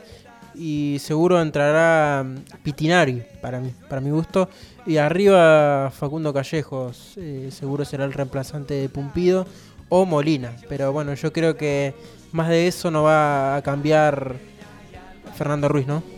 Y 0.54 0.96
seguro 1.00 1.42
entrará 1.42 2.24
mm, 2.24 2.62
Pitinari, 2.62 3.22
para 3.42 3.60
mí, 3.60 3.72
para 3.88 4.00
mi 4.00 4.10
gusto. 4.10 4.48
Y 4.86 4.96
arriba 4.96 5.90
Facundo 5.90 6.32
Callejos. 6.32 7.14
eh, 7.18 7.50
seguro 7.50 7.84
será 7.84 8.06
el 8.06 8.14
reemplazante 8.14 8.74
de 8.74 8.88
Pumpido. 8.88 9.46
O 9.90 10.06
Molina. 10.06 10.56
Pero 10.68 10.90
bueno, 10.92 11.12
yo 11.14 11.32
creo 11.32 11.56
que 11.56 11.94
más 12.32 12.48
de 12.48 12.66
eso 12.66 12.90
no 12.90 13.02
va 13.02 13.56
a 13.56 13.62
cambiar 13.62 14.36
Fernando 15.36 15.68
Ruiz, 15.68 15.86
¿no? 15.86 16.15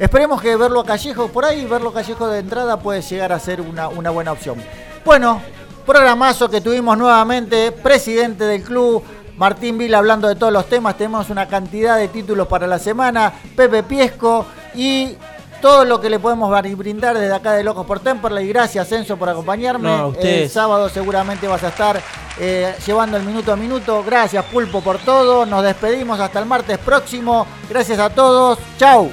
Esperemos 0.00 0.40
que 0.40 0.56
verlo 0.56 0.80
a 0.80 0.86
Callejo 0.86 1.28
por 1.28 1.44
ahí, 1.44 1.66
verlo 1.66 1.90
a 1.90 1.92
Callejo 1.92 2.26
de 2.28 2.38
entrada 2.38 2.78
puede 2.78 3.02
llegar 3.02 3.34
a 3.34 3.38
ser 3.38 3.60
una, 3.60 3.88
una 3.88 4.08
buena 4.08 4.32
opción. 4.32 4.56
Bueno, 5.04 5.42
programazo 5.84 6.48
que 6.48 6.62
tuvimos 6.62 6.96
nuevamente, 6.96 7.70
presidente 7.70 8.44
del 8.44 8.62
club, 8.62 9.04
Martín 9.36 9.76
Vila 9.76 9.98
hablando 9.98 10.26
de 10.26 10.36
todos 10.36 10.54
los 10.54 10.66
temas, 10.70 10.96
tenemos 10.96 11.28
una 11.28 11.46
cantidad 11.48 11.98
de 11.98 12.08
títulos 12.08 12.48
para 12.48 12.66
la 12.66 12.78
semana, 12.78 13.30
Pepe 13.54 13.82
Piesco 13.82 14.46
y 14.74 15.18
todo 15.60 15.84
lo 15.84 16.00
que 16.00 16.08
le 16.08 16.18
podemos 16.18 16.50
brindar 16.78 17.18
desde 17.18 17.34
acá 17.34 17.52
de 17.52 17.62
Locos 17.62 17.84
por 17.84 18.00
Temperley. 18.00 18.48
Gracias 18.48 18.90
Enzo 18.92 19.18
por 19.18 19.28
acompañarme. 19.28 19.86
No, 19.86 20.14
el 20.18 20.48
sábado 20.48 20.88
seguramente 20.88 21.46
vas 21.46 21.62
a 21.62 21.68
estar 21.68 22.00
eh, 22.38 22.74
llevando 22.86 23.18
el 23.18 23.22
minuto 23.22 23.52
a 23.52 23.56
minuto. 23.56 24.02
Gracias 24.02 24.42
Pulpo 24.46 24.80
por 24.80 24.96
todo. 24.96 25.44
Nos 25.44 25.62
despedimos 25.62 26.18
hasta 26.18 26.38
el 26.38 26.46
martes 26.46 26.78
próximo. 26.78 27.46
Gracias 27.68 27.98
a 27.98 28.08
todos. 28.08 28.58
Chau. 28.78 29.10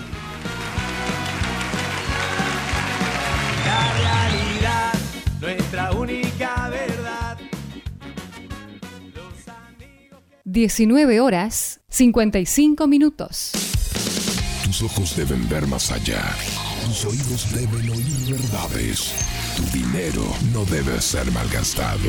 19 10.50 11.20
horas 11.20 11.82
55 11.90 12.88
minutos. 12.88 13.52
Tus 14.64 14.82
ojos 14.82 15.14
deben 15.18 15.46
ver 15.50 15.68
más 15.68 15.92
allá. 15.92 16.24
Tus 16.86 17.04
oídos 17.04 17.54
deben 17.54 17.90
oír 17.90 18.32
verdades. 18.32 19.12
Tu 19.58 19.78
dinero 19.78 20.24
no 20.54 20.64
debe 20.64 21.02
ser 21.02 21.30
malgastado. 21.34 22.00